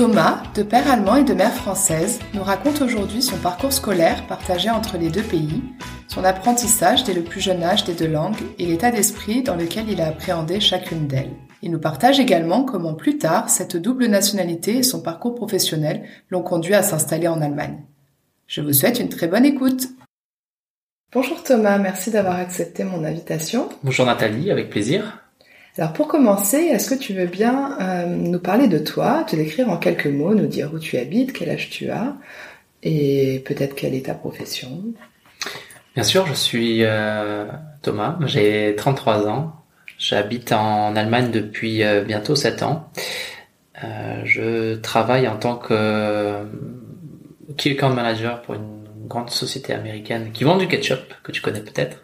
Thomas, 0.00 0.42
de 0.54 0.62
père 0.62 0.90
allemand 0.90 1.16
et 1.16 1.24
de 1.24 1.34
mère 1.34 1.52
française, 1.52 2.20
nous 2.32 2.42
raconte 2.42 2.80
aujourd'hui 2.80 3.20
son 3.20 3.36
parcours 3.36 3.74
scolaire 3.74 4.26
partagé 4.26 4.70
entre 4.70 4.96
les 4.96 5.10
deux 5.10 5.22
pays, 5.22 5.62
son 6.08 6.24
apprentissage 6.24 7.04
dès 7.04 7.12
le 7.12 7.20
plus 7.20 7.42
jeune 7.42 7.62
âge 7.62 7.84
des 7.84 7.92
deux 7.92 8.08
langues 8.08 8.40
et 8.58 8.64
l'état 8.64 8.90
d'esprit 8.90 9.42
dans 9.42 9.56
lequel 9.56 9.90
il 9.90 10.00
a 10.00 10.06
appréhendé 10.06 10.58
chacune 10.58 11.06
d'elles. 11.06 11.36
Il 11.60 11.70
nous 11.70 11.78
partage 11.78 12.18
également 12.18 12.64
comment 12.64 12.94
plus 12.94 13.18
tard 13.18 13.50
cette 13.50 13.76
double 13.76 14.06
nationalité 14.06 14.78
et 14.78 14.82
son 14.82 15.02
parcours 15.02 15.34
professionnel 15.34 16.04
l'ont 16.30 16.42
conduit 16.42 16.72
à 16.72 16.82
s'installer 16.82 17.28
en 17.28 17.42
Allemagne. 17.42 17.84
Je 18.46 18.62
vous 18.62 18.72
souhaite 18.72 19.00
une 19.00 19.10
très 19.10 19.28
bonne 19.28 19.44
écoute. 19.44 19.86
Bonjour 21.12 21.42
Thomas, 21.42 21.76
merci 21.76 22.10
d'avoir 22.10 22.36
accepté 22.36 22.84
mon 22.84 23.04
invitation. 23.04 23.68
Bonjour 23.84 24.06
Nathalie, 24.06 24.50
avec 24.50 24.70
plaisir. 24.70 25.29
Alors 25.78 25.92
pour 25.92 26.08
commencer, 26.08 26.56
est-ce 26.56 26.90
que 26.90 26.98
tu 26.98 27.14
veux 27.14 27.26
bien 27.26 27.76
euh, 27.80 28.06
nous 28.06 28.40
parler 28.40 28.66
de 28.66 28.78
toi, 28.78 29.24
te 29.26 29.36
décrire 29.36 29.70
en 29.70 29.76
quelques 29.76 30.06
mots, 30.06 30.34
nous 30.34 30.46
dire 30.46 30.72
où 30.74 30.78
tu 30.78 30.96
habites, 30.96 31.32
quel 31.32 31.50
âge 31.50 31.70
tu 31.70 31.90
as 31.90 32.16
et 32.82 33.42
peut-être 33.46 33.76
quelle 33.76 33.94
est 33.94 34.06
ta 34.06 34.14
profession? 34.14 34.82
Bien 35.94 36.02
sûr, 36.02 36.26
je 36.26 36.34
suis 36.34 36.82
euh, 36.82 37.46
Thomas, 37.82 38.18
j'ai 38.26 38.74
33 38.76 39.28
ans, 39.28 39.52
j'habite 39.96 40.50
en 40.52 40.96
Allemagne 40.96 41.30
depuis 41.30 41.84
euh, 41.84 42.02
bientôt 42.02 42.34
7 42.34 42.64
ans. 42.64 42.90
je 44.24 44.74
travaille 44.74 45.28
en 45.28 45.36
tant 45.36 45.56
que 45.56 46.44
key 47.56 47.72
account 47.72 47.94
manager 47.94 48.42
pour 48.42 48.56
une 48.56 48.84
grande 49.06 49.30
société 49.30 49.72
américaine 49.72 50.32
qui 50.32 50.42
vend 50.42 50.56
du 50.56 50.66
ketchup, 50.66 51.14
que 51.22 51.30
tu 51.30 51.40
connais 51.40 51.60
peut-être. 51.60 51.98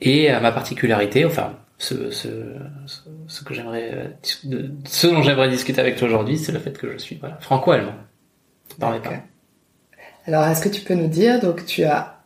Et 0.00 0.30
ma 0.32 0.50
particularité, 0.50 1.24
enfin 1.24 1.54
ce, 1.78 2.10
ce, 2.10 2.28
ce, 3.26 3.42
que 3.42 3.52
j'aimerais, 3.52 4.16
ce 4.22 5.06
dont 5.06 5.22
j'aimerais 5.22 5.48
discuter 5.48 5.80
avec 5.80 5.96
toi 5.96 6.08
aujourd'hui, 6.08 6.38
c'est 6.38 6.52
le 6.52 6.58
fait 6.58 6.76
que 6.78 6.92
je 6.92 6.98
suis 6.98 7.16
voilà, 7.16 7.36
franco-allemand 7.40 7.94
dans 8.78 8.90
les 8.92 9.00
parents. 9.00 9.22
Alors, 10.26 10.44
est-ce 10.44 10.62
que 10.62 10.68
tu 10.68 10.82
peux 10.82 10.94
nous 10.94 11.08
dire, 11.08 11.40
donc 11.40 11.66
tu 11.66 11.84
as 11.84 12.20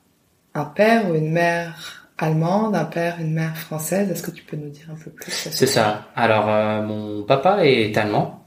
un 0.55 0.65
père 0.65 1.11
ou 1.11 1.15
une 1.15 1.33
mère 1.33 2.11
allemande, 2.19 2.75
un 2.75 2.85
père, 2.85 3.17
une 3.21 3.33
mère 3.33 3.57
française, 3.57 4.11
est-ce 4.11 4.23
que 4.23 4.31
tu 4.31 4.43
peux 4.43 4.57
nous 4.57 4.71
dire 4.71 4.87
un 4.91 4.97
peu 4.97 5.11
plus 5.11 5.31
C'est 5.31 5.67
ça. 5.67 6.09
Alors, 6.15 6.49
euh, 6.49 6.83
mon 6.83 7.23
papa 7.23 7.65
est 7.65 7.97
allemand, 7.97 8.45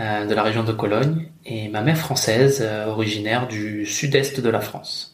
euh, 0.00 0.26
de 0.26 0.34
la 0.34 0.42
région 0.42 0.64
de 0.64 0.72
Cologne, 0.72 1.28
et 1.44 1.68
ma 1.68 1.82
mère 1.82 1.96
française, 1.96 2.60
euh, 2.62 2.86
originaire 2.86 3.48
du 3.48 3.86
sud-est 3.86 4.40
de 4.40 4.48
la 4.48 4.60
France. 4.60 5.11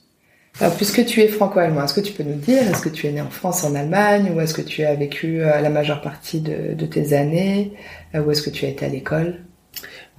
Alors, 0.60 0.74
puisque 0.74 1.04
tu 1.06 1.20
es 1.20 1.28
franco-allemand, 1.28 1.84
est-ce 1.84 1.94
que 1.94 2.00
tu 2.00 2.12
peux 2.12 2.24
nous 2.24 2.34
dire, 2.34 2.62
est-ce 2.62 2.82
que 2.82 2.88
tu 2.88 3.06
es 3.06 3.12
né 3.12 3.20
en 3.20 3.30
France, 3.30 3.62
en 3.62 3.76
Allemagne, 3.76 4.32
ou 4.34 4.40
est-ce 4.40 4.54
que 4.54 4.62
tu 4.62 4.82
as 4.82 4.94
vécu 4.96 5.40
euh, 5.40 5.60
la 5.60 5.70
majeure 5.70 6.00
partie 6.00 6.40
de, 6.40 6.86
tes 6.86 7.12
années, 7.12 7.74
euh, 8.16 8.22
ou 8.22 8.32
est-ce 8.32 8.42
que 8.42 8.50
tu 8.50 8.64
as 8.64 8.68
été 8.68 8.84
à 8.84 8.88
l'école? 8.88 9.38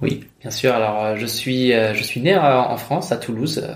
Oui, 0.00 0.24
bien 0.40 0.50
sûr. 0.50 0.74
Alors, 0.74 1.04
euh, 1.04 1.16
je 1.16 1.26
suis, 1.26 1.72
je 1.72 2.02
suis 2.02 2.22
né 2.22 2.38
en 2.38 2.76
France, 2.78 3.12
à 3.12 3.18
Toulouse, 3.18 3.68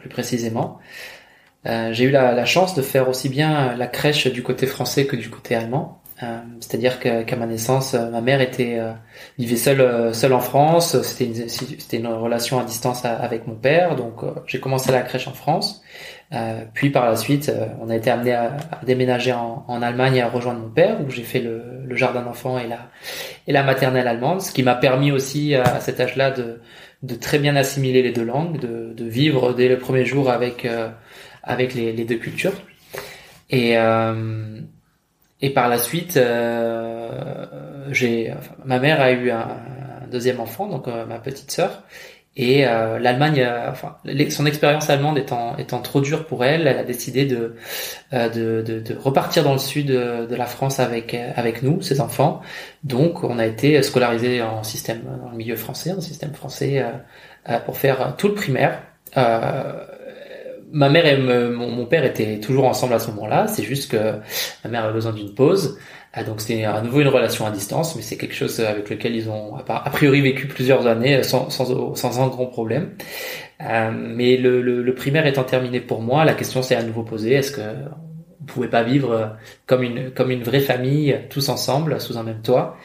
plus 0.00 0.08
précisément. 0.08 0.78
J'ai 1.66 2.04
eu 2.04 2.10
la, 2.10 2.44
chance 2.46 2.74
de 2.74 2.82
faire 2.82 3.08
aussi 3.10 3.28
bien 3.28 3.76
la 3.76 3.86
crèche 3.86 4.26
du 4.28 4.42
côté 4.42 4.66
français 4.66 5.04
que 5.06 5.16
du 5.16 5.28
côté 5.28 5.54
allemand. 5.54 6.00
Euh, 6.22 6.38
c'est-à-dire 6.60 6.98
qu'à 6.98 7.36
ma 7.36 7.46
naissance, 7.46 7.92
euh, 7.92 8.08
ma 8.08 8.22
mère 8.22 8.40
était 8.40 8.78
euh, 8.78 8.92
vivait 9.38 9.56
seule 9.56 10.14
seule 10.14 10.32
en 10.32 10.40
France. 10.40 11.00
C'était 11.02 11.26
une, 11.26 11.48
c'était 11.48 11.98
une 11.98 12.06
relation 12.06 12.58
à 12.58 12.64
distance 12.64 13.04
avec 13.04 13.46
mon 13.46 13.54
père, 13.54 13.96
donc 13.96 14.24
j'ai 14.46 14.60
commencé 14.60 14.92
la 14.92 15.02
crèche 15.02 15.28
en 15.28 15.34
France. 15.34 15.82
puis 16.74 16.90
par 16.90 17.06
la 17.06 17.16
suite, 17.16 17.52
on 17.80 17.90
a 17.90 17.96
été 17.96 18.10
amené 18.10 18.32
à, 18.32 18.56
déménager 18.84 19.32
en, 19.32 19.64
en, 19.68 19.82
Allemagne 19.82 20.16
et 20.16 20.22
à 20.22 20.28
rejoindre 20.28 20.60
mon 20.60 20.70
père, 20.70 20.98
où 21.06 21.10
j'ai 21.10 21.22
fait 21.22 21.40
le, 21.40 21.62
le 21.84 21.96
jardin 21.96 22.22
d'enfants 22.22 22.58
et 22.58 22.66
la 22.66 22.90
et 23.46 23.52
la 23.52 23.62
maternelle 23.62 24.08
allemande, 24.08 24.40
ce 24.42 24.52
qui 24.52 24.62
m'a 24.62 24.74
permis 24.74 25.12
aussi 25.12 25.54
à 25.54 25.80
cet 25.80 26.00
âge-là 26.00 26.30
de 26.30 26.60
de 27.02 27.14
très 27.14 27.38
bien 27.38 27.56
assimiler 27.56 28.02
les 28.02 28.12
deux 28.12 28.24
langues, 28.24 28.58
de, 28.58 28.94
de 28.94 29.04
vivre 29.04 29.52
dès 29.52 29.68
le 29.68 29.78
premier 29.78 30.04
jour 30.06 30.30
avec 30.30 30.66
avec 31.42 31.74
les, 31.74 31.92
les 31.92 32.04
deux 32.04 32.16
cultures. 32.16 32.54
Et 33.50 33.76
et 35.40 35.50
par 35.50 35.68
la 35.68 35.78
suite, 35.78 36.16
euh, 36.16 37.46
j'ai, 37.90 38.32
ma 38.64 38.78
mère 38.78 39.00
a 39.00 39.12
eu 39.12 39.30
un, 39.30 39.48
deuxième 40.10 40.38
enfant, 40.38 40.68
donc 40.68 40.86
euh, 40.86 41.04
ma 41.04 41.18
petite 41.18 41.50
sœur. 41.50 41.82
Et 42.38 42.66
euh, 42.66 42.98
l'Allemagne, 42.98 43.46
enfin, 43.70 43.96
son 44.28 44.44
expérience 44.44 44.90
allemande 44.90 45.18
étant, 45.18 45.56
trop 45.82 46.00
dure 46.02 46.26
pour 46.26 46.44
elle, 46.44 46.66
elle 46.66 46.78
a 46.78 46.84
décidé 46.84 47.24
de, 47.24 47.56
de, 48.12 48.62
de, 48.62 48.80
de 48.80 48.94
repartir 48.94 49.42
dans 49.42 49.54
le 49.54 49.58
sud 49.58 49.86
de, 49.86 50.34
la 50.34 50.44
France 50.44 50.78
avec, 50.78 51.14
avec 51.14 51.62
nous, 51.62 51.80
ses 51.80 52.00
enfants. 52.02 52.42
Donc, 52.84 53.24
on 53.24 53.38
a 53.38 53.46
été 53.46 53.82
scolarisé 53.82 54.42
en 54.42 54.62
système, 54.62 55.02
dans 55.22 55.30
le 55.30 55.36
milieu 55.36 55.56
français, 55.56 55.92
en 55.92 56.02
système 56.02 56.34
français, 56.34 56.84
pour 57.64 57.78
faire 57.78 58.16
tout 58.18 58.28
le 58.28 58.34
primaire. 58.34 58.82
Euh, 59.16 59.84
ma 60.72 60.88
mère 60.88 61.06
et 61.06 61.16
mon, 61.18 61.86
père 61.86 62.04
étaient 62.04 62.40
toujours 62.40 62.66
ensemble 62.66 62.94
à 62.94 62.98
ce 62.98 63.10
moment-là. 63.10 63.46
C'est 63.48 63.62
juste 63.62 63.90
que 63.90 64.14
ma 64.64 64.70
mère 64.70 64.84
avait 64.84 64.92
besoin 64.92 65.12
d'une 65.12 65.34
pause. 65.34 65.78
Ah, 66.12 66.24
donc 66.24 66.40
c'était 66.40 66.64
à 66.64 66.80
nouveau 66.80 67.00
une 67.00 67.08
relation 67.08 67.46
à 67.46 67.50
distance, 67.50 67.94
mais 67.94 68.02
c'est 68.02 68.16
quelque 68.16 68.34
chose 68.34 68.58
avec 68.60 68.88
lequel 68.88 69.14
ils 69.14 69.28
ont 69.28 69.54
a 69.56 69.90
priori 69.90 70.22
vécu 70.22 70.46
plusieurs 70.46 70.86
années 70.86 71.22
sans, 71.22 71.50
sans, 71.50 72.20
un 72.20 72.28
grand 72.28 72.46
problème. 72.46 72.92
Euh, 73.62 73.90
mais 73.92 74.36
le, 74.36 74.94
primaire 74.94 75.26
étant 75.26 75.44
terminé 75.44 75.80
pour 75.80 76.00
moi, 76.00 76.24
la 76.24 76.34
question 76.34 76.62
s'est 76.62 76.76
à 76.76 76.82
nouveau 76.82 77.02
posée 77.02 77.32
est-ce 77.32 77.52
que 77.52 77.60
on 78.40 78.44
pouvait 78.46 78.68
pas 78.68 78.82
vivre 78.82 79.36
comme 79.66 79.82
une 79.82 80.42
vraie 80.42 80.60
famille 80.60 81.18
tous 81.30 81.48
ensemble 81.48 82.00
sous 82.00 82.16
un 82.16 82.22
même 82.22 82.42
toit? 82.42 82.76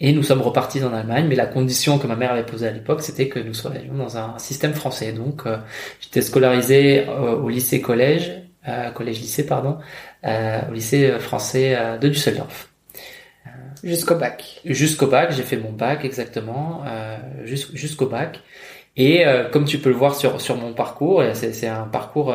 Et 0.00 0.12
nous 0.12 0.22
sommes 0.22 0.40
repartis 0.40 0.82
en 0.82 0.94
Allemagne, 0.94 1.26
mais 1.28 1.36
la 1.36 1.46
condition 1.46 1.98
que 1.98 2.06
ma 2.06 2.16
mère 2.16 2.32
avait 2.32 2.46
posée 2.46 2.66
à 2.66 2.70
l'époque, 2.70 3.02
c'était 3.02 3.28
que 3.28 3.38
nous 3.38 3.52
soyons 3.52 3.94
dans 3.94 4.16
un 4.16 4.38
système 4.38 4.72
français. 4.72 5.12
Donc, 5.12 5.42
euh, 5.44 5.58
j'étais 6.00 6.22
scolarisé 6.22 7.06
euh, 7.06 7.36
au 7.36 7.50
lycée-collège, 7.50 8.32
euh, 8.66 8.90
collège-lycée, 8.92 9.44
pardon, 9.44 9.78
au 10.24 10.72
lycée 10.72 11.18
français 11.18 11.76
de 12.00 12.08
Düsseldorf. 12.08 12.68
Jusqu'au 13.84 14.14
bac. 14.14 14.60
Jusqu'au 14.64 15.06
bac, 15.06 15.32
j'ai 15.32 15.42
fait 15.42 15.56
mon 15.56 15.72
bac 15.72 16.04
exactement, 16.04 16.84
jusqu'au 17.44 18.06
bac. 18.06 18.40
Et 18.96 19.24
comme 19.50 19.64
tu 19.64 19.78
peux 19.78 19.88
le 19.88 19.96
voir 19.96 20.14
sur 20.14 20.42
sur 20.42 20.56
mon 20.56 20.74
parcours, 20.74 21.22
c'est 21.32 21.66
un 21.66 21.84
parcours 21.84 22.34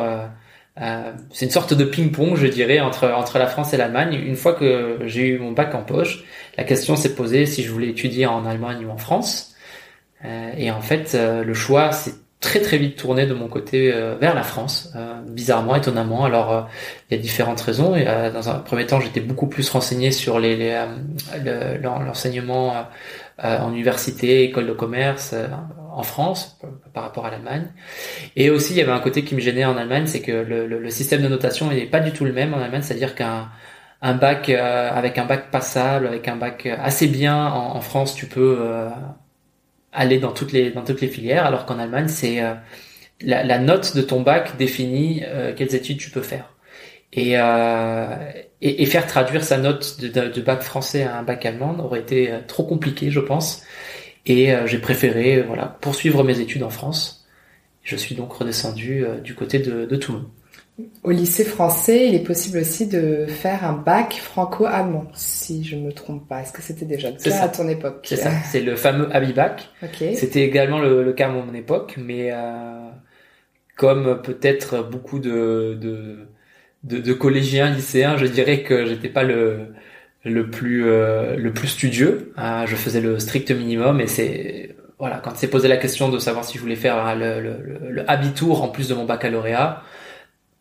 euh, 0.80 1.12
c'est 1.30 1.46
une 1.46 1.50
sorte 1.50 1.72
de 1.72 1.84
ping-pong, 1.84 2.36
je 2.36 2.46
dirais, 2.46 2.80
entre 2.80 3.10
entre 3.10 3.38
la 3.38 3.46
France 3.46 3.72
et 3.72 3.76
l'Allemagne. 3.78 4.14
Une 4.14 4.36
fois 4.36 4.52
que 4.52 4.98
j'ai 5.06 5.28
eu 5.28 5.38
mon 5.38 5.52
bac 5.52 5.74
en 5.74 5.82
poche, 5.82 6.24
la 6.56 6.64
question 6.64 6.96
s'est 6.96 7.14
posée 7.14 7.46
si 7.46 7.62
je 7.62 7.70
voulais 7.70 7.88
étudier 7.88 8.26
en 8.26 8.44
Allemagne 8.46 8.84
ou 8.86 8.90
en 8.90 8.96
France. 8.96 9.54
Euh, 10.24 10.50
et 10.56 10.70
en 10.70 10.80
fait, 10.80 11.14
euh, 11.14 11.44
le 11.44 11.54
choix 11.54 11.92
s'est 11.92 12.14
très 12.40 12.60
très 12.60 12.78
vite 12.78 12.96
tourné 12.96 13.26
de 13.26 13.34
mon 13.34 13.48
côté 13.48 13.90
vers 14.20 14.34
la 14.34 14.42
France, 14.42 14.92
bizarrement, 15.26 15.74
étonnamment. 15.74 16.26
Alors, 16.26 16.68
il 17.10 17.16
y 17.16 17.18
a 17.18 17.22
différentes 17.22 17.60
raisons. 17.60 17.96
Et, 17.96 18.04
dans 18.04 18.50
un 18.50 18.58
premier 18.58 18.86
temps, 18.86 19.00
j'étais 19.00 19.20
beaucoup 19.20 19.46
plus 19.46 19.68
renseigné 19.70 20.12
sur 20.12 20.38
l'enseignement 21.82 22.86
en 23.42 23.72
université, 23.72 24.44
école 24.44 24.66
de 24.66 24.74
commerce 24.74 25.34
en 25.96 26.02
France 26.02 26.58
par 26.92 27.02
rapport 27.02 27.24
à 27.24 27.30
l'Allemagne. 27.30 27.68
Et 28.36 28.50
aussi, 28.50 28.74
il 28.74 28.76
y 28.76 28.82
avait 28.82 28.92
un 28.92 29.00
côté 29.00 29.24
qui 29.24 29.34
me 29.34 29.40
gênait 29.40 29.64
en 29.64 29.78
Allemagne, 29.78 30.06
c'est 30.06 30.20
que 30.20 30.30
le, 30.30 30.66
le, 30.66 30.90
système 30.90 31.22
de 31.22 31.28
notation 31.28 31.70
n'est 31.70 31.86
pas 31.86 32.00
du 32.00 32.12
tout 32.12 32.26
le 32.26 32.32
même 32.32 32.52
en 32.52 32.58
Allemagne, 32.58 32.82
c'est-à-dire 32.82 33.14
qu'un 33.14 33.48
un 34.06 34.14
bac 34.14 34.48
euh, 34.48 34.90
avec 34.90 35.18
un 35.18 35.24
bac 35.24 35.50
passable, 35.50 36.06
avec 36.06 36.28
un 36.28 36.36
bac 36.36 36.66
assez 36.66 37.08
bien 37.08 37.46
en, 37.46 37.80
France, 37.80 38.14
tu 38.14 38.26
peux 38.26 38.58
euh, 38.60 38.88
aller 39.92 40.18
dans 40.18 40.32
toutes 40.32 40.52
les 40.52 40.70
dans 40.70 40.84
toutes 40.84 41.00
les 41.00 41.08
filières, 41.08 41.46
alors 41.46 41.66
qu'en 41.66 41.78
Allemagne, 41.78 42.08
c'est 42.08 42.42
euh, 42.42 42.54
la, 43.20 43.58
note 43.58 43.96
de 43.96 44.02
ton 44.02 44.20
bac 44.20 44.56
définit 44.56 45.22
quelles 45.56 45.74
études 45.74 45.98
tu 45.98 46.10
peux 46.10 46.22
faire. 46.22 46.52
Et, 47.12 47.32
et, 48.60 48.86
faire 48.86 49.06
traduire 49.06 49.42
sa 49.42 49.56
note 49.56 50.00
de, 50.00 50.08
de, 50.08 50.40
bac 50.42 50.60
français 50.62 51.04
à 51.04 51.16
un 51.16 51.22
bac 51.22 51.46
allemand 51.46 51.76
aurait 51.80 52.00
été 52.00 52.30
trop 52.46 52.64
compliqué, 52.64 53.10
je 53.10 53.20
pense. 53.20 53.62
Et 54.26 54.52
euh, 54.52 54.66
j'ai 54.66 54.78
préféré 54.78 55.36
euh, 55.36 55.44
voilà 55.46 55.66
poursuivre 55.80 56.24
mes 56.24 56.40
études 56.40 56.62
en 56.62 56.70
France. 56.70 57.26
Je 57.82 57.96
suis 57.96 58.14
donc 58.14 58.32
redescendu 58.32 59.04
euh, 59.04 59.20
du 59.20 59.34
côté 59.34 59.60
de, 59.60 59.86
de 59.86 59.96
Toulon. 59.96 60.26
Au 61.02 61.10
lycée 61.10 61.44
français, 61.44 62.06
il 62.08 62.14
est 62.14 62.22
possible 62.22 62.58
aussi 62.58 62.86
de 62.86 63.24
faire 63.26 63.64
un 63.64 63.72
bac 63.72 64.20
franco-allemand, 64.22 65.06
si 65.14 65.64
je 65.64 65.74
me 65.74 65.90
trompe 65.90 66.28
pas. 66.28 66.42
Est-ce 66.42 66.52
que 66.52 66.60
c'était 66.60 66.84
déjà 66.84 67.10
le 67.10 67.16
cas 67.16 67.44
à 67.44 67.48
ton 67.48 67.66
époque? 67.66 68.00
C'est 68.02 68.16
ça, 68.16 68.30
c'est 68.44 68.60
le 68.60 68.76
fameux 68.76 69.08
Abibac. 69.14 69.70
Okay. 69.82 70.14
C'était 70.14 70.42
également 70.42 70.78
le, 70.78 71.10
cas 71.14 71.28
à 71.28 71.30
mon 71.30 71.54
époque, 71.54 71.94
mais 71.96 72.30
euh, 72.30 72.90
comme 73.76 74.20
peut-être 74.20 74.82
beaucoup 74.82 75.18
de, 75.18 75.78
de, 75.80 76.28
de, 76.82 77.12
collégiens, 77.14 77.70
lycéens, 77.70 78.18
je 78.18 78.26
dirais 78.26 78.62
que 78.62 78.84
j'étais 78.84 79.08
pas 79.08 79.22
le 79.22 79.68
le 80.24 80.50
plus 80.50 80.86
euh, 80.88 81.36
le 81.36 81.52
plus 81.54 81.68
studieux. 81.68 82.32
Hein. 82.36 82.66
je 82.66 82.76
faisais 82.76 83.00
le 83.00 83.18
strict 83.18 83.50
minimum 83.50 84.00
et 84.00 84.08
c'est 84.08 84.76
voilà 84.98 85.20
quand 85.24 85.36
c'est 85.36 85.48
posé 85.48 85.68
la 85.68 85.76
question 85.78 86.10
de 86.10 86.18
savoir 86.18 86.44
si 86.44 86.58
je 86.58 86.62
voulais 86.62 86.76
faire 86.76 87.14
le, 87.16 87.40
le, 87.40 87.90
le, 87.90 88.10
habitour 88.10 88.62
en 88.62 88.68
plus 88.68 88.88
de 88.88 88.94
mon 88.94 89.06
baccalauréat. 89.06 89.82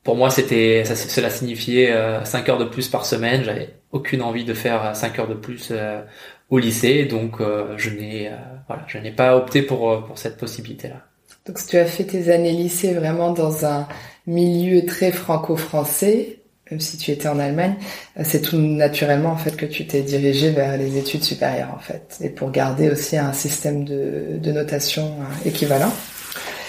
Pour 0.05 0.15
moi, 0.15 0.29
c'était 0.29 0.85
ça, 0.85 0.95
cela 0.95 1.29
signifiait 1.29 1.91
euh, 1.91 2.23
5 2.23 2.47
heures 2.47 2.57
de 2.59 2.65
plus 2.65 2.87
par 2.87 3.05
semaine. 3.05 3.43
J'avais 3.43 3.73
aucune 3.91 4.21
envie 4.21 4.45
de 4.45 4.53
faire 4.53 4.95
5 4.95 5.19
heures 5.19 5.27
de 5.27 5.33
plus 5.33 5.69
euh, 5.71 6.01
au 6.49 6.59
lycée, 6.59 7.05
donc 7.05 7.41
euh, 7.41 7.73
je 7.75 7.89
n'ai 7.89 8.31
voilà, 8.67 8.83
je 8.87 8.99
n'ai 8.99 9.11
pas 9.11 9.35
opté 9.35 9.63
pour 9.63 10.05
pour 10.05 10.17
cette 10.17 10.37
possibilité 10.37 10.89
là. 10.89 11.01
Donc 11.47 11.57
tu 11.67 11.77
as 11.77 11.85
fait 11.85 12.03
tes 12.03 12.31
années 12.31 12.51
lycée 12.51 12.93
vraiment 12.93 13.31
dans 13.31 13.65
un 13.65 13.87
milieu 14.27 14.85
très 14.85 15.11
franco-français, 15.11 16.39
même 16.71 16.79
si 16.79 16.97
tu 16.97 17.11
étais 17.11 17.27
en 17.27 17.39
Allemagne, 17.39 17.75
c'est 18.23 18.41
tout 18.41 18.57
naturellement 18.57 19.29
en 19.29 19.37
fait 19.37 19.55
que 19.55 19.65
tu 19.65 19.85
t'es 19.85 20.01
dirigé 20.01 20.51
vers 20.51 20.77
les 20.77 20.97
études 20.97 21.23
supérieures 21.23 21.73
en 21.75 21.79
fait, 21.79 22.17
et 22.21 22.29
pour 22.29 22.51
garder 22.51 22.89
aussi 22.89 23.17
un 23.17 23.33
système 23.33 23.85
de, 23.85 24.37
de 24.37 24.51
notation 24.51 25.17
euh, 25.19 25.49
équivalent. 25.49 25.91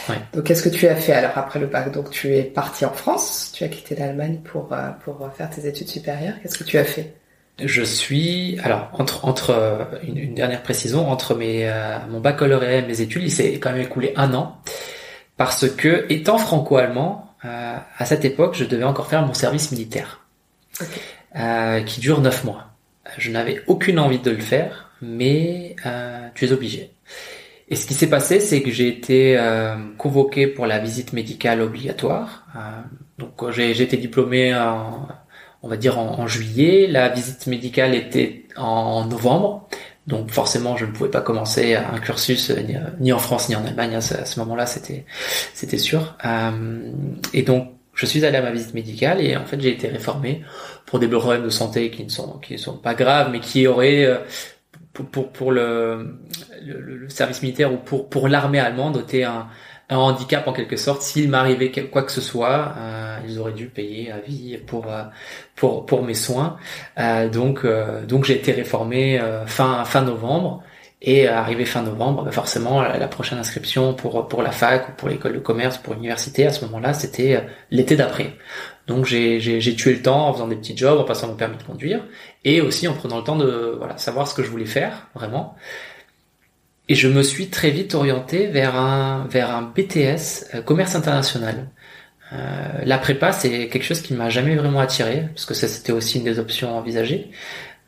Ouais. 0.08 0.16
Donc 0.32 0.44
qu'est-ce 0.44 0.62
que 0.62 0.68
tu 0.68 0.86
as 0.86 0.96
fait 0.96 1.12
alors 1.12 1.36
après 1.36 1.58
le 1.58 1.66
bac? 1.66 1.92
Donc 1.92 2.10
tu 2.10 2.34
es 2.34 2.42
parti 2.42 2.84
en 2.84 2.92
France, 2.92 3.50
tu 3.54 3.64
as 3.64 3.68
quitté 3.68 3.94
l'Allemagne 3.96 4.40
pour 4.44 4.72
euh, 4.72 4.90
pour 5.04 5.28
faire 5.36 5.50
tes 5.50 5.66
études 5.66 5.88
supérieures. 5.88 6.34
Qu'est-ce 6.42 6.58
que 6.58 6.64
tu 6.64 6.78
as 6.78 6.84
fait? 6.84 7.14
Je 7.64 7.82
suis 7.82 8.58
alors 8.62 8.90
entre 8.92 9.24
entre 9.24 9.50
euh, 9.50 9.84
une, 10.02 10.34
dernière 10.34 10.62
précision 10.62 11.08
entre 11.08 11.34
mes 11.34 11.66
euh, 11.66 11.96
mon 12.10 12.20
baccalauréat 12.20 12.80
et 12.80 12.82
mes 12.82 13.00
études, 13.00 13.22
il 13.22 13.32
s'est 13.32 13.54
quand 13.54 13.72
même 13.72 13.80
écoulé 13.80 14.12
un 14.16 14.34
an 14.34 14.60
parce 15.38 15.66
que 15.70 16.04
étant 16.10 16.36
franco-allemand 16.36 17.34
euh, 17.46 17.76
à 17.96 18.04
cette 18.04 18.26
époque, 18.26 18.54
je 18.54 18.64
devais 18.64 18.84
encore 18.84 19.06
faire 19.06 19.24
mon 19.24 19.34
service 19.34 19.72
militaire 19.72 20.20
qui 21.86 22.00
dure 22.00 22.22
neuf 22.22 22.44
mois. 22.44 22.68
Je 23.18 23.30
n'avais 23.30 23.62
aucune 23.66 23.98
envie 23.98 24.18
de 24.18 24.30
le 24.30 24.40
faire, 24.40 24.90
mais 25.02 25.76
tu 26.34 26.46
es 26.46 26.52
obligé. 26.52 26.90
Et 27.68 27.76
ce 27.76 27.86
qui 27.86 27.94
s'est 27.94 28.08
passé, 28.08 28.38
c'est 28.38 28.62
que 28.62 28.70
j'ai 28.70 28.88
été 28.88 29.36
convoqué 29.98 30.46
pour 30.46 30.66
la 30.66 30.78
visite 30.78 31.12
médicale 31.12 31.60
obligatoire. 31.60 32.46
donc 33.18 33.50
j'ai 33.50 33.82
été 33.82 33.96
diplômé 33.96 34.54
en 34.54 35.08
on 35.66 35.68
va 35.68 35.76
dire 35.76 35.98
en, 35.98 36.26
juillet. 36.26 36.86
La 36.86 37.08
visite 37.08 37.46
médicale 37.46 37.94
était 37.94 38.44
en 38.56 39.04
novembre. 39.06 39.68
Donc 40.06 40.30
forcément, 40.30 40.76
je 40.76 40.86
ne 40.86 40.92
pouvais 40.92 41.10
pas 41.10 41.20
commencer 41.20 41.74
un 41.74 41.98
cursus 41.98 42.50
euh, 42.50 42.62
ni, 43.00 43.12
en 43.12 43.18
France 43.18 43.48
ni 43.48 43.56
en 43.56 43.66
Allemagne 43.66 43.96
à 43.96 44.00
ce, 44.00 44.38
moment-là, 44.38 44.64
c'était 44.66 45.04
c'était 45.52 45.78
sûr. 45.78 46.16
Euh, 46.24 46.92
et 47.34 47.42
donc 47.42 47.72
je 47.92 48.06
suis 48.06 48.24
allé 48.24 48.36
à 48.36 48.42
ma 48.42 48.52
visite 48.52 48.74
médicale 48.74 49.20
et 49.20 49.36
en 49.36 49.44
fait 49.46 49.60
j'ai 49.60 49.70
été 49.70 49.88
réformé 49.88 50.42
pour 50.84 51.00
des 51.00 51.08
problèmes 51.08 51.42
de 51.42 51.48
santé 51.48 51.90
qui 51.90 52.04
ne 52.04 52.10
sont 52.10 52.38
qui 52.38 52.52
ne 52.52 52.58
sont 52.58 52.76
pas 52.76 52.94
graves, 52.94 53.30
mais 53.32 53.40
qui 53.40 53.66
auraient 53.66 54.04
euh, 54.04 54.18
pour 54.96 55.06
pour, 55.06 55.32
pour 55.32 55.52
le, 55.52 56.18
le, 56.64 57.08
service 57.08 57.42
militaire 57.42 57.72
ou 57.72 57.76
pour 57.76 58.08
pour 58.08 58.28
l'armée 58.28 58.58
allemande 58.58 58.96
été 58.98 59.24
un 59.24 59.48
un 59.88 59.96
handicap 59.98 60.46
en 60.48 60.52
quelque 60.52 60.76
sorte. 60.76 61.02
S'il 61.02 61.28
m'arrivait 61.28 61.70
quoi 61.70 62.02
que 62.02 62.10
ce 62.10 62.20
soit, 62.20 62.74
euh, 62.76 63.18
ils 63.26 63.38
auraient 63.38 63.52
dû 63.52 63.66
payer 63.66 64.10
à 64.10 64.18
vie 64.18 64.58
pour 64.66 64.90
euh, 64.90 65.04
pour 65.54 65.86
pour 65.86 66.02
mes 66.02 66.14
soins. 66.14 66.56
Euh, 66.98 67.28
donc 67.28 67.64
euh, 67.64 68.04
donc 68.04 68.24
j'ai 68.24 68.34
été 68.34 68.52
réformé 68.52 69.20
fin 69.46 69.84
fin 69.84 70.02
novembre. 70.02 70.62
Et 71.02 71.28
arrivé 71.28 71.66
fin 71.66 71.82
novembre, 71.82 72.24
bah, 72.24 72.32
forcément, 72.32 72.80
la 72.80 73.06
prochaine 73.06 73.38
inscription 73.38 73.92
pour 73.92 74.26
pour 74.28 74.42
la 74.42 74.50
fac 74.50 74.88
ou 74.88 74.92
pour 74.92 75.08
l'école 75.10 75.34
de 75.34 75.38
commerce, 75.38 75.76
pour 75.76 75.92
l'université, 75.92 76.46
à 76.46 76.50
ce 76.50 76.64
moment-là, 76.64 76.94
c'était 76.94 77.44
l'été 77.70 77.96
d'après. 77.96 78.32
Donc 78.86 79.04
j'ai, 79.04 79.38
tué 79.76 79.94
le 79.94 80.02
temps 80.02 80.28
en 80.28 80.32
faisant 80.32 80.48
des 80.48 80.56
petits 80.56 80.76
jobs, 80.76 80.98
en 80.98 81.04
passant 81.04 81.28
mon 81.28 81.34
permis 81.34 81.56
de 81.56 81.62
conduire, 81.62 82.04
et 82.44 82.60
aussi 82.60 82.86
en 82.86 82.94
prenant 82.94 83.18
le 83.18 83.24
temps 83.24 83.36
de 83.36 83.78
savoir 83.96 84.28
ce 84.28 84.34
que 84.34 84.42
je 84.42 84.50
voulais 84.50 84.66
faire 84.66 85.08
vraiment. 85.14 85.56
Et 86.88 86.94
je 86.94 87.08
me 87.08 87.22
suis 87.22 87.48
très 87.48 87.70
vite 87.70 87.94
orienté 87.94 88.46
vers 88.46 88.76
un, 88.76 89.26
vers 89.28 89.50
un 89.50 89.62
BTS 89.62 90.54
euh, 90.54 90.62
commerce 90.62 90.94
international. 90.94 91.68
Euh, 92.32 92.36
la 92.84 92.98
prépa, 92.98 93.32
c'est 93.32 93.68
quelque 93.68 93.82
chose 93.82 94.02
qui 94.02 94.14
m'a 94.14 94.30
jamais 94.30 94.54
vraiment 94.56 94.80
attiré, 94.80 95.28
parce 95.34 95.46
que 95.46 95.54
ça 95.54 95.68
c'était 95.68 95.92
aussi 95.92 96.18
une 96.18 96.24
des 96.24 96.38
options 96.38 96.76
envisagées. 96.76 97.30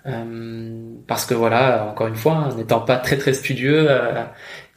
Euh, 0.06 0.94
parce 1.06 1.26
que 1.26 1.34
voilà, 1.34 1.88
encore 1.90 2.06
une 2.06 2.16
fois, 2.16 2.50
n'étant 2.56 2.80
pas 2.80 2.96
très 2.96 3.18
très 3.18 3.34
studieux, 3.34 3.86
euh, 3.90 4.24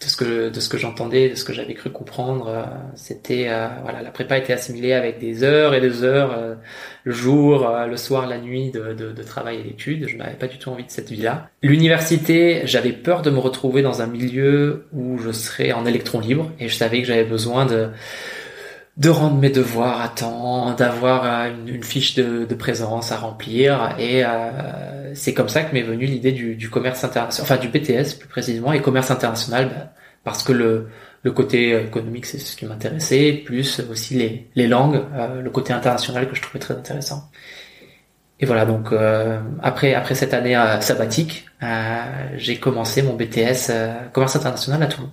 de 0.02 0.06
ce 0.08 0.18
que 0.18 0.50
de 0.50 0.60
ce 0.60 0.68
que 0.68 0.78
j'entendais, 0.78 1.30
de 1.30 1.36
ce 1.36 1.46
que 1.46 1.54
j'avais 1.54 1.76
cru 1.76 1.92
comprendre, 1.92 2.48
euh, 2.48 2.64
c'était 2.96 3.46
euh, 3.50 3.68
voilà, 3.84 4.02
la 4.02 4.10
prépa 4.10 4.38
était 4.38 4.54
assimilée 4.54 4.94
avec 4.94 5.20
des 5.20 5.44
heures 5.44 5.76
et 5.76 5.82
des 5.82 6.04
heures, 6.04 6.34
euh, 6.36 6.56
le 7.04 7.12
jour, 7.12 7.70
le 7.88 7.98
soir, 7.98 8.26
la 8.28 8.40
nuit 8.40 8.72
de, 8.72 8.94
de, 8.94 9.12
de 9.12 9.24
travail 9.24 9.60
et 9.60 9.64
d'études. 9.64 10.08
Je 10.08 10.18
n'avais 10.18 10.34
pas 10.34 10.48
du 10.48 10.58
tout 10.58 10.70
envie 10.70 10.86
de 10.86 10.92
cette 10.92 11.12
vie-là. 11.12 11.50
L'université, 11.62 12.62
j'avais 12.66 12.94
peur 12.94 13.22
de 13.22 13.30
me 13.30 13.40
retrouver 13.40 13.84
dans 13.84 14.02
un 14.02 14.08
milieu 14.08 14.88
où 14.92 15.20
je 15.20 15.32
serais 15.32 15.72
en 15.72 15.86
électron 15.86 16.20
libre 16.20 16.52
et 16.60 16.68
je 16.68 16.76
savais 16.76 17.02
que 17.02 17.08
j'avais 17.08 17.24
besoin 17.24 17.66
de 17.66 17.90
de 19.02 19.10
rendre 19.10 19.38
mes 19.38 19.50
devoirs 19.50 20.00
à 20.00 20.10
temps, 20.10 20.76
d'avoir 20.76 21.26
une, 21.48 21.68
une, 21.68 21.84
fiche 21.84 22.14
de, 22.14 22.54
présence 22.54 23.12
à 23.12 23.18
remplir. 23.18 23.96
Et 23.98 24.24
euh, 24.24 25.16
c'est 25.16 25.34
comme 25.34 25.50
ça 25.50 25.64
que 25.64 25.74
m'est 25.74 25.82
venue 25.82 26.06
l'idée 26.06 26.32
du, 26.32 26.56
du, 26.56 26.70
commerce 26.70 27.04
international, 27.04 27.52
enfin 27.52 27.60
du 27.60 27.68
BTS 27.70 28.14
plus 28.20 28.30
précisément, 28.30 28.74
et 28.74 28.82
commerce 28.82 29.10
international, 29.10 29.70
bah, 29.70 29.94
parce 30.24 30.44
que 30.44 30.52
le, 30.54 30.90
le 31.24 31.32
côté 31.32 31.76
économique 31.82 32.28
c'est 32.28 32.38
ce 32.38 32.56
qui 32.56 32.68
m'intéressait, 32.68 33.42
plus 33.44 33.82
aussi 33.90 34.14
les, 34.14 34.48
les 34.54 34.68
langues, 34.68 35.02
euh, 35.16 35.42
le 35.42 35.50
côté 35.50 35.74
international 35.74 36.30
que 36.30 36.36
je 36.36 36.42
trouvais 36.44 36.60
très 36.60 36.76
intéressant. 36.76 37.28
Et 38.40 38.46
voilà, 38.46 38.66
donc 38.66 38.92
euh, 38.92 39.40
après 39.64 39.96
après 39.96 40.14
cette 40.14 40.36
année 40.36 40.56
euh, 40.56 40.80
sabbatique, 40.80 41.48
euh, 41.64 42.04
j'ai 42.38 42.58
commencé 42.58 43.02
mon 43.02 43.16
BTS 43.16 43.72
commerce 44.14 44.36
international 44.36 44.84
à 44.84 44.88
Toulon 44.88 45.12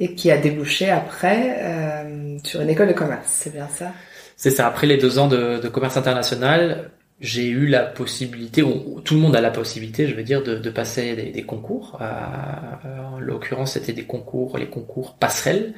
et 0.00 0.14
qui 0.14 0.30
a 0.30 0.38
débouché 0.38 0.90
après 0.90 1.58
euh, 1.60 2.27
sur 2.44 2.60
une 2.60 2.70
école 2.70 2.88
de 2.88 2.92
commerce, 2.92 3.26
c'est 3.26 3.52
bien 3.52 3.68
ça? 3.68 3.92
C'est 4.36 4.50
ça. 4.50 4.66
Après 4.66 4.86
les 4.86 4.96
deux 4.96 5.18
ans 5.18 5.28
de, 5.28 5.66
commerce 5.68 5.96
international, 5.96 6.90
j'ai 7.20 7.48
eu 7.48 7.66
la 7.66 7.82
possibilité, 7.82 8.62
ou 8.62 9.00
tout 9.04 9.14
le 9.14 9.20
monde 9.20 9.34
a 9.34 9.40
la 9.40 9.50
possibilité, 9.50 10.06
je 10.06 10.14
veux 10.14 10.22
dire, 10.22 10.42
de, 10.42 10.70
passer 10.70 11.14
des, 11.16 11.42
concours. 11.42 11.98
Euh, 12.00 13.00
en 13.14 13.18
l'occurrence, 13.18 13.72
c'était 13.72 13.92
des 13.92 14.04
concours, 14.04 14.56
les 14.58 14.68
concours 14.68 15.14
passerelles, 15.14 15.74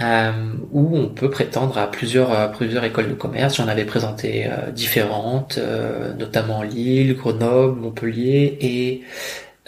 euh, 0.00 0.52
où 0.72 0.96
on 0.96 1.08
peut 1.08 1.30
prétendre 1.30 1.78
à 1.78 1.90
plusieurs, 1.90 2.32
à 2.32 2.48
plusieurs 2.48 2.84
écoles 2.84 3.08
de 3.08 3.14
commerce. 3.14 3.56
J'en 3.56 3.68
avais 3.68 3.84
présenté 3.84 4.46
euh, 4.46 4.70
différentes, 4.70 5.58
euh, 5.58 6.12
notamment 6.14 6.62
Lille, 6.62 7.14
Grenoble, 7.14 7.80
Montpellier 7.80 8.58
et 8.60 9.02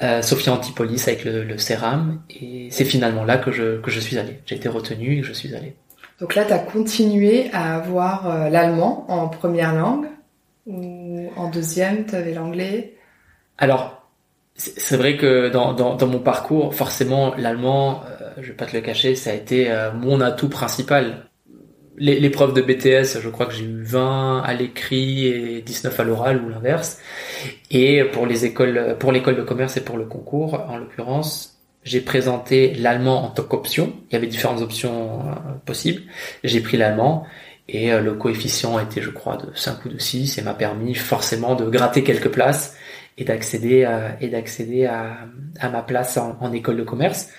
euh, 0.03 0.23
Sophia 0.23 0.53
Antipolis 0.53 1.03
avec 1.09 1.25
le, 1.25 1.59
CERAM 1.59 2.21
et 2.31 2.69
c'est 2.71 2.85
finalement 2.85 3.25
là 3.25 3.39
que 3.39 3.51
je, 3.51 3.81
que 3.81 3.91
je 3.91 4.01
suis 4.01 4.19
allé. 4.19 4.41
J'ai 4.47 4.57
été 4.57 4.69
retenu 4.69 5.19
et 5.19 5.23
je 5.23 5.33
suis 5.33 5.55
allé. 5.55 5.75
Donc 6.21 6.35
là, 6.35 6.45
tu 6.45 6.53
as 6.53 6.59
continué 6.59 7.51
à 7.53 7.77
avoir 7.77 8.29
euh, 8.29 8.49
l'allemand 8.49 9.07
en 9.09 9.29
première 9.29 9.75
langue 9.75 10.07
ou 10.67 11.31
en 11.37 11.49
deuxième, 11.49 12.07
tu 12.07 12.15
avais 12.15 12.35
l'anglais? 12.35 12.95
Alors, 13.57 14.09
c'est 14.55 14.97
vrai 14.97 15.17
que 15.17 15.49
dans, 15.49 15.73
dans, 15.73 15.95
dans, 15.95 16.07
mon 16.07 16.19
parcours, 16.19 16.75
forcément, 16.75 17.35
l'allemand, 17.37 18.03
euh, 18.07 18.31
je 18.41 18.49
vais 18.49 18.57
pas 18.57 18.67
te 18.67 18.77
le 18.77 18.83
cacher, 18.83 19.15
ça 19.15 19.31
a 19.31 19.35
été 19.35 19.71
euh, 19.71 19.93
mon 19.93 20.21
atout 20.21 20.49
principal 20.49 21.29
l'épreuve 22.01 22.55
de 22.55 22.63
BTS, 22.63 23.21
je 23.21 23.29
crois 23.29 23.47
que 23.47 23.55
j'ai 23.55 23.65
eu 23.65 23.83
20 23.83 24.43
à 24.43 24.55
l'écrit 24.55 25.27
et 25.27 25.63
19 25.63 25.99
à 25.99 26.05
l'oral 26.05 26.43
ou 26.45 26.49
l'inverse. 26.49 27.01
Et 27.71 28.05
pour 28.05 28.27
les 28.27 28.45
écoles, 28.45 28.97
pour 28.99 29.13
l'école 29.13 29.37
de 29.37 29.43
commerce 29.43 29.77
et 29.77 29.81
pour 29.81 29.97
le 29.97 30.05
concours, 30.05 30.55
en 30.69 30.79
l'occurrence, 30.79 31.58
j'ai 31.89 32.03
présenté 32.03 32.75
l'allemand 32.75 33.25
en 33.25 33.29
tant 33.31 33.45
qu'option. 33.45 33.95
Il 34.11 34.13
y 34.13 34.17
avait 34.17 34.27
différentes 34.27 34.61
options 34.61 35.21
euh, 35.21 35.33
possibles. 35.65 36.03
J'ai 36.45 36.61
pris 36.61 36.77
l'allemand 36.77 37.25
et 37.67 37.93
euh, 37.93 38.01
le 38.01 38.13
coefficient 38.13 38.79
était, 38.79 39.01
je 39.01 39.09
crois, 39.09 39.39
de 39.39 39.47
5 39.55 39.87
ou 39.87 39.89
de 39.89 39.99
6 39.99 40.37
et 40.37 40.43
m'a 40.43 40.53
permis 40.53 40.95
forcément 40.95 41.55
de 41.55 41.65
gratter 41.65 42.05
quelques 42.05 42.29
places 42.29 42.77
et 43.17 43.25
d'accéder 43.25 43.85
à, 43.85 44.19
et 44.21 44.29
d'accéder 44.29 44.85
à, 44.85 45.17
à 45.59 45.71
ma 45.71 45.83
place 45.83 46.19
en, 46.19 46.37
en 46.41 46.53
école 46.53 46.77
de 46.77 46.83
commerce. 46.83 47.31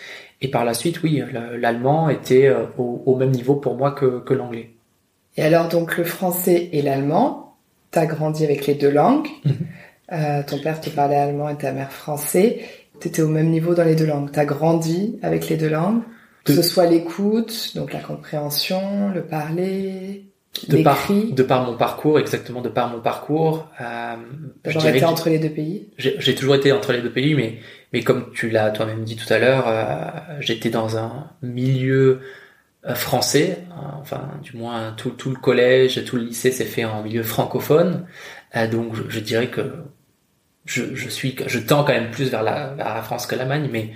Et 0.41 0.48
par 0.48 0.65
la 0.65 0.74
suite, 0.74 1.03
oui, 1.03 1.22
l'allemand 1.58 2.10
était 2.10 2.48
euh, 2.48 2.65
au, 2.77 3.15
même 3.15 3.32
niveau 3.32 3.56
pour 3.56 3.75
moi 3.75 3.91
que, 3.91 4.20
que 4.20 4.34
l'anglais. 4.34 4.72
Et 5.38 5.44
alors 5.44 5.70
donc 5.70 5.96
le 5.96 6.03
français 6.03 6.70
et 6.72 6.82
l'allemand, 6.82 7.56
tu 7.91 8.00
as 8.00 8.08
grandi 8.08 8.46
avec 8.46 8.65
les 8.65 8.74
deux 8.74 8.89
langues. 8.89 9.27
Euh, 10.12 10.42
ton 10.46 10.60
père 10.60 10.82
te 10.82 10.89
parlait 10.89 11.16
allemand 11.16 11.50
et 11.50 11.58
ta 11.58 11.72
mère 11.72 11.92
français. 11.92 12.60
Tu 13.00 13.08
étais 13.08 13.22
au 13.22 13.28
même 13.28 13.50
niveau 13.50 13.75
dans 13.75 13.84
les 13.84 13.96
deux 13.96 14.06
langues. 14.06 14.32
Tu 14.32 14.39
as 14.39 14.46
grandi 14.46 15.20
avec 15.22 15.50
les 15.50 15.58
deux 15.58 15.70
langues, 15.70 16.01
que 16.44 16.54
ce 16.54 16.62
soit 16.62 16.86
l'écoute, 16.86 17.74
donc 17.75 17.94
la 17.94 18.00
compréhension, 18.00 19.10
le 19.13 19.22
parler, 19.24 20.25
de 20.68 20.82
par, 20.84 21.08
de 21.10 21.44
par 21.44 21.66
mon 21.66 21.78
parcours, 21.78 22.20
exactement 22.20 22.62
de 22.62 22.70
par 22.70 22.89
mon 22.89 23.00
parcours. 23.00 23.70
Euh, 23.80 24.16
J'aurais 24.66 24.98
été 24.98 25.06
entre 25.06 25.30
les 25.30 25.39
deux 25.39 25.50
pays? 25.50 25.89
J'ai 25.98 26.36
toujours 26.36 26.56
été 26.56 26.72
entre 26.72 26.92
les 26.92 27.01
deux 27.01 27.12
pays, 27.12 27.36
mais 27.36 27.60
mais 27.94 28.01
comme 28.01 28.32
tu 28.34 28.50
l'as 28.50 28.72
toi-même 28.72 29.04
dit 29.04 29.16
tout 29.16 29.32
à 29.32 29.39
l'heure, 29.39 29.66
euh, 29.68 30.10
j'étais 30.39 30.70
dans 30.70 30.98
un 30.98 31.30
milieu 31.42 32.20
français. 32.94 33.60
Enfin, 34.01 34.32
du 34.42 34.58
moins 34.58 34.94
tout, 34.96 35.12
tout 35.12 35.30
le 35.30 35.36
collège, 35.36 36.04
tout 36.06 36.16
le 36.16 36.24
lycée 36.24 36.51
s'est 36.51 36.66
fait 36.66 36.86
en 36.86 37.04
milieu 37.04 37.24
francophone. 37.24 38.06
donc 38.72 38.94
je, 39.10 39.20
dirais 39.20 39.48
que 39.48 39.74
je, 40.69 40.95
je, 40.95 41.09
suis, 41.09 41.35
je 41.47 41.59
tends 41.59 41.83
quand 41.83 41.93
même 41.93 42.11
plus 42.11 42.29
vers 42.29 42.43
la, 42.43 42.67
vers 42.75 42.93
la 42.93 43.01
France 43.01 43.25
que 43.25 43.35
l'Allemagne, 43.35 43.69
mais 43.71 43.89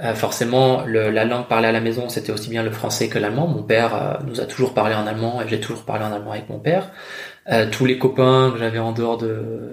euh, 0.00 0.14
forcément, 0.14 0.84
le, 0.86 1.10
la 1.10 1.24
langue 1.24 1.48
parlée 1.48 1.68
à 1.68 1.72
la 1.72 1.80
maison, 1.80 2.08
c'était 2.08 2.32
aussi 2.32 2.48
bien 2.48 2.62
le 2.62 2.70
français 2.70 3.08
que 3.08 3.18
l'allemand. 3.18 3.48
Mon 3.48 3.62
père 3.64 3.94
euh, 3.94 4.14
nous 4.26 4.40
a 4.40 4.44
toujours 4.44 4.72
parlé 4.72 4.94
en 4.94 5.06
allemand 5.06 5.42
et 5.42 5.48
j'ai 5.48 5.60
toujours 5.60 5.84
parlé 5.84 6.04
en 6.04 6.12
allemand 6.12 6.30
avec 6.30 6.48
mon 6.48 6.60
père. 6.60 6.90
Euh, 7.50 7.68
tous 7.70 7.86
les 7.86 7.98
copains 7.98 8.52
que 8.52 8.58
j'avais 8.58 8.78
en 8.78 8.92
dehors 8.92 9.18
de, 9.18 9.70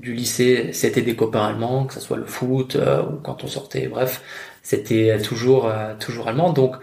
du 0.00 0.14
lycée, 0.14 0.70
c'était 0.72 1.02
des 1.02 1.16
copains 1.16 1.46
allemands, 1.46 1.84
que 1.84 1.92
ce 1.92 2.00
soit 2.00 2.16
le 2.16 2.24
foot 2.24 2.76
ou 2.76 3.16
quand 3.22 3.44
on 3.44 3.46
sortait, 3.46 3.86
bref, 3.86 4.22
c'était 4.62 5.18
toujours 5.18 5.70
toujours 6.00 6.28
allemand. 6.28 6.52
Donc 6.52 6.76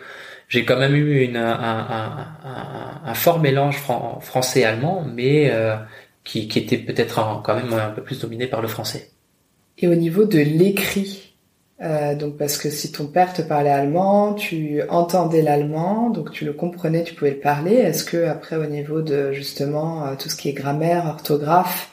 j'ai 0.48 0.66
quand 0.66 0.78
même 0.78 0.96
eu 0.96 1.22
une, 1.22 1.38
un, 1.38 1.60
un, 1.60 2.28
un, 3.06 3.14
fort 3.16 3.40
mélange 3.40 3.78
français-allemand, 4.22 5.06
mais 5.12 5.52
qui, 6.24 6.48
qui 6.48 6.60
était 6.60 6.78
peut-être 6.78 7.42
quand 7.44 7.56
même 7.56 7.74
un 7.74 7.90
peu 7.90 8.04
plus 8.04 8.20
dominé 8.20 8.48
par 8.48 8.62
le 8.62 8.68
français. 8.68 9.10
Et 9.78 9.88
au 9.88 9.96
niveau 9.96 10.26
de 10.26 10.40
l'écrit, 10.40 11.32
euh, 11.82 12.14
donc 12.14 12.38
parce 12.38 12.58
que 12.58 12.70
si 12.70 12.92
ton 12.92 13.08
père 13.08 13.34
te 13.34 13.42
parlait 13.42 13.72
allemand, 13.72 14.34
tu 14.34 14.82
entendais 14.90 15.42
l'allemand, 15.42 16.12
donc 16.12 16.32
tu 16.32 16.46
le 16.46 16.54
comprenais, 16.54 17.04
tu 17.04 17.16
pouvais 17.16 17.32
le 17.32 17.40
parler. 17.40 17.74
Est-ce 17.74 18.04
que 18.04 18.26
après 18.26 18.56
au 18.56 18.66
niveau 18.66 19.02
de 19.02 19.32
justement 19.32 20.06
euh, 20.06 20.16
tout 20.16 20.30
ce 20.30 20.36
qui 20.36 20.50
est 20.50 20.54
grammaire, 20.54 21.06
orthographe, 21.08 21.90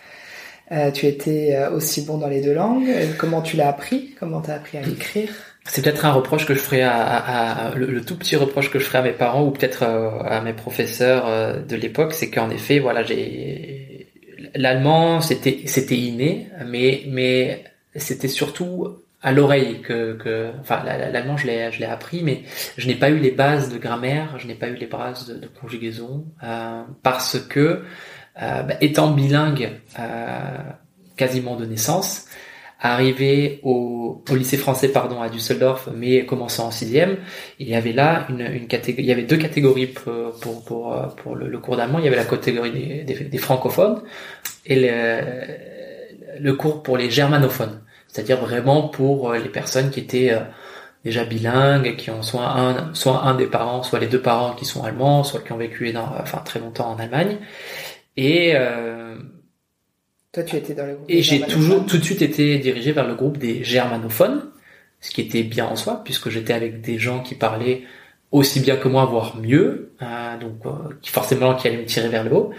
euh, 0.72 0.90
tu 0.90 1.06
étais 1.06 1.56
aussi 1.72 2.02
bon 2.02 2.18
dans 2.18 2.28
les 2.28 2.42
deux 2.42 2.52
langues? 2.52 2.90
Comment 3.16 3.40
tu 3.40 3.56
l'as 3.56 3.68
appris? 3.68 4.14
Comment 4.20 4.42
t'as 4.42 4.56
appris 4.56 4.76
à 4.76 4.82
l'écrire 4.82 5.30
C'est 5.64 5.80
peut-être 5.80 6.04
un 6.04 6.12
reproche 6.12 6.44
que 6.44 6.52
je 6.52 6.60
ferais 6.60 6.82
à, 6.82 6.92
à, 6.92 7.74
le, 7.74 8.02
tout 8.02 8.18
petit 8.18 8.36
reproche 8.36 8.70
que 8.70 8.78
je 8.78 8.84
ferais 8.84 8.98
à 8.98 9.02
mes 9.02 9.12
parents 9.12 9.46
ou 9.46 9.50
peut-être 9.50 9.84
à 9.84 10.42
mes 10.42 10.52
professeurs 10.52 11.64
de 11.64 11.76
l'époque, 11.76 12.12
c'est 12.12 12.28
qu'en 12.28 12.50
effet, 12.50 12.80
voilà, 12.80 13.02
j'ai 13.02 13.77
l'allemand, 14.54 15.20
c'était 15.20 15.62
c'était 15.66 15.96
inné, 15.96 16.48
mais 16.66 17.02
mais 17.06 17.64
c'était 17.96 18.28
surtout 18.28 19.02
à 19.22 19.32
l'oreille 19.32 19.80
que, 19.82 20.52
enfin 20.60 20.82
l'allemand 20.84 21.36
je 21.36 21.46
l'ai 21.46 21.72
je 21.72 21.80
l'ai 21.80 21.86
appris 21.86 22.22
mais 22.22 22.42
je 22.76 22.86
n'ai 22.86 22.94
pas 22.94 23.10
eu 23.10 23.18
les 23.18 23.32
bases 23.32 23.72
de 23.72 23.78
grammaire 23.78 24.38
je 24.38 24.46
n'ai 24.46 24.54
pas 24.54 24.68
eu 24.68 24.74
les 24.74 24.86
bases 24.86 25.26
de, 25.26 25.48
conjugaison 25.60 26.24
euh, 26.44 26.82
parce 27.02 27.38
que 27.40 27.82
euh, 28.40 28.62
bah, 28.62 28.74
étant 28.80 29.10
bilingue 29.10 29.80
euh, 29.98 30.58
quasiment 31.16 31.56
de 31.56 31.66
naissance 31.66 32.26
arrivé 32.80 33.60
au, 33.62 34.22
au, 34.30 34.36
lycée 34.36 34.56
français 34.56 34.88
pardon 34.88 35.20
à 35.20 35.28
Düsseldorf 35.28 35.88
mais 35.94 36.24
commençant 36.24 36.66
en 36.66 36.70
sixième 36.70 37.16
il 37.58 37.68
y 37.68 37.74
avait 37.74 37.92
là 37.92 38.26
une, 38.28 38.40
une 38.40 38.66
catégorie 38.68 39.02
il 39.02 39.08
y 39.08 39.12
avait 39.12 39.24
deux 39.24 39.36
catégories 39.36 39.88
pour 39.88 40.38
pour 40.40 41.16
pour, 41.16 41.34
le, 41.34 41.58
cours 41.58 41.76
d'allemand 41.76 41.98
il 41.98 42.04
y 42.04 42.08
avait 42.08 42.16
la 42.16 42.24
catégorie 42.24 42.70
des, 42.70 43.02
des, 43.02 43.24
des 43.24 43.38
francophones 43.38 44.02
et 44.64 44.76
le, 44.76 46.40
le 46.40 46.52
cours 46.54 46.82
pour 46.82 46.96
les 46.96 47.10
germanophones 47.10 47.80
c'est-à-dire 48.08 48.38
vraiment 48.38 48.88
pour 48.88 49.30
euh, 49.30 49.38
les 49.38 49.48
personnes 49.48 49.90
qui 49.90 50.00
étaient 50.00 50.32
euh, 50.32 50.40
déjà 51.04 51.24
bilingues, 51.24 51.96
qui 51.96 52.10
ont 52.10 52.22
soit 52.22 52.48
un, 52.48 52.92
soit 52.94 53.22
un 53.24 53.34
des 53.34 53.46
parents, 53.46 53.82
soit 53.82 54.00
les 54.00 54.08
deux 54.08 54.20
parents 54.20 54.54
qui 54.54 54.64
sont 54.64 54.82
allemands, 54.82 55.22
soit 55.24 55.40
qui 55.40 55.52
ont 55.52 55.56
vécu 55.56 55.92
dans, 55.92 56.08
enfin 56.18 56.38
très 56.44 56.58
longtemps 56.58 56.90
en 56.90 56.98
Allemagne. 56.98 57.36
Et 58.16 58.52
euh, 58.56 59.16
toi, 60.42 60.44
tu 60.44 60.56
étais 60.56 60.74
dans 60.74 60.86
le 60.86 60.94
groupe. 60.94 61.06
Et 61.08 61.22
j'ai 61.22 61.40
toujours 61.40 61.84
tout 61.86 61.98
de 61.98 62.04
suite 62.04 62.22
été 62.22 62.58
dirigé 62.58 62.92
vers 62.92 63.06
le 63.06 63.14
groupe 63.14 63.38
des 63.38 63.64
germanophones, 63.64 64.50
ce 65.00 65.10
qui 65.10 65.20
était 65.20 65.42
bien 65.42 65.66
en 65.66 65.76
soi, 65.76 66.02
puisque 66.04 66.28
j'étais 66.28 66.52
avec 66.52 66.80
des 66.80 66.98
gens 66.98 67.20
qui 67.20 67.34
parlaient 67.34 67.82
aussi 68.30 68.60
bien 68.60 68.76
que 68.76 68.88
moi, 68.88 69.04
voire 69.06 69.36
mieux, 69.36 69.92
euh, 70.02 70.38
donc 70.38 70.54
qui 71.00 71.10
forcément 71.10 71.54
qui 71.54 71.66
allaient 71.66 71.78
me 71.78 71.86
tirer 71.86 72.08
vers 72.08 72.24
le 72.24 72.34
haut, 72.34 72.50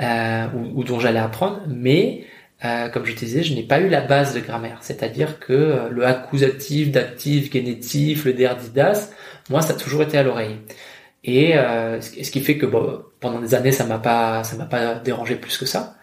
euh, 0.00 0.46
ou, 0.54 0.80
ou, 0.80 0.84
dont 0.84 1.00
j'allais 1.00 1.18
apprendre, 1.18 1.62
mais 1.66 2.26
euh, 2.64 2.88
comme 2.88 3.04
je 3.04 3.12
te 3.12 3.18
disais, 3.18 3.42
je 3.42 3.54
n'ai 3.54 3.62
pas 3.62 3.80
eu 3.80 3.88
la 3.88 4.00
base 4.00 4.34
de 4.34 4.40
grammaire, 4.40 4.78
c'est-à-dire 4.80 5.38
que 5.38 5.52
euh, 5.52 5.88
le 5.90 6.06
accusatif, 6.06 6.90
datif, 6.90 7.52
génétif, 7.52 8.24
le 8.24 8.32
derdidas, 8.32 9.10
moi 9.50 9.60
ça 9.60 9.74
a 9.74 9.76
toujours 9.76 10.02
été 10.02 10.16
à 10.16 10.22
l'oreille. 10.22 10.56
Et 11.24 11.58
euh, 11.58 12.00
ce 12.00 12.30
qui 12.30 12.40
fait 12.40 12.56
que 12.56 12.66
bon, 12.66 13.02
pendant 13.20 13.40
des 13.40 13.54
années 13.54 13.72
ça 13.72 13.84
m'a 13.84 13.98
pas 13.98 14.44
ça 14.44 14.56
m'a 14.56 14.66
pas 14.66 14.94
dérangé 14.94 15.36
plus 15.36 15.58
que 15.58 15.66
ça, 15.66 15.96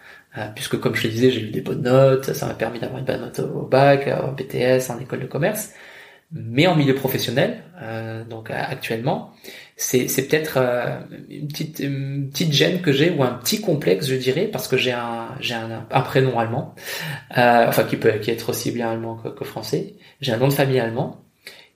puisque 0.54 0.78
comme 0.80 0.94
je 0.94 1.02
te 1.02 1.08
disais 1.08 1.30
j'ai 1.30 1.42
eu 1.42 1.50
des 1.50 1.60
bonnes 1.60 1.82
notes, 1.82 2.32
ça 2.32 2.46
m'a 2.46 2.54
permis 2.54 2.78
d'avoir 2.78 2.98
une 2.98 3.04
bonne 3.04 3.20
note 3.20 3.38
au 3.40 3.66
bac, 3.66 4.08
en 4.08 4.32
BTS, 4.32 4.90
en 4.90 4.98
école 4.98 5.20
de 5.20 5.26
commerce, 5.26 5.72
mais 6.30 6.66
en 6.66 6.74
milieu 6.74 6.94
professionnel, 6.94 7.62
donc 8.30 8.50
actuellement, 8.50 9.32
c'est 9.82 10.08
c'est 10.08 10.28
peut-être 10.28 10.58
euh, 10.58 11.00
une 11.28 11.48
petite 11.48 11.80
une 11.80 12.30
petite 12.30 12.52
gêne 12.52 12.82
que 12.82 12.92
j'ai 12.92 13.10
ou 13.10 13.22
un 13.22 13.32
petit 13.32 13.60
complexe 13.60 14.06
je 14.06 14.14
dirais 14.14 14.46
parce 14.46 14.68
que 14.68 14.76
j'ai 14.76 14.92
un 14.92 15.30
j'ai 15.40 15.54
un, 15.54 15.86
un, 15.90 16.00
prénom 16.02 16.38
allemand 16.38 16.74
euh, 17.36 17.66
enfin 17.68 17.84
qui 17.84 17.96
peut 17.96 18.12
qui 18.20 18.30
être 18.30 18.50
aussi 18.50 18.70
bien 18.70 18.90
allemand 18.90 19.16
que, 19.16 19.28
que 19.28 19.44
français. 19.44 19.94
J'ai 20.20 20.32
un 20.32 20.38
nom 20.38 20.48
de 20.48 20.52
famille 20.52 20.78
allemand. 20.78 21.24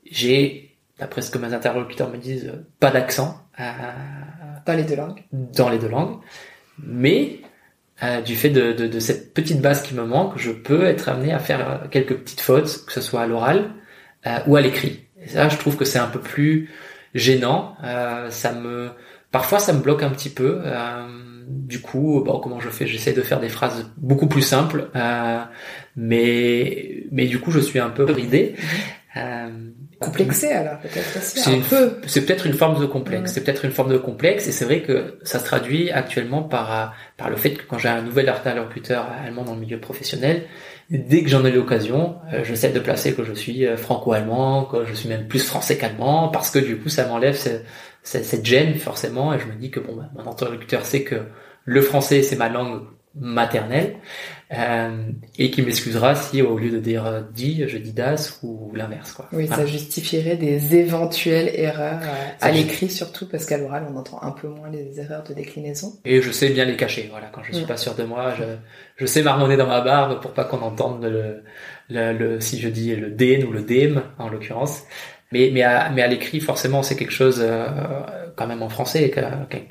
J'ai 0.09 0.77
d'après 0.99 1.23
ce 1.23 1.31
que 1.31 1.39
mes 1.39 1.53
interlocuteurs 1.53 2.11
me 2.11 2.19
disent 2.19 2.53
pas 2.81 2.91
d'accent 2.91 3.41
euh, 3.59 3.65
dans 4.65 4.75
les 4.75 4.85
deux 4.85 4.97
langues. 4.97 5.23
dans 5.33 5.69
les 5.69 5.79
deux 5.79 5.89
langues. 5.89 6.19
Mais 6.79 7.41
euh, 8.03 8.21
du 8.21 8.37
fait 8.37 8.51
de, 8.51 8.73
de, 8.73 8.87
de, 8.87 8.99
cette 8.99 9.33
petite 9.33 9.61
base 9.61 9.83
qui 9.83 9.95
me 9.95 10.05
manque 10.05 10.37
je 10.37 10.51
peux 10.51 10.85
être 10.85 11.09
amené 11.09 11.33
à 11.33 11.39
faire 11.39 11.89
quelques 11.91 12.15
petites 12.17 12.43
fautes 12.43 12.85
que 12.87 12.93
ce 12.93 13.01
soit 13.01 13.23
à 13.23 13.27
l'oral 13.27 13.71
euh, 14.27 14.39
ou 14.47 14.57
à 14.57 14.61
l'écrit 14.61 15.07
et 15.23 15.29
ça 15.29 15.49
je 15.49 15.57
trouve 15.57 15.77
que 15.77 15.85
c'est 15.85 15.99
un 15.99 16.09
peu 16.09 16.21
plus 16.21 16.69
gênant. 17.17 17.75
Euh, 17.83 18.31
ça 18.31 18.53
me, 18.53 18.91
parfois 19.33 19.59
ça 19.59 19.73
me 19.73 19.81
bloque 19.81 20.03
un 20.03 20.11
petit 20.11 20.31
peu. 20.31 20.61
Euh, 20.65 21.07
du 21.49 21.81
coup, 21.81 22.23
bon, 22.25 22.39
comment 22.39 22.61
je 22.61 22.69
fais? 22.69 22.87
J'essaie 22.87 23.13
de 23.13 23.23
faire 23.23 23.41
des 23.41 23.49
phrases 23.49 23.91
beaucoup 23.97 24.29
plus 24.29 24.43
simples, 24.43 24.91
euh, 24.95 25.43
mais 25.97 27.05
mais 27.11 27.27
du 27.27 27.41
coup, 27.41 27.51
je 27.51 27.61
suis 27.61 27.79
un 27.79 27.91
peu 27.91 28.05
bridé. 28.05 28.55
Complexé 29.99 30.53
alors 30.53 30.79
peut-être 30.79 31.17
aussi. 31.17 31.41
C'est 32.07 32.27
peut-être 32.27 32.47
une 32.47 32.53
forme 32.53 32.79
de 32.79 32.87
complexe. 32.87 33.33
C'est 33.33 33.43
peut-être 33.43 33.65
une 33.65 33.71
forme 33.71 33.91
de 33.91 33.97
complexe 33.97 34.47
et 34.47 34.53
c'est 34.53 34.67
vrai 34.67 34.83
que 34.83 35.19
ça 35.23 35.39
se 35.39 35.45
traduit 35.45 35.91
actuellement 35.91 36.43
par 36.43 36.95
par 37.17 37.31
le 37.31 37.37
fait 37.37 37.55
que 37.55 37.63
quand 37.63 37.79
j'ai 37.79 37.89
un 37.89 38.03
nouvel 38.03 38.29
interlocuteur 38.29 39.07
allemand 39.25 39.45
dans 39.45 39.55
le 39.55 39.61
milieu 39.61 39.81
professionnel, 39.81 40.43
dès 40.91 41.23
que 41.23 41.29
j'en 41.29 41.45
ai 41.45 41.51
l'occasion, 41.51 42.17
euh, 42.33 42.45
j'essaie 42.45 42.71
de 42.71 42.81
placer 42.81 43.15
que 43.15 43.25
je 43.25 43.33
suis 43.33 43.67
euh, 43.67 43.77
franco-allemand, 43.77 44.65
que 44.67 44.85
je 44.85 44.93
suis 44.93 45.09
même 45.09 45.27
plus 45.27 45.41
français 45.41 45.79
qu'allemand, 45.79 46.29
parce 46.29 46.51
que 46.51 46.59
du 46.59 46.79
coup 46.79 46.89
ça 46.89 47.07
m'enlève 47.07 47.35
cette, 47.35 47.65
cette, 48.03 48.45
gêne 48.45 48.75
forcément, 48.77 49.35
et 49.35 49.39
je 49.39 49.47
me 49.47 49.55
dis 49.55 49.71
que 49.71 49.81
bon, 49.81 49.97
bah, 49.97 50.11
mon 50.15 50.31
interlocuteur 50.31 50.85
sait 50.85 51.03
que 51.03 51.23
le 51.65 51.81
français 51.81 52.23
c'est 52.23 52.37
ma 52.37 52.49
langue 52.49 52.83
maternelle, 53.19 53.97
euh, 54.53 55.11
et 55.39 55.51
qui 55.51 55.63
m'excusera 55.63 56.15
si 56.15 56.41
au 56.41 56.57
lieu 56.57 56.71
de 56.71 56.79
dire 56.79 57.05
euh, 57.05 57.23
dit, 57.35 57.65
je 57.67 57.79
dis 57.79 57.93
das 57.93 58.39
ou 58.45 58.71
l'inverse. 58.75 59.13
quoi. 59.13 59.29
Oui, 59.33 59.49
ça 59.49 59.67
justifierait 59.67 60.37
des 60.37 60.77
éventuelles 60.77 61.51
erreurs 61.53 62.01
euh, 62.03 62.31
à 62.41 62.53
l'écrit 62.53 62.89
surtout 62.89 63.27
parce 63.27 63.45
qu'à 63.45 63.59
l'oral 63.59 63.89
on 63.93 63.97
entend 63.97 64.23
un 64.23 64.31
peu 64.31 64.47
moins 64.47 64.71
les 64.71 65.01
erreurs 65.01 65.25
de 65.25 65.35
déclinaison. 65.35 65.95
Et 66.05 66.23
je 66.23 66.31
sais 66.31 66.51
bien 66.51 66.65
les 66.65 66.77
cacher. 66.77 67.09
Voilà, 67.11 67.27
quand 67.33 67.43
je 67.43 67.55
suis 67.55 67.65
mm. 67.65 67.69
pas 67.69 67.77
sûr 67.77 67.97
de 67.97 68.05
moi, 68.05 68.35
je, 68.39 68.45
je 68.97 69.07
sais 69.07 69.25
marmonner 69.25 69.57
dans 69.57 69.67
ma 69.67 69.81
barbe 69.81 70.21
pour 70.21 70.33
pas 70.33 70.45
qu'on 70.45 70.61
entende 70.61 71.05
le, 71.05 71.43
le, 71.89 72.39
si 72.39 72.61
je 72.61 72.69
dis 72.69 72.95
le 72.95 73.11
den 73.11 73.43
ou 73.43 73.51
le 73.51 73.63
dem 73.63 74.03
en 74.19 74.29
l'occurrence. 74.29 74.85
Mais 75.33 75.51
mais 75.53 75.63
à, 75.63 75.91
mais 75.91 76.03
à 76.03 76.07
l'écrit 76.07 76.39
forcément 76.39 76.85
c'est 76.85 76.95
quelque 76.95 77.13
chose 77.13 77.41
euh, 77.41 77.67
quand 78.37 78.47
même 78.47 78.63
en 78.63 78.69
français 78.69 79.11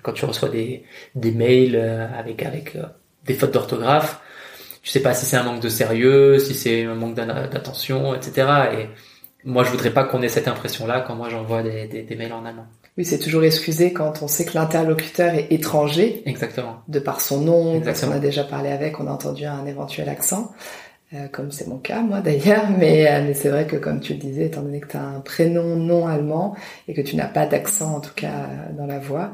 quand 0.04 0.12
tu 0.12 0.26
reçois 0.26 0.50
des 0.50 0.84
des 1.16 1.32
mails 1.32 1.78
avec 1.78 2.44
avec 2.44 2.76
des 3.26 3.34
fautes 3.34 3.54
d'orthographe 3.54 4.22
je 4.86 4.92
sais 4.92 5.02
pas 5.02 5.14
si 5.14 5.26
c'est 5.26 5.36
un 5.36 5.44
manque 5.44 5.62
de 5.62 5.68
sérieux, 5.68 6.38
si 6.38 6.54
c'est 6.54 6.86
un 6.86 6.94
manque 6.94 7.16
d'attention, 7.16 8.14
etc. 8.14 8.48
Et 8.78 8.86
moi, 9.44 9.64
je 9.64 9.72
voudrais 9.72 9.90
pas 9.90 10.04
qu'on 10.04 10.22
ait 10.22 10.30
cette 10.30 10.48
impression-là 10.48 11.04
quand 11.06 11.16
moi 11.16 11.28
j'envoie 11.28 11.64
des, 11.64 11.88
des, 11.88 12.04
des, 12.04 12.16
mails 12.16 12.34
en 12.34 12.46
allemand. 12.46 12.68
Oui, 12.96 13.04
c'est 13.04 13.18
toujours 13.18 13.44
excusé 13.44 13.94
quand 13.94 14.22
on 14.22 14.28
sait 14.28 14.46
que 14.46 14.54
l'interlocuteur 14.54 15.34
est 15.34 15.52
étranger. 15.52 16.22
Exactement. 16.28 16.84
De 16.88 17.00
par 17.00 17.20
son 17.20 17.42
nom, 17.42 17.82
parce 17.82 18.06
qu'on 18.06 18.12
a 18.12 18.20
déjà 18.20 18.44
parlé 18.44 18.70
avec, 18.70 19.00
on 19.00 19.08
a 19.08 19.12
entendu 19.12 19.46
un 19.46 19.66
éventuel 19.66 20.08
accent. 20.08 20.52
Euh, 21.14 21.28
comme 21.32 21.52
c'est 21.52 21.68
mon 21.68 21.78
cas 21.78 22.02
moi 22.02 22.22
d'ailleurs, 22.22 22.68
mais, 22.78 23.08
euh, 23.08 23.24
mais 23.24 23.36
c'est 23.36 23.50
vrai 23.50 23.68
que 23.68 23.76
comme 23.76 24.00
tu 24.00 24.14
le 24.14 24.20
disais, 24.20 24.46
étant 24.46 24.62
donné 24.62 24.80
que 24.82 24.88
tu 24.88 24.98
as 24.98 25.04
un 25.04 25.20
prénom 25.20 25.76
non 25.76 26.08
allemand 26.08 26.56
et 26.88 26.94
que 26.94 27.02
tu 27.02 27.16
n'as 27.16 27.28
pas 27.28 27.46
d'accent 27.46 27.96
en 27.96 28.00
tout 28.00 28.14
cas 28.16 28.50
dans 28.76 28.88
la 28.88 28.98
voix, 28.98 29.32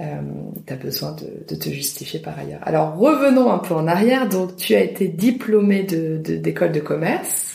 euh, 0.00 0.20
tu 0.66 0.72
as 0.72 0.76
besoin 0.76 1.12
de, 1.12 1.26
de, 1.48 1.58
te 1.58 1.70
justifier 1.70 2.20
par 2.20 2.38
ailleurs. 2.38 2.60
Alors 2.62 2.96
revenons 2.96 3.50
un 3.50 3.58
peu 3.58 3.74
en 3.74 3.86
arrière. 3.86 4.28
Donc 4.28 4.56
tu 4.56 4.74
as 4.74 4.80
été 4.80 5.08
diplômé 5.08 5.84
d'école 5.84 6.72
de, 6.72 6.80
commerce 6.80 7.54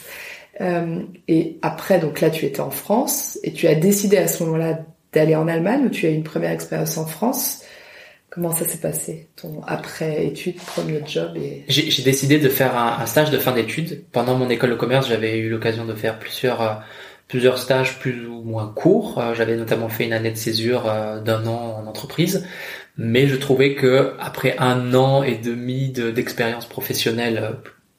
euh, 0.59 1.01
et 1.27 1.57
après 1.61 1.99
donc 1.99 2.19
là 2.19 2.29
tu 2.29 2.45
étais 2.45 2.59
en 2.59 2.71
France 2.71 3.39
et 3.43 3.53
tu 3.53 3.67
as 3.67 3.75
décidé 3.75 4.17
à 4.17 4.27
ce 4.27 4.43
moment-là 4.43 4.79
d'aller 5.13 5.35
en 5.35 5.47
Allemagne 5.47 5.85
où 5.85 5.89
tu 5.89 6.07
as 6.07 6.09
eu 6.09 6.13
une 6.13 6.23
première 6.23 6.51
expérience 6.51 6.97
en 6.97 7.05
France. 7.05 7.63
Comment 8.31 8.51
ça 8.53 8.65
s'est 8.65 8.79
passé 8.79 9.27
ton 9.35 9.61
après 9.67 10.25
études, 10.25 10.55
premier 10.55 11.01
job 11.05 11.35
et 11.35 11.65
J'ai 11.67 12.03
décidé 12.03 12.39
de 12.39 12.47
faire 12.47 12.77
un, 12.77 12.97
un, 13.01 13.05
stage 13.05 13.29
de 13.29 13.37
fin 13.37 13.51
d'études. 13.51 14.05
Pendant 14.13 14.37
mon 14.37 14.49
école 14.49 14.69
de 14.69 14.75
commerce, 14.75 15.09
j'avais 15.09 15.37
eu 15.37 15.49
l'occasion 15.49 15.83
de 15.83 15.93
faire 15.93 16.17
plusieurs 16.17 16.81
plusieurs 17.31 17.57
stages 17.57 17.97
plus 17.97 18.27
ou 18.27 18.43
moins 18.43 18.67
courts. 18.67 19.23
J'avais 19.33 19.55
notamment 19.55 19.87
fait 19.87 20.05
une 20.05 20.11
année 20.11 20.31
de 20.31 20.37
césure 20.37 20.83
d'un 21.23 21.47
an 21.47 21.81
en 21.81 21.87
entreprise, 21.87 22.45
mais 22.97 23.25
je 23.27 23.37
trouvais 23.37 23.73
que 23.73 24.13
après 24.19 24.57
un 24.59 24.93
an 24.93 25.23
et 25.23 25.37
demi 25.37 25.91
d'expérience 25.91 26.65
professionnelle 26.65 27.53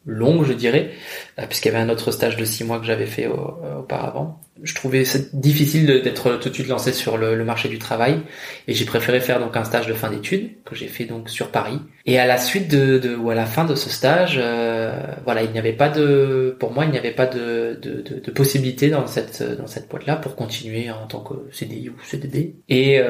longue, 0.05 0.45
je 0.45 0.53
dirais, 0.53 0.91
euh, 1.39 1.47
puisqu'il 1.47 1.69
y 1.69 1.75
avait 1.75 1.85
un 1.85 1.89
autre 1.89 2.11
stage 2.11 2.37
de 2.37 2.45
six 2.45 2.65
mois 2.65 2.79
que 2.79 2.87
j'avais 2.87 3.07
fait 3.07 3.27
euh, 3.27 3.79
auparavant. 3.79 4.41
Je 4.63 4.75
trouvais 4.75 5.05
difficile 5.33 5.87
d'être 5.87 6.37
tout 6.37 6.49
de 6.49 6.55
suite 6.55 6.69
lancé 6.69 6.93
sur 6.93 7.17
le, 7.17 7.43
marché 7.45 7.69
du 7.69 7.79
travail, 7.79 8.21
et 8.69 8.75
j'ai 8.75 8.85
préféré 8.85 9.21
faire 9.21 9.41
donc 9.41 9.57
un 9.57 9.65
stage 9.65 9.87
de 9.87 9.93
fin 9.93 10.11
d'études 10.11 10.63
que 10.65 10.77
j'ai 10.77 10.87
fait 10.87 11.05
donc 11.05 11.29
sur 11.31 11.49
Paris. 11.51 11.81
Et 12.07 12.19
à 12.19 12.27
la 12.27 12.39
suite 12.39 12.69
de, 12.69 12.99
de 12.99 13.17
ou 13.17 13.31
à 13.31 13.35
la 13.35 13.47
fin 13.47 13.65
de 13.65 13.75
ce 13.75 13.91
stage, 13.91 14.39
euh, 14.41 14.93
voilà, 15.25 15.43
il 15.43 15.51
n'y 15.51 15.59
avait 15.59 15.73
pas 15.73 15.89
de, 15.89 16.57
pour 16.61 16.73
moi, 16.73 16.85
il 16.85 16.93
n'y 16.93 16.99
avait 16.99 17.13
pas 17.13 17.27
de, 17.27 17.79
de, 17.81 18.03
de, 18.03 18.21
de, 18.21 18.31
possibilité 18.31 18.91
dans 18.91 19.07
cette 19.07 19.43
dans 19.43 19.67
cette 19.67 19.89
boîte 19.89 20.07
là 20.07 20.17
pour 20.17 20.37
continuer 20.37 20.91
en 20.91 21.07
tant 21.07 21.21
que 21.21 21.35
CDI 21.51 21.89
ou 21.89 21.95
CDD. 22.05 22.57
Et 22.69 23.01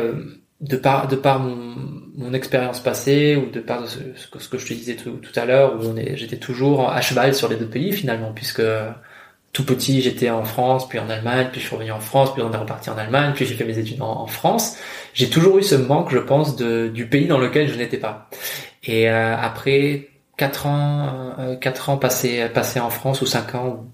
de 0.63 0.77
par 0.77 1.09
de 1.09 1.17
par 1.17 1.41
mon, 1.41 1.75
mon 2.17 2.33
expérience 2.33 2.81
passée 2.81 3.37
ou 3.37 3.51
de 3.51 3.61
par 3.61 3.87
ce, 3.89 3.99
ce, 4.17 4.49
que 4.49 4.59
je 4.59 4.67
te 4.67 4.73
disais 4.73 4.95
tout, 4.95 5.11
tout 5.11 5.39
à 5.39 5.45
l'heure 5.45 5.75
où 5.75 5.95
j'étais 6.15 6.37
toujours 6.37 6.89
à 6.89 7.01
cheval 7.01 7.35
sur 7.35 7.49
les 7.49 7.57
deux 7.57 7.67
pays 7.67 7.93
finalement 7.93 8.33
puisque 8.33 8.63
tout 9.53 9.65
petit 9.65 10.01
j'étais 10.01 10.31
en 10.31 10.45
France 10.45 10.89
puis 10.89 10.99
en 10.99 11.11
Allemagne 11.11 11.49
puis 11.51 11.61
je 11.61 11.67
suis 11.67 11.75
revenu 11.75 11.91
en 11.91 12.01
France 12.01 12.33
puis 12.33 12.43
on 12.43 12.53
est 12.53 12.57
reparti 12.57 12.91
en 12.91 12.97
Allemagne 12.97 13.33
puis 13.35 13.45
j'ai 13.45 13.55
fait 13.55 13.65
mes 13.65 13.79
études 13.79 14.01
en, 14.01 14.27
France. 14.27 14.77
J'ai 15.15 15.29
toujours 15.29 15.59
eu 15.59 15.63
ce 15.63 15.75
manque 15.75 16.11
je 16.13 16.19
pense 16.19 16.57
de 16.57 16.89
du 16.89 17.07
pays 17.07 17.27
dans 17.27 17.39
lequel 17.39 17.69
je 17.69 17.77
n'étais 17.77 17.99
pas. 17.99 18.29
Et 18.85 19.11
euh, 19.11 19.37
après 19.37 20.09
quatre 20.37 20.67
ans 20.67 21.35
euh, 21.39 21.57
quatre 21.57 21.91
ans 21.91 21.97
passés 21.97 22.49
passés 22.55 22.81
en 22.81 22.91
France 22.91 23.21
ou 23.21 23.27
cinq 23.27 23.55
ans 23.57 23.85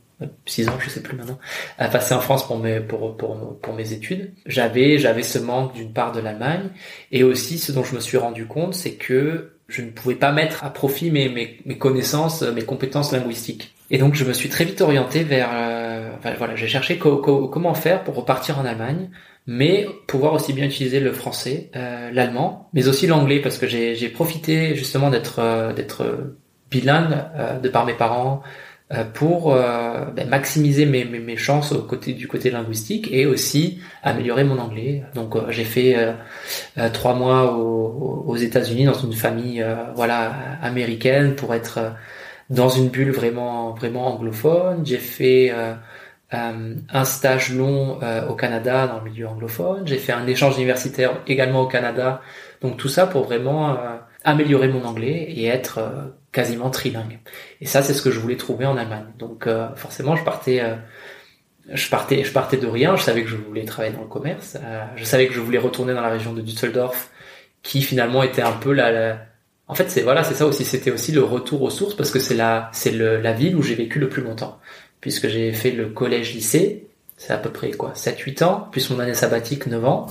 6 0.47 0.69
ans, 0.69 0.79
je 0.81 0.91
sais 0.91 1.03
plus 1.03 1.17
maintenant, 1.17 1.39
à 1.79 1.89
passer 1.89 2.15
en 2.15 2.21
France 2.21 2.47
pour 2.47 2.59
mes 2.59 2.81
pour 2.81 3.17
pour 3.17 3.75
mes 3.75 3.93
études. 3.93 4.33
J'avais 4.47 4.99
j'avais 4.99 5.23
ce 5.23 5.39
manque 5.39 5.75
d'une 5.75 5.93
part 5.93 6.13
de 6.13 6.21
l'Allemagne 6.21 6.71
et 7.13 7.23
aussi 7.23 7.59
ce 7.59 7.71
dont 7.71 7.85
je 7.85 7.95
me 7.95 8.01
suis 8.01 8.17
rendu 8.17 8.47
compte, 8.47 8.75
c'est 8.75 8.95
que 8.95 9.53
je 9.69 9.83
ne 9.83 9.91
pouvais 9.91 10.17
pas 10.17 10.33
mettre 10.33 10.65
à 10.65 10.71
profit 10.71 11.11
mes 11.11 11.29
mes, 11.29 11.79
connaissances, 11.79 12.43
mes 12.43 12.63
compétences 12.63 13.13
linguistiques. 13.13 13.75
Et 13.91 13.99
donc 13.99 14.15
je 14.15 14.25
me 14.25 14.33
suis 14.33 14.49
très 14.49 14.65
vite 14.65 14.81
orienté 14.81 15.23
vers 15.23 15.51
euh, 15.53 16.11
voilà, 16.37 16.57
j'ai 16.57 16.69
cherché 16.69 16.99
comment 16.99 17.75
faire 17.75 18.03
pour 18.03 18.17
repartir 18.17 18.59
en 18.59 18.65
Allemagne, 18.65 19.11
mais 19.47 19.87
pouvoir 20.09 20.33
aussi 20.35 20.53
bien 20.53 20.67
utiliser 20.67 20.99
le 20.99 21.13
français, 21.13 21.71
euh, 21.77 22.11
l'allemand, 22.11 22.69
mais 22.73 22.89
aussi 22.89 23.07
l'anglais 23.07 23.41
parce 23.41 23.57
que 23.57 23.69
j'ai 23.69 24.09
profité 24.09 24.75
justement 24.75 25.11
d'être 25.11 25.39
euh, 25.39 25.73
d'être 25.73 26.35
bilingue 26.71 27.17
de 27.63 27.69
par 27.69 27.87
mes 27.87 27.95
parents 27.95 28.43
euh, 28.43 28.68
pour 29.13 29.53
euh, 29.53 30.07
ben, 30.17 30.29
maximiser 30.29 30.87
mes, 30.87 31.05
mes, 31.05 31.19
mes, 31.19 31.37
chances 31.37 31.73
au 31.73 31.83
côté 31.83 32.15
du 32.15 32.27
côté 32.27 32.51
linguistique 32.51 33.09
et 33.13 33.27
aussi 33.27 33.81
améliorer 34.03 34.45
mon 34.45 34.59
anglais. 34.59 35.03
Donc 35.15 35.37
euh, 35.37 35.51
j'ai 35.51 35.65
fait 35.65 35.97
trois 36.95 37.15
mois 37.15 37.53
aux, 37.53 38.25
aux 38.27 38.37
États-Unis 38.37 38.87
dans 38.87 38.95
une 38.95 39.13
famille 39.13 39.65
voilà 39.95 40.33
américaine 40.63 41.35
pour 41.35 41.55
être 41.55 41.93
dans 42.49 42.71
une 42.71 42.89
bulle 42.89 43.11
vraiment 43.11 43.73
vraiment 43.75 44.07
anglophone. 44.15 44.87
J'ai 44.87 44.97
fait 44.97 45.53
un 46.31 47.05
stage 47.05 47.53
long 47.53 47.99
au 48.29 48.35
Canada 48.35 48.87
dans 48.87 49.05
le 49.05 49.11
milieu 49.11 49.29
anglophone. 49.29 49.83
J'ai 49.87 49.99
fait 49.99 50.13
un 50.13 50.27
échange 50.27 50.57
universitaire 50.57 51.21
également 51.27 51.63
au 51.63 51.67
Canada. 51.67 52.23
Donc 52.63 52.79
tout 52.79 52.89
ça 52.89 53.07
pour 53.07 53.25
vraiment 53.25 53.77
améliorer 54.29 54.69
mon 54.69 54.85
anglais 54.85 55.27
et 55.35 55.47
être 55.47 55.81
quasiment 56.33 56.71
trilingue. 56.71 57.19
Et 57.61 57.67
ça, 57.67 57.83
c'est 57.83 57.95
ce 57.95 58.03
que 58.03 58.11
je 58.11 58.21
voulais 58.21 58.37
trouver 58.37 58.67
en 58.67 58.77
Allemagne. 58.77 59.07
Donc 59.19 59.47
euh, 59.47 59.75
forcément, 59.77 60.17
je 60.17 60.25
partais, 60.25 60.61
euh, 60.61 60.77
je 61.73 61.89
partais, 61.89 62.25
je 62.25 62.33
partais 62.33 62.57
de 62.57 62.67
rien. 62.67 62.97
Je 62.97 63.03
savais 63.03 63.23
que 63.23 63.29
je 63.29 63.37
voulais 63.37 63.65
travailler 63.65 63.95
dans 63.95 64.03
le 64.03 64.09
commerce. 64.09 64.57
Euh, 64.63 64.85
je 64.97 65.05
savais 65.05 65.27
que 65.27 65.35
je 65.35 65.41
voulais 65.41 65.59
retourner 65.59 65.95
dans 65.95 66.03
la 66.03 66.11
région 66.11 66.33
de 66.33 66.43
Düsseldorf, 66.43 67.11
qui 67.63 67.83
finalement 67.83 68.23
était 68.23 68.43
un 68.43 68.53
peu 68.53 68.73
la, 68.73 69.19
en 69.69 69.75
fait, 69.75 69.91
c'est 69.91 70.03
voilà, 70.03 70.25
c'est 70.25 70.35
ça 70.35 70.47
aussi. 70.47 70.65
C'était 70.65 70.91
aussi 70.91 71.13
le 71.13 71.23
retour 71.23 71.63
aux 71.63 71.71
sources 71.71 71.95
parce 71.95 72.11
que 72.11 72.19
c'est 72.19 72.35
la, 72.35 72.71
c'est 72.73 72.93
la 72.93 73.33
ville 73.33 73.57
où 73.57 73.63
j'ai 73.63 73.75
vécu 73.75 73.99
le 73.99 74.09
plus 74.09 74.23
longtemps, 74.23 74.59
puisque 75.01 75.29
j'ai 75.29 75.53
fait 75.53 75.71
le 75.71 75.89
collège-lycée. 75.89 76.88
C'est 77.19 77.33
à 77.33 77.39
peu 77.39 77.51
près 77.51 77.73
quoi, 77.73 77.93
7-8 77.95 78.45
ans, 78.45 78.69
plus 78.71 78.89
mon 78.91 78.99
année 79.01 79.15
sabbatique 79.15 79.67
9 79.67 79.85
ans. 79.85 80.07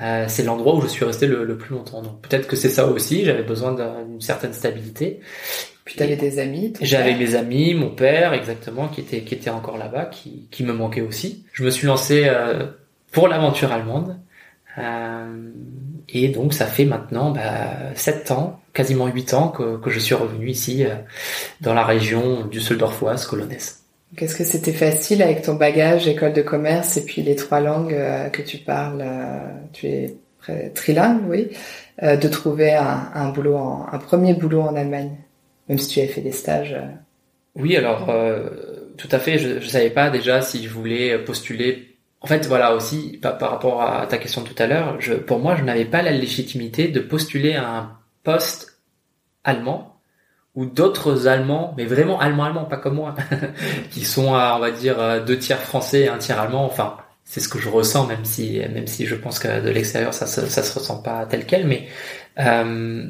Euh, 0.00 0.26
c'est 0.28 0.42
l'endroit 0.42 0.76
où 0.76 0.80
je 0.80 0.86
suis 0.86 1.04
resté 1.04 1.26
le, 1.26 1.44
le 1.44 1.56
plus 1.56 1.74
longtemps. 1.74 2.02
Donc 2.02 2.20
peut-être 2.20 2.46
que 2.46 2.56
c'est 2.56 2.68
ça 2.68 2.86
aussi. 2.86 3.24
J'avais 3.24 3.42
besoin 3.42 3.72
d'une 3.74 4.20
certaine 4.20 4.52
stabilité. 4.52 5.20
Puis 5.84 5.96
tu 5.96 6.02
avais 6.02 6.16
des 6.16 6.38
amis. 6.38 6.74
J'avais 6.82 7.14
mes 7.14 7.34
amis, 7.34 7.74
mon 7.74 7.90
père 7.90 8.34
exactement, 8.34 8.88
qui 8.88 9.00
était 9.00 9.22
qui 9.22 9.34
était 9.34 9.50
encore 9.50 9.78
là-bas, 9.78 10.04
qui 10.04 10.46
qui 10.50 10.62
me 10.62 10.72
manquait 10.72 11.00
aussi. 11.00 11.44
Je 11.52 11.64
me 11.64 11.70
suis 11.70 11.86
lancé 11.86 12.24
euh, 12.26 12.66
pour 13.10 13.26
l'aventure 13.26 13.72
allemande. 13.72 14.18
Euh, 14.76 15.50
et 16.08 16.28
donc 16.28 16.54
ça 16.54 16.66
fait 16.66 16.84
maintenant 16.84 17.30
bah, 17.30 17.94
7 17.94 18.30
ans, 18.30 18.60
quasiment 18.72 19.06
8 19.06 19.34
ans 19.34 19.48
que, 19.48 19.78
que 19.78 19.90
je 19.90 19.98
suis 19.98 20.14
revenu 20.14 20.48
ici 20.48 20.84
euh, 20.84 20.94
dans 21.60 21.74
la 21.74 21.84
région 21.84 22.42
du 22.44 22.58
Düsseldorfoise, 22.58 23.26
colonnaise. 23.26 23.82
Qu'est-ce 24.16 24.34
que 24.34 24.44
c'était 24.44 24.72
facile 24.72 25.22
avec 25.22 25.42
ton 25.42 25.54
bagage, 25.54 26.08
école 26.08 26.32
de 26.32 26.40
commerce 26.40 26.96
et 26.96 27.04
puis 27.04 27.22
les 27.22 27.36
trois 27.36 27.60
langues 27.60 27.92
euh, 27.92 28.30
que 28.30 28.40
tu 28.40 28.56
parles, 28.58 29.02
euh, 29.04 29.38
tu 29.72 29.86
es 29.86 30.16
trilingue, 30.74 31.28
oui, 31.28 31.50
euh, 32.02 32.16
de 32.16 32.26
trouver 32.26 32.74
un, 32.74 33.28
boulot, 33.28 33.58
un 33.58 33.98
premier 33.98 34.32
boulot 34.32 34.62
en 34.62 34.76
Allemagne, 34.76 35.14
même 35.68 35.76
si 35.78 35.88
tu 35.88 35.98
avais 36.00 36.08
fait 36.08 36.22
des 36.22 36.32
stages. 36.32 36.74
Oui, 37.54 37.76
alors 37.76 38.10
tout 38.96 39.08
à 39.10 39.18
fait. 39.18 39.38
Je, 39.38 39.56
ne 39.56 39.60
savais 39.60 39.90
pas 39.90 40.08
déjà 40.08 40.40
si 40.40 40.64
je 40.64 40.70
voulais 40.70 41.18
postuler. 41.18 41.98
En 42.22 42.26
fait, 42.26 42.46
voilà 42.46 42.74
aussi 42.74 43.18
par, 43.20 43.36
par 43.36 43.50
rapport 43.50 43.82
à 43.82 44.06
ta 44.06 44.16
question 44.16 44.42
tout 44.42 44.54
à 44.56 44.66
l'heure, 44.66 44.98
pour 45.26 45.38
moi, 45.38 45.54
je 45.54 45.64
n'avais 45.64 45.84
pas 45.84 46.00
la 46.00 46.12
légitimité 46.12 46.88
de 46.88 47.00
postuler 47.00 47.56
à 47.56 47.68
un 47.68 47.98
poste 48.22 48.80
allemand 49.44 49.97
ou 50.58 50.66
d'autres 50.66 51.28
Allemands, 51.28 51.72
mais 51.76 51.84
vraiment 51.84 52.18
Allemands-Allemands, 52.18 52.64
pas 52.64 52.78
comme 52.78 52.96
moi, 52.96 53.14
qui 53.92 54.04
sont 54.04 54.34
à, 54.34 54.54
on 54.56 54.58
va 54.58 54.72
dire, 54.72 55.22
deux 55.24 55.38
tiers 55.38 55.60
français 55.60 56.00
et 56.00 56.08
un 56.08 56.18
tiers 56.18 56.40
allemand. 56.40 56.64
Enfin, 56.64 56.96
c'est 57.22 57.38
ce 57.38 57.48
que 57.48 57.60
je 57.60 57.68
ressens, 57.68 58.08
même 58.08 58.24
si, 58.24 58.58
même 58.74 58.88
si 58.88 59.06
je 59.06 59.14
pense 59.14 59.38
que 59.38 59.60
de 59.60 59.70
l'extérieur, 59.70 60.12
ça 60.12 60.26
se, 60.26 60.46
ça 60.46 60.64
se 60.64 60.76
ressent 60.76 61.00
pas 61.00 61.26
tel 61.26 61.46
quel, 61.46 61.64
mais 61.68 61.86
euh, 62.40 63.04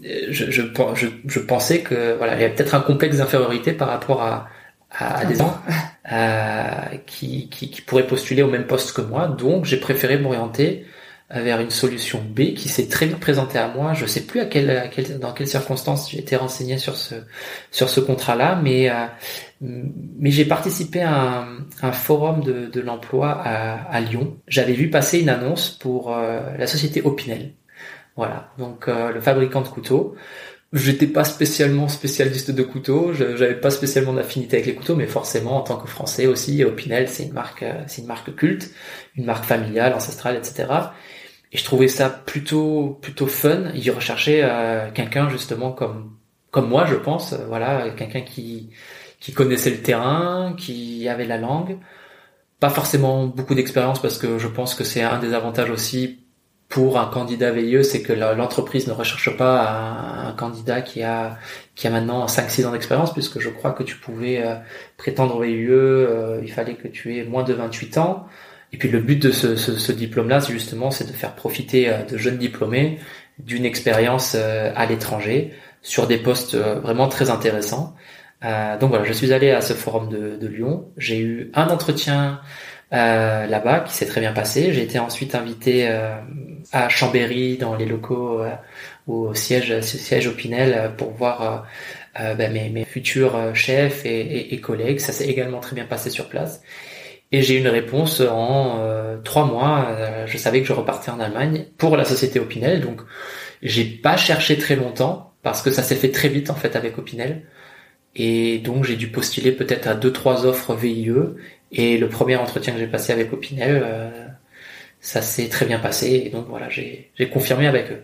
je, 0.00 0.52
je, 0.52 0.62
je, 0.94 1.06
je, 1.26 1.40
pensais 1.40 1.80
que 1.80 2.14
voilà, 2.16 2.36
il 2.36 2.40
y 2.40 2.44
avait 2.44 2.54
peut-être 2.54 2.76
un 2.76 2.80
complexe 2.80 3.16
d'infériorité 3.16 3.72
par 3.72 3.88
rapport 3.88 4.22
à, 4.22 4.46
à, 4.96 5.24
des 5.24 5.34
gens 5.34 5.58
euh, 6.12 6.96
qui, 7.06 7.48
qui, 7.48 7.68
qui 7.72 7.82
pourraient 7.82 8.06
postuler 8.06 8.44
au 8.44 8.48
même 8.48 8.68
poste 8.68 8.92
que 8.92 9.00
moi. 9.00 9.26
Donc, 9.26 9.64
j'ai 9.64 9.78
préféré 9.78 10.18
m'orienter 10.18 10.86
vers 11.40 11.60
une 11.60 11.70
solution 11.70 12.22
B 12.22 12.54
qui 12.54 12.68
s'est 12.68 12.88
très 12.88 13.06
vite 13.06 13.18
présentée 13.18 13.58
à 13.58 13.68
moi. 13.68 13.94
Je 13.94 14.04
sais 14.06 14.22
plus 14.22 14.40
à 14.40 14.44
quelle, 14.44 14.70
à 14.70 14.88
dans 15.18 15.32
quelles 15.32 15.48
circonstances 15.48 16.10
j'ai 16.10 16.18
été 16.18 16.36
renseigné 16.36 16.78
sur 16.78 16.96
ce 16.96 17.14
sur 17.70 17.88
ce 17.88 18.00
contrat-là, 18.00 18.60
mais 18.62 18.90
euh, 18.90 19.06
mais 19.60 20.30
j'ai 20.30 20.44
participé 20.44 21.00
à 21.00 21.40
un, 21.40 21.66
un 21.82 21.92
forum 21.92 22.42
de, 22.42 22.66
de 22.66 22.80
l'emploi 22.80 23.30
à, 23.30 23.74
à, 23.90 24.00
Lyon. 24.00 24.36
J'avais 24.48 24.72
vu 24.74 24.90
passer 24.90 25.20
une 25.20 25.28
annonce 25.28 25.70
pour 25.70 26.14
euh, 26.14 26.40
la 26.58 26.66
société 26.66 27.02
Opinel. 27.02 27.54
Voilà, 28.16 28.50
donc 28.58 28.88
euh, 28.88 29.12
le 29.12 29.20
fabricant 29.20 29.62
de 29.62 29.68
couteaux. 29.68 30.14
J'étais 30.72 31.06
pas 31.06 31.24
spécialement 31.24 31.86
spécialiste 31.88 32.50
de 32.50 32.62
couteaux, 32.62 33.12
j'avais 33.12 33.60
pas 33.60 33.68
spécialement 33.68 34.14
d'affinité 34.14 34.56
avec 34.56 34.66
les 34.66 34.74
couteaux, 34.74 34.96
mais 34.96 35.06
forcément 35.06 35.58
en 35.58 35.60
tant 35.60 35.76
que 35.76 35.86
Français 35.86 36.26
aussi, 36.26 36.64
Opinel 36.64 37.08
c'est 37.08 37.24
une 37.24 37.34
marque, 37.34 37.62
c'est 37.88 38.00
une 38.00 38.08
marque 38.08 38.34
culte, 38.34 38.70
une 39.14 39.26
marque 39.26 39.44
familiale, 39.44 39.92
ancestrale, 39.92 40.36
etc. 40.36 40.68
Et 41.52 41.58
je 41.58 41.64
trouvais 41.64 41.88
ça 41.88 42.08
plutôt 42.08 42.98
plutôt 43.02 43.26
fun. 43.26 43.70
Il 43.74 43.90
recherchait 43.90 44.40
euh, 44.42 44.90
quelqu'un 44.92 45.28
justement 45.28 45.72
comme 45.72 46.16
comme 46.50 46.68
moi, 46.68 46.86
je 46.86 46.94
pense. 46.96 47.32
Euh, 47.34 47.46
voilà, 47.48 47.90
quelqu'un 47.90 48.22
qui 48.22 48.70
qui 49.20 49.32
connaissait 49.32 49.70
le 49.70 49.82
terrain, 49.82 50.54
qui 50.58 51.08
avait 51.08 51.26
la 51.26 51.38
langue. 51.38 51.78
Pas 52.60 52.70
forcément 52.70 53.26
beaucoup 53.26 53.54
d'expérience 53.54 54.00
parce 54.00 54.18
que 54.18 54.38
je 54.38 54.48
pense 54.48 54.74
que 54.74 54.84
c'est 54.84 55.02
un 55.02 55.18
des 55.18 55.34
avantages 55.34 55.70
aussi 55.70 56.20
pour 56.68 56.98
un 56.98 57.06
candidat 57.06 57.50
veilleux, 57.52 57.82
c'est 57.82 58.02
que 58.02 58.14
l'entreprise 58.14 58.86
ne 58.88 58.92
recherche 58.94 59.36
pas 59.36 60.26
un, 60.28 60.32
candidat 60.32 60.80
qui 60.80 61.02
a 61.02 61.36
qui 61.74 61.86
a 61.86 61.90
maintenant 61.90 62.24
5-6 62.26 62.66
ans 62.66 62.72
d'expérience, 62.72 63.12
puisque 63.12 63.40
je 63.40 63.50
crois 63.50 63.72
que 63.72 63.82
tu 63.82 63.96
pouvais 63.96 64.42
euh, 64.42 64.54
prétendre 64.96 65.38
veilleux, 65.38 66.40
il 66.42 66.50
fallait 66.50 66.74
que 66.76 66.88
tu 66.88 67.18
aies 67.18 67.24
moins 67.24 67.42
de 67.42 67.52
28 67.52 67.98
ans. 67.98 68.26
Et 68.72 68.78
puis 68.78 68.88
le 68.88 69.00
but 69.00 69.20
de 69.20 69.30
ce, 69.30 69.56
ce, 69.56 69.78
ce 69.78 69.92
diplôme-là, 69.92 70.40
justement, 70.40 70.90
c'est 70.90 71.06
de 71.06 71.12
faire 71.12 71.34
profiter 71.34 71.88
euh, 71.88 72.04
de 72.04 72.16
jeunes 72.16 72.38
diplômés 72.38 72.98
d'une 73.38 73.64
expérience 73.64 74.34
euh, 74.36 74.72
à 74.74 74.86
l'étranger 74.86 75.52
sur 75.82 76.06
des 76.06 76.18
postes 76.18 76.54
euh, 76.54 76.80
vraiment 76.80 77.08
très 77.08 77.30
intéressants. 77.30 77.94
donc 78.80 78.90
voilà, 78.90 79.04
je 79.04 79.12
suis 79.12 79.32
allé 79.32 79.50
à 79.50 79.60
ce 79.60 79.72
forum 79.72 80.08
de, 80.08 80.36
de 80.36 80.46
Lyon. 80.46 80.88
J'ai 80.96 81.20
eu 81.20 81.50
un 81.54 81.68
entretien 81.68 82.40
euh, 82.92 83.46
là-bas 83.46 83.80
qui 83.80 83.94
s'est 83.94 84.06
très 84.06 84.20
bien 84.20 84.32
passé. 84.32 84.72
J'ai 84.72 84.82
été 84.82 84.98
ensuite 84.98 85.34
invité 85.34 85.88
à 86.72 86.88
Chambéry 86.88 87.56
dans 87.56 87.76
les 87.76 87.86
locaux 87.86 88.42
au 89.06 89.32
siège, 89.34 89.80
siège 89.80 90.26
Opinel 90.26 90.90
pour 90.96 91.12
voir 91.12 91.66
ben, 92.16 92.52
mes, 92.52 92.68
mes, 92.68 92.84
futurs 92.84 93.54
chefs 93.54 94.04
et, 94.04 94.52
et 94.52 94.60
collègues. 94.60 94.98
Ça 94.98 95.12
s'est 95.12 95.28
également 95.28 95.60
très 95.60 95.76
bien 95.76 95.86
passé 95.86 96.10
sur 96.10 96.28
place. 96.28 96.62
Et 97.32 97.40
j'ai 97.42 97.56
eu 97.56 97.60
une 97.60 97.68
réponse 97.68 98.20
en 98.20 98.78
euh, 98.80 99.16
trois 99.24 99.46
mois. 99.46 99.88
Euh, 99.88 100.26
je 100.26 100.36
savais 100.36 100.60
que 100.60 100.66
je 100.66 100.74
repartais 100.74 101.10
en 101.10 101.18
Allemagne 101.18 101.66
pour 101.78 101.96
la 101.96 102.04
société 102.04 102.38
Opinel. 102.38 102.82
Donc, 102.82 103.00
j'ai 103.62 103.84
pas 103.84 104.18
cherché 104.18 104.58
très 104.58 104.76
longtemps 104.76 105.32
parce 105.42 105.62
que 105.62 105.70
ça 105.70 105.82
s'est 105.82 105.96
fait 105.96 106.10
très 106.10 106.28
vite 106.28 106.50
en 106.50 106.54
fait 106.54 106.76
avec 106.76 106.98
Opinel. 106.98 107.42
Et 108.14 108.58
donc, 108.58 108.84
j'ai 108.84 108.96
dû 108.96 109.08
postuler 109.08 109.52
peut-être 109.52 109.86
à 109.86 109.94
deux 109.94 110.12
trois 110.12 110.44
offres 110.44 110.74
VIE. 110.74 111.10
Et 111.72 111.96
le 111.96 112.08
premier 112.08 112.36
entretien 112.36 112.74
que 112.74 112.78
j'ai 112.78 112.86
passé 112.86 113.14
avec 113.14 113.32
Opinel, 113.32 113.80
euh, 113.82 114.10
ça 115.00 115.22
s'est 115.22 115.48
très 115.48 115.64
bien 115.64 115.78
passé. 115.78 116.22
Et 116.26 116.28
donc 116.28 116.46
voilà, 116.48 116.68
j'ai 116.68 117.10
confirmé 117.32 117.66
avec 117.66 117.90
eux. 117.90 118.02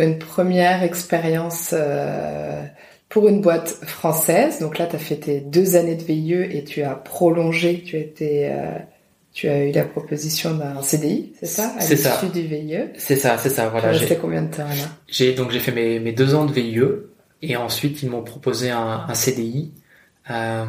Une 0.00 0.18
première 0.18 0.82
expérience 0.82 1.74
pour 3.10 3.28
une 3.28 3.42
boîte 3.42 3.68
française. 3.68 4.60
Donc 4.60 4.78
là, 4.78 4.86
tu 4.86 4.96
as 4.96 4.98
fait 4.98 5.16
tes 5.16 5.40
deux 5.40 5.76
années 5.76 5.96
de 5.96 6.02
VIE 6.02 6.32
et 6.56 6.64
tu 6.64 6.82
as 6.82 6.94
prolongé, 6.94 7.82
tu 7.84 7.96
as 7.96 8.00
été, 8.00 8.48
euh, 8.50 8.78
tu 9.34 9.48
as 9.48 9.66
eu 9.66 9.72
la 9.72 9.84
proposition 9.84 10.54
d'un 10.54 10.80
CDI, 10.80 11.32
c'est 11.38 11.46
ça 11.46 11.74
C'est 11.80 11.96
ça. 11.96 12.18
du 12.32 12.40
VIE. 12.42 12.78
C'est 12.96 13.16
ça, 13.16 13.36
c'est 13.36 13.50
ça. 13.50 13.68
Voilà. 13.68 13.92
J'ai 13.92 14.16
combien 14.16 14.42
de 14.42 14.54
temps 14.54 14.64
là? 14.64 14.74
J'ai 15.08 15.34
donc 15.34 15.50
j'ai 15.50 15.60
fait 15.60 15.72
mes, 15.72 15.98
mes 16.00 16.12
deux 16.12 16.34
ans 16.34 16.46
de 16.46 16.52
VIE 16.52 16.80
et 17.42 17.56
ensuite 17.56 18.02
ils 18.02 18.08
m'ont 18.08 18.22
proposé 18.22 18.70
un, 18.70 19.04
un 19.08 19.14
CDI. 19.14 19.72
Euh, 20.30 20.64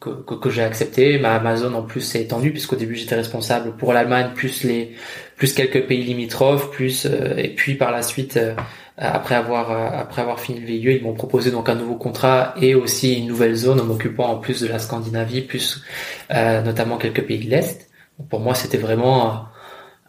que, 0.00 0.10
que, 0.10 0.34
que 0.34 0.50
j'ai 0.50 0.62
accepté. 0.62 1.18
Ma, 1.18 1.38
ma 1.38 1.56
zone 1.56 1.74
en 1.74 1.82
plus 1.82 2.00
s'est 2.00 2.22
étendue 2.22 2.50
puisqu'au 2.50 2.76
début 2.76 2.96
j'étais 2.96 3.14
responsable 3.14 3.76
pour 3.76 3.92
l'Allemagne 3.92 4.30
plus 4.34 4.64
les 4.64 4.96
plus 5.36 5.54
quelques 5.54 5.86
pays 5.86 6.02
limitrophes 6.02 6.70
plus 6.72 7.06
euh, 7.06 7.36
et 7.36 7.54
puis 7.54 7.76
par 7.76 7.92
la 7.92 8.02
suite 8.02 8.36
euh, 8.36 8.54
après 8.96 9.34
avoir 9.34 9.70
euh, 9.70 10.00
après 10.00 10.22
avoir 10.22 10.38
fini 10.38 10.60
le 10.60 10.66
VIE, 10.66 10.96
ils 10.96 11.02
m'ont 11.02 11.14
proposé 11.14 11.50
donc 11.50 11.68
un 11.68 11.74
nouveau 11.74 11.96
contrat 11.96 12.54
et 12.60 12.74
aussi 12.74 13.18
une 13.18 13.26
nouvelle 13.26 13.54
zone 13.54 13.80
en 13.80 13.84
m'occupant 13.84 14.28
en 14.28 14.38
plus 14.38 14.60
de 14.60 14.66
la 14.66 14.78
Scandinavie, 14.78 15.42
plus 15.42 15.82
euh, 16.30 16.60
notamment 16.62 16.98
quelques 16.98 17.24
pays 17.24 17.44
de 17.44 17.50
l'Est. 17.50 17.88
Pour 18.28 18.40
moi, 18.40 18.54
c'était 18.54 18.78
vraiment 18.78 19.46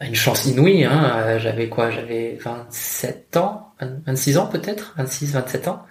une 0.01 0.15
chance 0.15 0.45
inouïe. 0.45 0.83
Hein. 0.83 1.37
J'avais 1.39 1.69
quoi? 1.69 1.89
J'avais 1.89 2.37
27 2.43 3.37
ans, 3.37 3.73
26 4.05 4.37
ans 4.37 4.47
peut-être, 4.47 4.93
26, 4.97 5.33
27 5.33 5.67
ans. 5.69 5.83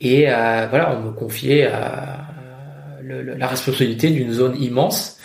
Et 0.00 0.26
voilà, 0.26 0.96
on 0.96 1.02
me 1.02 1.10
confiait 1.12 1.68
la 1.68 3.46
responsabilité 3.46 4.10
d'une 4.10 4.32
zone 4.32 4.60
immense 4.60 5.18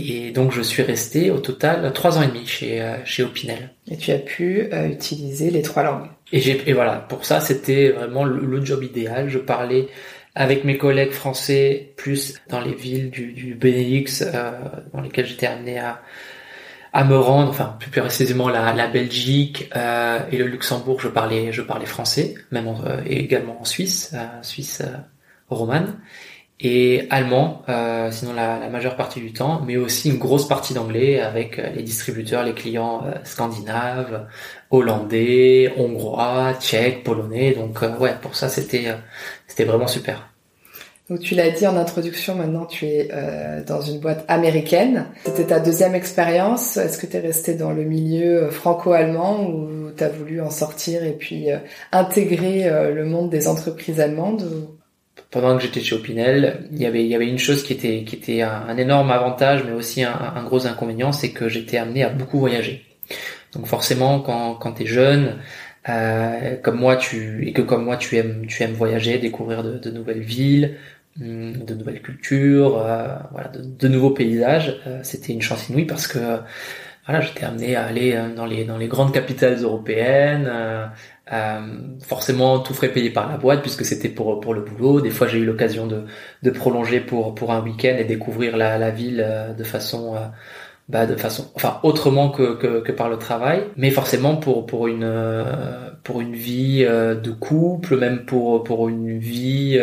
et 0.00 0.30
donc 0.30 0.52
je 0.52 0.62
suis 0.62 0.84
resté 0.84 1.32
au 1.32 1.38
total 1.38 1.92
trois 1.92 2.18
ans 2.18 2.22
et 2.22 2.28
demi 2.28 2.46
chez 2.46 2.80
euh, 2.80 3.04
chez 3.04 3.24
Opinel. 3.24 3.70
Et 3.90 3.96
tu 3.96 4.12
as 4.12 4.18
pu 4.18 4.68
euh, 4.72 4.86
utiliser 4.86 5.50
les 5.50 5.60
trois 5.60 5.82
langues. 5.82 6.06
Et 6.32 6.38
j'ai 6.38 6.62
et 6.70 6.72
voilà 6.72 6.94
pour 7.08 7.24
ça 7.24 7.40
c'était 7.40 7.88
vraiment 7.88 8.24
le, 8.24 8.64
job 8.64 8.84
idéal. 8.84 9.28
Je 9.28 9.38
parlais 9.38 9.88
avec 10.36 10.62
mes 10.62 10.78
collègues 10.78 11.10
français 11.10 11.94
plus 11.96 12.34
dans 12.48 12.60
les 12.60 12.74
villes 12.74 13.10
du, 13.10 13.32
du 13.32 13.54
Benelux 13.56 14.22
euh, 14.22 14.52
dans 14.94 15.00
lesquelles 15.00 15.26
j'étais 15.26 15.48
amené 15.48 15.80
à 15.80 16.00
à 16.92 17.04
me 17.04 17.18
rendre, 17.18 17.50
enfin 17.50 17.76
plus 17.78 17.90
précisément 17.90 18.48
la, 18.48 18.72
la 18.72 18.86
Belgique 18.88 19.70
euh, 19.76 20.20
et 20.32 20.38
le 20.38 20.46
Luxembourg, 20.46 21.00
je 21.00 21.08
parlais 21.08 21.52
je 21.52 21.62
parlais 21.62 21.86
français, 21.86 22.34
même 22.50 22.68
et 23.06 23.18
également 23.18 23.60
en 23.60 23.64
Suisse, 23.64 24.14
Suisse 24.42 24.82
romane 25.50 25.98
et 26.60 27.06
allemand, 27.10 27.62
euh, 27.68 28.10
sinon 28.10 28.32
la, 28.32 28.58
la, 28.58 28.68
majeure 28.68 28.96
partie 28.96 29.20
du 29.20 29.32
temps, 29.32 29.62
mais 29.64 29.76
aussi 29.76 30.10
une 30.10 30.18
grosse 30.18 30.48
partie 30.48 30.74
d'anglais 30.74 31.20
avec 31.20 31.58
euh, 31.58 31.70
les 31.70 31.82
distributeurs, 31.82 32.42
les 32.42 32.54
clients 32.54 33.04
euh, 33.06 33.14
scandinaves, 33.22 34.26
hollandais, 34.70 35.72
hongrois, 35.76 36.54
tchèques, 36.54 37.04
polonais. 37.04 37.52
Donc 37.52 37.82
euh, 37.82 37.96
ouais, 37.98 38.16
pour 38.20 38.34
ça 38.34 38.48
c'était 38.48 38.92
c'était 39.46 39.64
vraiment 39.64 39.86
super. 39.86 40.30
Donc 41.10 41.20
tu 41.20 41.34
l'as 41.34 41.50
dit 41.50 41.66
en 41.66 41.76
introduction, 41.76 42.34
maintenant 42.34 42.66
tu 42.66 42.84
es 42.84 43.08
dans 43.66 43.80
une 43.80 43.98
boîte 43.98 44.24
américaine. 44.28 45.06
C'était 45.24 45.46
ta 45.46 45.58
deuxième 45.58 45.94
expérience. 45.94 46.76
Est-ce 46.76 46.98
que 46.98 47.06
tu 47.06 47.16
es 47.16 47.20
resté 47.20 47.54
dans 47.54 47.72
le 47.72 47.84
milieu 47.84 48.50
franco-allemand 48.50 49.48
ou 49.48 49.90
tu 49.96 50.04
as 50.04 50.10
voulu 50.10 50.42
en 50.42 50.50
sortir 50.50 51.04
et 51.04 51.12
puis 51.12 51.46
intégrer 51.92 52.70
le 52.92 53.04
monde 53.06 53.30
des 53.30 53.48
entreprises 53.48 54.00
allemandes 54.00 54.44
pendant 55.30 55.56
que 55.56 55.62
j'étais 55.62 55.80
chez 55.80 55.94
Opinel, 55.94 56.68
il 56.72 56.80
y 56.80 56.86
avait 56.86 57.04
il 57.04 57.08
y 57.08 57.14
avait 57.14 57.28
une 57.28 57.38
chose 57.38 57.62
qui 57.62 57.74
était 57.74 58.04
qui 58.04 58.16
était 58.16 58.40
un, 58.42 58.76
énorme 58.78 59.10
avantage, 59.10 59.62
mais 59.64 59.72
aussi 59.72 60.02
un, 60.02 60.42
gros 60.44 60.66
inconvénient, 60.66 61.12
c'est 61.12 61.30
que 61.32 61.48
j'étais 61.48 61.76
amené 61.76 62.02
à 62.02 62.08
beaucoup 62.08 62.38
voyager. 62.38 62.84
Donc 63.52 63.66
forcément, 63.66 64.20
quand 64.20 64.54
quand 64.54 64.72
t'es 64.72 64.86
jeune, 64.86 65.36
euh, 65.88 66.56
comme 66.62 66.78
moi, 66.78 66.96
tu 66.96 67.46
et 67.46 67.52
que 67.52 67.62
comme 67.62 67.84
moi, 67.84 67.96
tu 67.98 68.16
aimes 68.16 68.46
tu 68.46 68.62
aimes 68.62 68.72
voyager, 68.72 69.18
découvrir 69.18 69.62
de, 69.62 69.78
de 69.78 69.90
nouvelles 69.90 70.20
villes, 70.20 70.76
de 71.18 71.74
nouvelles 71.74 72.02
cultures, 72.02 72.78
euh, 72.78 73.08
voilà, 73.32 73.48
de, 73.48 73.88
nouveaux 73.88 74.10
paysages. 74.10 74.80
Euh, 74.86 75.00
c'était 75.02 75.32
une 75.32 75.42
chance 75.42 75.68
inouïe 75.68 75.84
parce 75.84 76.06
que 76.06 76.18
voilà, 77.06 77.20
j'étais 77.22 77.44
amené 77.44 77.74
à 77.74 77.86
aller 77.86 78.14
euh, 78.14 78.34
dans 78.34 78.46
les 78.46 78.64
dans 78.64 78.76
les 78.76 78.86
grandes 78.86 79.12
capitales 79.12 79.60
européennes, 79.62 80.48
euh, 80.48 81.60
forcément, 82.02 82.60
tout 82.60 82.74
frais 82.74 82.88
payé 82.88 83.10
par 83.10 83.28
la 83.28 83.36
boîte 83.36 83.62
puisque 83.62 83.84
c'était 83.84 84.08
pour 84.08 84.40
pour 84.40 84.54
le 84.54 84.60
boulot. 84.60 85.00
Des 85.00 85.10
fois, 85.10 85.26
j'ai 85.26 85.38
eu 85.38 85.44
l'occasion 85.44 85.86
de 85.86 86.04
de 86.42 86.50
prolonger 86.50 87.00
pour 87.00 87.34
pour 87.34 87.52
un 87.52 87.62
week-end 87.62 87.96
et 87.98 88.04
découvrir 88.04 88.56
la 88.56 88.78
la 88.78 88.90
ville 88.90 89.26
de 89.56 89.64
façon 89.64 90.16
bah 90.88 91.06
de 91.06 91.16
façon 91.16 91.50
enfin 91.54 91.80
autrement 91.82 92.30
que, 92.30 92.54
que, 92.54 92.80
que 92.80 92.92
par 92.92 93.10
le 93.10 93.18
travail 93.18 93.62
mais 93.76 93.90
forcément 93.90 94.36
pour 94.36 94.64
pour 94.64 94.86
une 94.86 95.44
pour 96.02 96.22
une 96.22 96.34
vie 96.34 96.82
de 96.82 97.30
couple 97.30 97.98
même 97.98 98.24
pour 98.24 98.64
pour 98.64 98.88
une 98.88 99.18
vie 99.18 99.78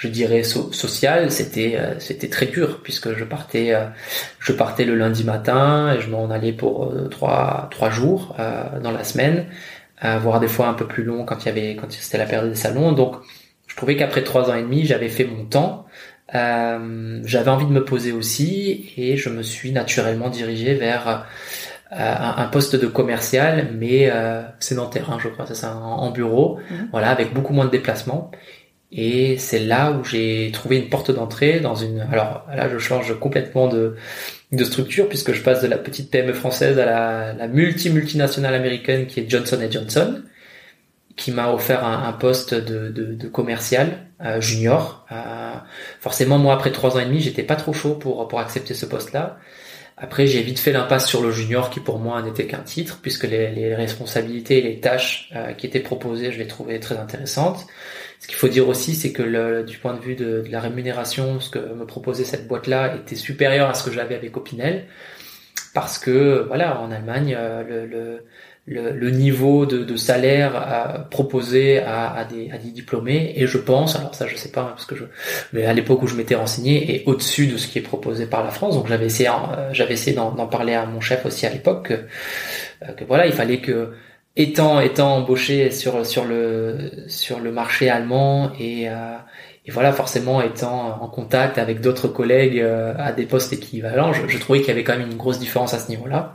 je 0.00 0.08
dirais 0.08 0.42
sociale 0.42 1.30
c'était 1.30 1.78
c'était 1.98 2.28
très 2.28 2.46
dur 2.46 2.80
puisque 2.82 3.14
je 3.14 3.24
partais 3.24 3.74
je 4.38 4.52
partais 4.52 4.84
le 4.84 4.94
lundi 4.94 5.24
matin 5.24 5.94
et 5.94 6.00
je 6.00 6.08
m'en 6.08 6.30
allais 6.30 6.52
pour 6.52 6.92
trois 7.10 7.68
trois 7.70 7.90
jours 7.90 8.34
dans 8.82 8.92
la 8.92 9.04
semaine 9.04 9.46
voire 10.02 10.40
des 10.40 10.48
fois 10.48 10.68
un 10.68 10.74
peu 10.74 10.86
plus 10.86 11.04
long 11.04 11.26
quand 11.26 11.44
il 11.44 11.46
y 11.46 11.50
avait 11.50 11.76
quand 11.76 11.92
c'était 11.92 12.16
la 12.16 12.24
période 12.24 12.48
des 12.48 12.56
salons. 12.56 12.92
Donc 12.92 13.16
je 13.70 13.76
trouvais 13.76 13.96
qu'après 13.96 14.24
trois 14.24 14.50
ans 14.50 14.54
et 14.54 14.62
demi, 14.62 14.84
j'avais 14.84 15.08
fait 15.08 15.24
mon 15.24 15.44
temps. 15.44 15.86
Euh, 16.34 17.20
j'avais 17.24 17.50
envie 17.50 17.66
de 17.66 17.70
me 17.70 17.84
poser 17.84 18.12
aussi 18.12 18.92
et 18.96 19.16
je 19.16 19.28
me 19.28 19.42
suis 19.42 19.70
naturellement 19.70 20.28
dirigé 20.28 20.74
vers 20.74 21.08
euh, 21.92 22.14
un, 22.36 22.46
poste 22.46 22.74
de 22.74 22.86
commercial, 22.88 23.70
mais 23.72 24.10
euh, 24.10 24.42
sédentaire, 24.58 25.10
hein, 25.10 25.18
je 25.20 25.28
crois, 25.28 25.46
c'est 25.46 25.54
ça, 25.54 25.76
en, 25.76 26.10
bureau, 26.10 26.58
mhm. 26.70 26.88
voilà, 26.90 27.10
avec 27.10 27.32
beaucoup 27.32 27.52
moins 27.52 27.64
de 27.64 27.70
déplacements. 27.70 28.32
Et 28.92 29.38
c'est 29.38 29.60
là 29.60 29.92
où 29.92 30.04
j'ai 30.04 30.50
trouvé 30.52 30.76
une 30.76 30.88
porte 30.88 31.10
d'entrée 31.12 31.60
dans 31.60 31.76
une. 31.76 32.00
Alors 32.12 32.46
là, 32.54 32.68
je 32.68 32.78
change 32.78 33.18
complètement 33.18 33.68
de 33.68 33.96
de 34.52 34.64
structure 34.64 35.08
puisque 35.08 35.32
je 35.32 35.42
passe 35.42 35.62
de 35.62 35.68
la 35.68 35.78
petite 35.78 36.10
PME 36.10 36.32
française 36.32 36.78
à 36.78 36.86
la, 36.86 37.32
la 37.32 37.46
multi 37.46 37.88
multinationale 37.90 38.54
américaine 38.54 39.06
qui 39.06 39.20
est 39.20 39.30
Johnson 39.30 39.60
Johnson, 39.70 40.22
qui 41.16 41.30
m'a 41.30 41.52
offert 41.52 41.84
un, 41.84 42.08
un, 42.08 42.12
poste 42.12 42.54
de, 42.54 42.88
de, 42.88 43.14
de 43.14 43.28
commercial 43.28 44.06
euh, 44.24 44.40
junior. 44.40 45.06
Euh, 45.12 45.54
forcément, 46.00 46.38
moi 46.38 46.54
après 46.54 46.72
trois 46.72 46.96
ans 46.96 47.00
et 47.00 47.04
demi, 47.04 47.20
j'étais 47.20 47.44
pas 47.44 47.56
trop 47.56 47.72
chaud 47.72 47.94
pour 47.94 48.26
pour 48.26 48.40
accepter 48.40 48.74
ce 48.74 48.86
poste-là. 48.86 49.38
Après, 50.02 50.26
j'ai 50.26 50.40
vite 50.40 50.58
fait 50.58 50.72
l'impasse 50.72 51.06
sur 51.06 51.22
le 51.22 51.30
junior 51.30 51.68
qui 51.68 51.78
pour 51.78 51.98
moi 51.98 52.22
n'était 52.22 52.46
qu'un 52.46 52.62
titre, 52.62 53.00
puisque 53.02 53.24
les, 53.24 53.50
les, 53.50 53.74
responsabilités 53.74 54.62
les 54.62 54.80
tâches 54.80 55.30
euh, 55.36 55.52
qui 55.52 55.66
étaient 55.66 55.80
proposées, 55.80 56.32
je 56.32 56.38
les 56.38 56.46
trouvais 56.46 56.80
très 56.80 56.96
intéressantes. 56.96 57.66
Ce 58.18 58.26
qu'il 58.26 58.36
faut 58.36 58.48
dire 58.48 58.66
aussi, 58.66 58.94
c'est 58.94 59.12
que 59.12 59.22
le, 59.22 59.62
du 59.62 59.76
point 59.76 59.92
de 59.92 60.00
vue 60.00 60.14
de, 60.14 60.40
de, 60.40 60.48
la 60.50 60.60
rémunération, 60.60 61.38
ce 61.38 61.50
que 61.50 61.58
me 61.58 61.84
proposait 61.84 62.24
cette 62.24 62.48
boîte-là 62.48 62.96
était 62.96 63.14
supérieur 63.14 63.68
à 63.68 63.74
ce 63.74 63.84
que 63.84 63.92
j'avais 63.92 64.14
avec 64.14 64.34
Opinel, 64.38 64.86
parce 65.74 65.98
que 65.98 66.44
voilà, 66.48 66.80
en 66.80 66.90
Allemagne, 66.90 67.36
euh, 67.38 67.62
le, 67.62 67.86
le 67.86 68.24
le, 68.70 68.92
le, 68.92 69.10
niveau 69.10 69.66
de, 69.66 69.84
de 69.84 69.96
salaire 69.96 71.06
proposé 71.10 71.80
à, 71.80 72.12
à, 72.14 72.24
des, 72.24 72.50
à, 72.52 72.56
des, 72.56 72.70
diplômés 72.70 73.32
et 73.36 73.46
je 73.46 73.58
pense 73.58 73.96
alors 73.96 74.14
ça 74.14 74.26
je 74.28 74.36
sais 74.36 74.50
pas 74.50 74.62
parce 74.62 74.86
que 74.86 74.94
je 74.94 75.04
mais 75.52 75.66
à 75.66 75.72
l'époque 75.72 76.02
où 76.02 76.06
je 76.06 76.14
m'étais 76.14 76.36
renseigné 76.36 76.94
est 76.94 77.02
au-dessus 77.06 77.48
de 77.48 77.56
ce 77.56 77.66
qui 77.66 77.78
est 77.78 77.82
proposé 77.82 78.26
par 78.26 78.44
la 78.44 78.50
France 78.50 78.76
donc 78.76 78.86
j'avais 78.86 79.06
essayé 79.06 79.28
euh, 79.28 79.70
j'avais 79.72 79.94
essayé 79.94 80.16
d'en 80.16 80.46
parler 80.46 80.74
à 80.74 80.86
mon 80.86 81.00
chef 81.00 81.26
aussi 81.26 81.46
à 81.46 81.50
l'époque 81.50 81.88
que, 81.88 81.94
euh, 81.94 82.92
que, 82.92 83.04
voilà 83.04 83.26
il 83.26 83.32
fallait 83.32 83.60
que 83.60 83.90
étant 84.36 84.80
étant 84.80 85.16
embauché 85.16 85.72
sur 85.72 86.06
sur 86.06 86.24
le 86.24 87.04
sur 87.08 87.40
le 87.40 87.50
marché 87.50 87.90
allemand 87.90 88.52
et 88.60 88.88
euh, 88.88 89.16
et 89.66 89.72
voilà, 89.72 89.92
forcément, 89.92 90.40
étant 90.40 91.02
en 91.02 91.08
contact 91.08 91.58
avec 91.58 91.80
d'autres 91.82 92.08
collègues 92.08 92.58
euh, 92.58 92.94
à 92.98 93.12
des 93.12 93.26
postes 93.26 93.52
équivalents, 93.52 94.12
je, 94.12 94.26
je 94.26 94.38
trouvais 94.38 94.60
qu'il 94.60 94.68
y 94.68 94.70
avait 94.70 94.84
quand 94.84 94.96
même 94.96 95.10
une 95.10 95.18
grosse 95.18 95.38
différence 95.38 95.74
à 95.74 95.78
ce 95.78 95.90
niveau-là. 95.90 96.34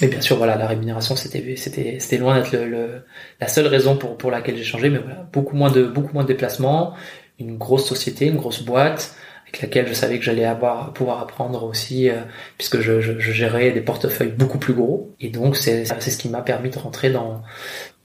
Mais 0.00 0.08
bien 0.08 0.20
sûr, 0.20 0.36
voilà, 0.36 0.56
la 0.56 0.66
rémunération, 0.66 1.16
c'était 1.16 2.18
loin 2.18 2.40
d'être 2.40 2.52
le, 2.52 3.04
la 3.40 3.48
seule 3.48 3.66
raison 3.66 3.96
pour 3.96 4.30
laquelle 4.30 4.56
j'ai 4.56 4.64
changé. 4.64 4.90
Mais 4.90 4.98
voilà, 4.98 5.28
beaucoup 5.32 5.54
moins 5.54 5.70
de 5.70 5.84
beaucoup 5.84 6.12
moins 6.14 6.22
de 6.22 6.28
déplacements, 6.28 6.94
une 7.38 7.58
grosse 7.58 7.86
société, 7.86 8.26
une 8.26 8.36
grosse 8.36 8.62
boîte 8.62 9.14
avec 9.42 9.60
laquelle 9.60 9.86
je 9.86 9.92
savais 9.92 10.18
que 10.18 10.24
j'allais 10.24 10.50
pouvoir 10.94 11.20
apprendre 11.20 11.64
aussi, 11.64 12.08
euh, 12.08 12.22
puisque 12.56 12.80
je, 12.80 13.00
je, 13.00 13.18
je, 13.18 13.32
gérais 13.32 13.70
des 13.70 13.82
portefeuilles 13.82 14.32
beaucoup 14.32 14.58
plus 14.58 14.72
gros. 14.72 15.14
Et 15.20 15.28
donc, 15.28 15.56
c'est 15.56 15.84
c'est 15.84 16.10
ce 16.10 16.18
qui 16.18 16.28
m'a 16.30 16.40
permis 16.40 16.70
de 16.70 16.78
rentrer 16.78 17.10
dans 17.10 17.42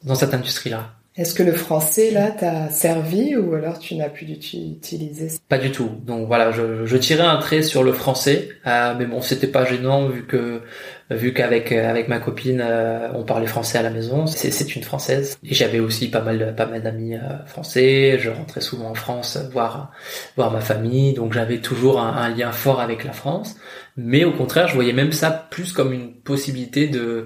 dans 0.04 0.16
cette 0.16 0.34
industrie-là. 0.34 0.97
Est-ce 1.18 1.34
que 1.34 1.42
le 1.42 1.54
français, 1.54 2.12
là, 2.12 2.30
t'a 2.30 2.70
servi 2.70 3.36
ou 3.36 3.56
alors 3.56 3.80
tu 3.80 3.96
n'as 3.96 4.08
plus 4.08 4.28
d'utiliser 4.28 5.40
Pas 5.50 5.58
du 5.58 5.72
tout. 5.72 5.90
Donc 6.06 6.28
voilà, 6.28 6.52
je, 6.52 6.86
je, 6.86 6.96
tirais 6.98 7.24
un 7.24 7.38
trait 7.38 7.64
sur 7.64 7.84
le 7.84 7.92
français, 7.92 8.50
euh, 8.68 8.94
mais 8.96 9.08
bon, 9.08 9.22
c'était 9.22 9.48
pas 9.48 9.66
gênant 9.66 10.08
vu 10.10 10.28
que 10.28 10.62
vu 11.10 11.34
qu'avec 11.34 11.72
avec 11.72 12.08
ma 12.08 12.20
copine, 12.20 12.62
euh, 12.62 13.10
on 13.16 13.24
parlait 13.24 13.48
français 13.48 13.80
à 13.80 13.82
la 13.82 13.90
maison. 13.90 14.28
C'est 14.28 14.76
une 14.76 14.84
française 14.84 15.40
et 15.44 15.56
j'avais 15.56 15.80
aussi 15.80 16.12
pas 16.12 16.22
mal 16.22 16.54
pas 16.56 16.68
mal 16.68 16.84
d'amis 16.84 17.16
euh, 17.16 17.46
français. 17.48 18.20
Je 18.20 18.30
rentrais 18.30 18.62
souvent 18.62 18.92
en 18.92 18.96
France 18.96 19.40
voir 19.52 19.92
voir 20.36 20.52
ma 20.52 20.62
famille, 20.62 21.14
donc 21.14 21.34
j'avais 21.34 21.62
toujours 21.62 22.00
un, 22.00 22.16
un 22.16 22.30
lien 22.30 22.52
fort 22.52 22.80
avec 22.80 23.04
la 23.04 23.14
France. 23.14 23.56
Mais 23.96 24.24
au 24.24 24.34
contraire, 24.34 24.68
je 24.68 24.76
voyais 24.76 24.94
même 24.94 25.12
ça 25.12 25.32
plus 25.32 25.74
comme 25.74 25.94
une 25.94 26.14
possibilité 26.14 26.88
de 26.88 27.26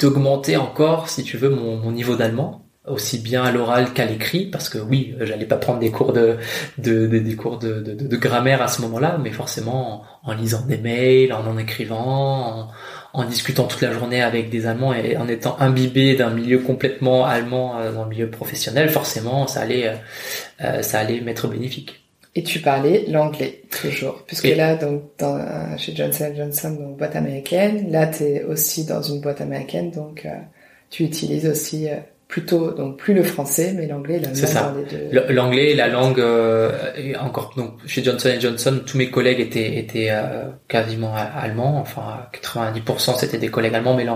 d'augmenter 0.00 0.56
encore, 0.56 1.08
si 1.08 1.22
tu 1.22 1.36
veux, 1.36 1.48
mon, 1.48 1.76
mon 1.76 1.92
niveau 1.92 2.16
d'allemand 2.16 2.63
aussi 2.86 3.18
bien 3.18 3.42
à 3.42 3.50
l'oral 3.50 3.94
qu'à 3.94 4.04
l'écrit 4.04 4.44
parce 4.44 4.68
que 4.68 4.76
oui 4.76 5.14
j'allais 5.20 5.46
pas 5.46 5.56
prendre 5.56 5.78
des 5.78 5.90
cours 5.90 6.12
de, 6.12 6.36
de, 6.76 7.06
des 7.06 7.34
cours 7.34 7.58
de, 7.58 7.80
de, 7.80 7.94
de, 7.94 8.16
grammaire 8.16 8.60
à 8.60 8.68
ce 8.68 8.82
moment-là 8.82 9.18
mais 9.22 9.30
forcément 9.30 10.02
en, 10.22 10.34
lisant 10.34 10.60
des 10.66 10.76
mails 10.76 11.32
en 11.32 11.46
en 11.46 11.56
écrivant 11.56 12.68
en, 13.14 13.24
discutant 13.24 13.64
toute 13.64 13.80
la 13.80 13.92
journée 13.92 14.20
avec 14.20 14.50
des 14.50 14.66
Allemands 14.66 14.92
et 14.92 15.16
en 15.16 15.28
étant 15.28 15.56
imbibé 15.60 16.14
d'un 16.14 16.28
milieu 16.28 16.58
complètement 16.58 17.24
allemand 17.24 17.78
euh, 17.78 17.90
dans 17.90 18.04
le 18.04 18.10
milieu 18.10 18.28
professionnel 18.28 18.90
forcément 18.90 19.46
ça 19.46 19.62
allait 19.62 19.88
euh, 19.88 19.94
euh, 20.62 20.82
ça 20.82 20.98
allait 20.98 21.20
m'être 21.22 21.48
bénéfique. 21.48 22.02
Et 22.36 22.42
tu 22.42 22.58
parlais 22.60 23.06
l'anglais 23.08 23.62
toujours 23.70 24.24
puisque 24.26 24.48
là 24.48 24.74
donc 24.74 25.04
dans, 25.18 25.78
chez 25.78 25.96
Johnson 25.96 26.34
Johnson 26.36 26.72
donc 26.72 26.98
boîte 26.98 27.16
américaine 27.16 27.90
là 27.90 28.08
tu 28.08 28.24
es 28.24 28.42
aussi 28.42 28.84
dans 28.84 29.00
une 29.00 29.22
boîte 29.22 29.40
américaine 29.40 29.90
donc 29.90 30.26
tu 30.90 31.04
utilises 31.04 31.46
aussi 31.46 31.88
plutôt 32.28 32.72
donc 32.72 32.96
plus 32.98 33.14
le 33.14 33.22
français 33.22 33.74
mais 33.76 33.86
l'anglais 33.86 34.18
la 34.18 34.34
c'est 34.34 34.46
ça. 34.46 34.74
l'anglais 35.30 35.74
la 35.74 35.88
langue 35.88 36.20
euh, 36.20 36.72
encore 37.20 37.52
donc 37.56 37.74
chez 37.86 38.02
Johnson 38.02 38.34
Johnson 38.40 38.80
tous 38.84 38.96
mes 38.96 39.10
collègues 39.10 39.40
étaient 39.40 39.78
étaient 39.78 40.08
euh, 40.10 40.48
quasiment 40.68 41.14
allemands. 41.14 41.78
Enfin 41.80 42.26
90% 42.32 43.16
c'était 43.18 43.38
des 43.38 43.48
collègues 43.48 43.74
allemands. 43.74 43.94
Mais 43.94 44.06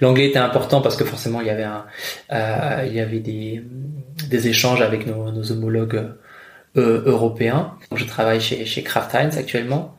l'anglais 0.00 0.26
était 0.26 0.38
important 0.38 0.80
parce 0.80 0.96
que 0.96 1.04
forcément 1.04 1.40
il 1.40 1.46
y 1.46 1.50
avait 1.50 1.64
un 1.64 1.84
euh, 2.32 2.84
il 2.86 2.94
y 2.94 3.00
avait 3.00 3.20
des 3.20 3.62
des 4.28 4.48
échanges 4.48 4.82
avec 4.82 5.06
nos, 5.06 5.30
nos 5.30 5.52
homologues 5.52 6.12
euh, 6.76 7.02
européens. 7.04 7.74
Je 7.94 8.04
travaille 8.04 8.40
chez 8.40 8.64
chez 8.64 8.82
Kraft 8.82 9.14
Heinz 9.14 9.36
actuellement. 9.36 9.96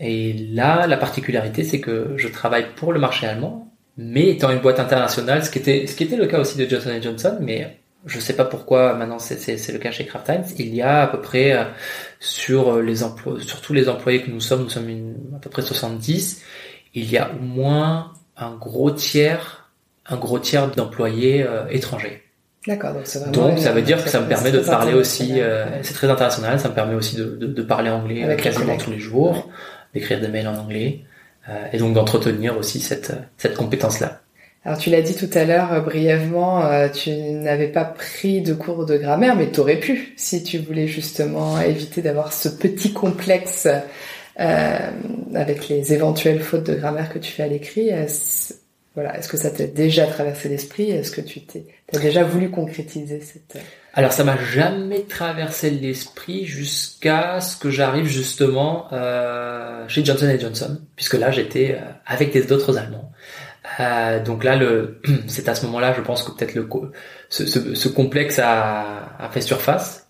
Et 0.00 0.32
là 0.32 0.86
la 0.86 0.96
particularité 0.96 1.64
c'est 1.64 1.80
que 1.80 2.12
je 2.16 2.28
travaille 2.28 2.66
pour 2.76 2.92
le 2.92 3.00
marché 3.00 3.26
allemand 3.26 3.67
mais 3.98 4.28
étant 4.28 4.50
une 4.50 4.60
boîte 4.60 4.78
internationale, 4.78 5.44
ce 5.44 5.50
qui 5.50 5.58
était, 5.58 5.86
ce 5.88 5.96
qui 5.96 6.04
était 6.04 6.16
le 6.16 6.26
cas 6.26 6.38
aussi 6.38 6.56
de 6.56 6.66
Johnson 6.66 6.96
Johnson, 7.02 7.36
mais 7.40 7.78
je 8.06 8.20
sais 8.20 8.34
pas 8.34 8.44
pourquoi 8.44 8.94
maintenant 8.94 9.18
c'est 9.18 9.72
le 9.72 9.78
cas 9.78 9.90
chez 9.90 10.06
Kraft 10.06 10.30
Heinz, 10.30 10.54
il 10.56 10.72
y 10.72 10.80
a 10.80 11.02
à 11.02 11.06
peu 11.08 11.20
près 11.20 11.52
euh, 11.52 11.64
sur 12.20 12.76
euh, 12.76 12.82
les 12.82 13.02
emplois, 13.02 13.40
sur 13.40 13.60
tous 13.60 13.74
les 13.74 13.88
employés 13.88 14.22
que 14.22 14.30
nous 14.30 14.40
sommes, 14.40 14.62
nous 14.62 14.68
sommes 14.68 14.88
une, 14.88 15.16
à 15.34 15.40
peu 15.40 15.50
près 15.50 15.62
70, 15.62 16.42
il 16.94 17.10
y 17.10 17.18
a 17.18 17.32
au 17.32 17.42
moins 17.42 18.12
un 18.36 18.54
gros 18.54 18.92
tiers, 18.92 19.68
un 20.06 20.16
gros 20.16 20.38
tiers 20.38 20.70
d'employés 20.70 21.42
euh, 21.42 21.66
étrangers. 21.68 22.22
D'accord, 22.68 22.92
donc, 22.92 23.32
donc 23.32 23.58
ça 23.58 23.72
veut 23.72 23.82
dire 23.82 24.02
que 24.02 24.10
ça 24.10 24.20
me 24.20 24.28
permet 24.28 24.52
de 24.52 24.60
parler 24.60 24.92
aussi, 24.92 25.40
c'est 25.82 25.94
très 25.94 26.10
international, 26.10 26.60
ça 26.60 26.68
me 26.68 26.74
permet 26.74 26.94
aussi 26.94 27.16
de, 27.16 27.24
de, 27.24 27.46
de 27.46 27.62
parler 27.62 27.88
anglais 27.88 28.36
quasiment 28.36 28.76
tous 28.76 28.90
les 28.90 28.98
jours, 28.98 29.48
d'écrire 29.94 30.20
des 30.20 30.28
mails 30.28 30.48
en 30.48 30.56
anglais. 30.56 31.04
Euh, 31.48 31.66
et 31.72 31.78
donc 31.78 31.94
d'entretenir 31.94 32.58
aussi 32.58 32.80
cette, 32.80 33.12
cette 33.36 33.54
compétence-là. 33.54 34.20
Alors 34.64 34.78
tu 34.78 34.90
l'as 34.90 35.02
dit 35.02 35.14
tout 35.14 35.30
à 35.32 35.44
l'heure 35.44 35.72
euh, 35.72 35.80
brièvement, 35.80 36.66
euh, 36.66 36.88
tu 36.88 37.10
n'avais 37.10 37.68
pas 37.68 37.84
pris 37.84 38.42
de 38.42 38.52
cours 38.54 38.86
de 38.86 38.96
grammaire, 38.96 39.36
mais 39.36 39.50
tu 39.50 39.60
aurais 39.60 39.78
pu 39.78 40.12
si 40.16 40.42
tu 40.42 40.58
voulais 40.58 40.88
justement 40.88 41.60
éviter 41.60 42.02
d'avoir 42.02 42.32
ce 42.32 42.48
petit 42.48 42.92
complexe 42.92 43.68
euh, 44.40 44.90
avec 45.34 45.68
les 45.68 45.94
éventuelles 45.94 46.40
fautes 46.40 46.66
de 46.66 46.74
grammaire 46.74 47.08
que 47.08 47.18
tu 47.18 47.32
fais 47.32 47.44
à 47.44 47.48
l'écrit. 47.48 47.90
Voilà, 48.98 49.16
est-ce 49.16 49.28
que 49.28 49.36
ça 49.36 49.52
t'a 49.52 49.68
déjà 49.68 50.08
traversé 50.08 50.48
l'esprit? 50.48 50.90
Est-ce 50.90 51.12
que 51.12 51.20
tu 51.20 51.42
t'es 51.42 51.66
as 51.94 52.00
déjà 52.00 52.24
voulu 52.24 52.50
concrétiser 52.50 53.20
cette 53.20 53.56
alors 53.94 54.12
ça 54.12 54.24
m'a 54.24 54.36
jamais 54.36 55.02
traversé 55.02 55.70
l'esprit 55.70 56.46
jusqu'à 56.46 57.40
ce 57.40 57.56
que 57.56 57.70
j'arrive 57.70 58.06
justement 58.06 58.88
euh, 58.92 59.86
chez 59.86 60.04
Johnson 60.04 60.36
Johnson, 60.40 60.80
puisque 60.96 61.14
là 61.14 61.30
j'étais 61.30 61.78
euh, 61.80 61.84
avec 62.06 62.32
des 62.32 62.42
d'autres 62.42 62.76
Allemands. 62.76 63.12
Euh, 63.78 64.20
donc 64.22 64.42
là, 64.42 64.56
le, 64.56 65.00
c'est 65.28 65.48
à 65.48 65.54
ce 65.54 65.64
moment-là, 65.66 65.92
je 65.92 66.00
pense 66.00 66.24
que 66.24 66.32
peut-être 66.32 66.56
le 66.56 66.68
ce, 67.28 67.46
ce, 67.46 67.74
ce 67.76 67.88
complexe 67.88 68.40
a, 68.40 69.16
a, 69.16 69.28
fait 69.30 69.42
surface, 69.42 70.08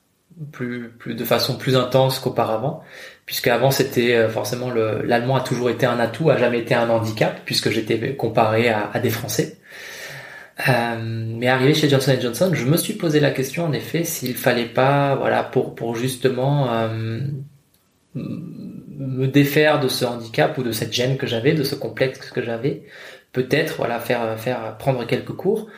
plus, 0.50 0.88
plus 0.98 1.14
de 1.14 1.24
façon 1.24 1.58
plus 1.58 1.76
intense 1.76 2.20
qu'auparavant, 2.20 2.82
puisque 3.28 3.48
avant 3.48 3.70
c'était 3.70 4.14
euh, 4.14 4.30
forcément 4.30 4.70
le, 4.70 5.02
l'allemand 5.02 5.36
a 5.36 5.42
toujours 5.42 5.68
été 5.68 5.84
un 5.84 6.00
atout, 6.00 6.30
a 6.30 6.38
jamais 6.38 6.60
été 6.60 6.74
un 6.74 6.88
handicap, 6.88 7.42
puisque 7.44 7.68
j'étais 7.68 8.16
comparé 8.16 8.70
à, 8.70 8.98
des 9.00 9.10
Français. 9.10 9.58
Euh, 10.66 10.96
mais 10.98 11.46
arrivé 11.46 11.74
chez 11.74 11.90
Johnson 11.90 12.16
Johnson, 12.18 12.50
je 12.54 12.64
me 12.64 12.78
suis 12.78 12.94
posé 12.94 13.20
la 13.20 13.30
question 13.30 13.66
en 13.66 13.72
effet 13.74 14.02
s'il 14.04 14.34
fallait 14.34 14.64
pas, 14.64 15.14
voilà, 15.14 15.42
pour 15.42 15.74
pour 15.74 15.94
justement 15.94 16.72
euh, 16.72 17.20
me 18.14 19.26
défaire 19.26 19.78
de 19.78 19.88
ce 19.88 20.06
handicap 20.06 20.56
ou 20.56 20.62
de 20.62 20.72
cette 20.72 20.94
gêne 20.94 21.18
que 21.18 21.26
j'avais, 21.26 21.52
de 21.52 21.64
ce 21.64 21.74
complexe 21.74 22.30
que 22.30 22.42
j'avais, 22.42 22.84
peut-être 23.32 23.76
voilà 23.76 24.00
faire 24.00 24.40
faire 24.40 24.78
prendre 24.78 25.06
quelques 25.06 25.36
cours. 25.36 25.68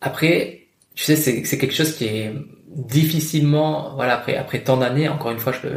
Après, 0.00 0.66
tu 0.96 1.04
sais, 1.04 1.14
c'est 1.14 1.44
c'est 1.44 1.56
quelque 1.56 1.74
chose 1.74 1.94
qui 1.94 2.06
est 2.06 2.32
difficilement, 2.74 3.94
voilà, 3.94 4.14
après 4.14 4.36
après 4.36 4.60
tant 4.60 4.76
d'années, 4.76 5.08
encore 5.08 5.30
une 5.30 5.38
fois, 5.38 5.52
je 5.52 5.68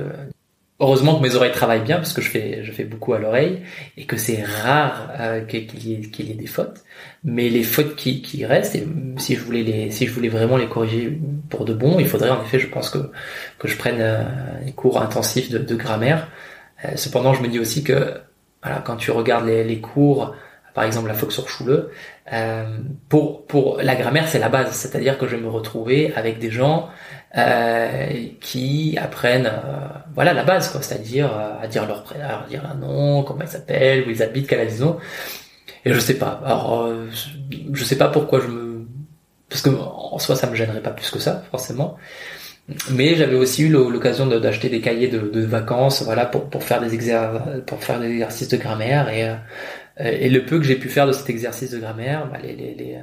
heureusement 0.79 1.17
que 1.17 1.23
mes 1.23 1.35
oreilles 1.35 1.51
travaillent 1.51 1.81
bien 1.81 1.97
parce 1.97 2.13
que 2.13 2.21
je 2.21 2.29
fais 2.29 2.63
je 2.63 2.71
fais 2.71 2.83
beaucoup 2.83 3.13
à 3.13 3.19
l'oreille 3.19 3.63
et 3.97 4.05
que 4.05 4.17
c'est 4.17 4.43
rare 4.43 5.09
euh, 5.19 5.41
qu'il 5.41 5.87
y 5.87 5.93
ait 5.93 6.01
qu'il 6.01 6.27
y 6.27 6.31
ait 6.31 6.35
des 6.35 6.47
fautes. 6.47 6.83
Mais 7.23 7.49
les 7.49 7.63
fautes 7.63 7.95
qui, 7.95 8.21
qui 8.21 8.45
restent 8.45 8.75
et 8.75 8.87
si 9.17 9.35
je 9.35 9.41
voulais 9.41 9.63
les 9.63 9.91
si 9.91 10.05
je 10.05 10.11
voulais 10.13 10.29
vraiment 10.29 10.57
les 10.57 10.67
corriger 10.67 11.19
pour 11.49 11.65
de 11.65 11.73
bon 11.73 11.99
il 11.99 12.07
faudrait 12.07 12.29
en 12.29 12.41
effet 12.43 12.59
je 12.59 12.67
pense 12.67 12.89
que 12.89 13.11
que 13.59 13.67
je 13.67 13.77
prenne 13.77 13.97
euh, 13.99 14.23
des 14.65 14.71
cours 14.73 15.01
intensifs 15.01 15.49
de, 15.49 15.57
de 15.57 15.75
grammaire. 15.75 16.27
Euh, 16.85 16.89
cependant 16.95 17.33
je 17.33 17.41
me 17.41 17.47
dis 17.47 17.59
aussi 17.59 17.83
que 17.83 18.13
voilà 18.63 18.81
quand 18.85 18.97
tu 18.97 19.11
regardes 19.11 19.47
les, 19.47 19.63
les 19.63 19.79
cours 19.81 20.35
par 20.77 20.85
exemple 20.85 21.07
la 21.07 21.15
Volkshochschule 21.15 21.87
euh, 22.31 22.77
pour 23.09 23.47
pour 23.47 23.79
la 23.81 23.95
grammaire 23.95 24.27
c'est 24.27 24.37
la 24.37 24.47
base. 24.47 24.69
C'est-à-dire 24.73 25.17
que 25.17 25.25
je 25.25 25.35
vais 25.35 25.41
me 25.41 25.49
retrouver 25.49 26.13
avec 26.15 26.37
des 26.37 26.51
gens 26.51 26.89
euh, 27.35 28.27
qui 28.41 28.95
apprennent 29.01 29.47
euh, 29.47 29.87
voilà 30.13 30.33
la 30.33 30.43
base 30.43 30.69
quoi. 30.69 30.83
C'est-à-dire 30.83 31.35
euh, 31.35 31.63
à 31.63 31.65
dire 31.65 31.87
leur 31.87 32.03
prénom 32.03 32.25
à 32.25 32.45
dire 32.47 32.61
leur 32.61 32.75
nom 32.75 33.23
comment 33.23 33.41
ils 33.41 33.47
s'appellent 33.47 34.03
où 34.07 34.11
ils 34.11 34.21
habitent 34.21 34.47
quelle 34.47 34.65
maison 34.65 34.99
et 35.83 35.91
je 35.91 35.99
sais 35.99 36.19
pas. 36.19 36.43
Alors 36.45 36.93
je 37.73 37.83
sais 37.83 37.97
pas 37.97 38.09
pourquoi 38.09 38.39
je 38.39 38.47
me 38.47 38.85
parce 39.49 39.63
que 39.63 39.71
en 39.71 40.19
soi 40.19 40.35
ça 40.35 40.45
me 40.45 40.55
gênerait 40.55 40.83
pas 40.83 40.91
plus 40.91 41.09
que 41.09 41.17
ça 41.17 41.43
forcément. 41.49 41.97
Mais 42.91 43.15
j'avais 43.15 43.37
aussi 43.37 43.63
eu 43.63 43.69
l'occasion 43.69 44.27
d'acheter 44.27 44.67
des 44.69 44.81
cahiers 44.81 45.07
de, 45.07 45.19
de, 45.19 45.43
vacances 45.45 46.03
voilà 46.03 46.25
pour, 46.25 46.49
pour 46.49 46.63
faire 46.63 46.81
des 46.81 46.93
exercices 46.93 47.63
pour 47.65 47.81
faire 47.81 47.99
des 47.99 48.11
exercices 48.11 48.49
de 48.49 48.57
grammaire 48.57 49.09
et 49.09 49.23
et 49.99 50.29
le 50.29 50.45
peu 50.45 50.59
que 50.59 50.65
j'ai 50.65 50.75
pu 50.75 50.89
faire 50.89 51.07
de 51.07 51.11
cet 51.11 51.29
exercice 51.29 51.71
de 51.71 51.79
grammaire 51.79 52.29
bah, 52.31 52.37
les, 52.41 52.55
les, 52.55 52.75
les 52.75 52.97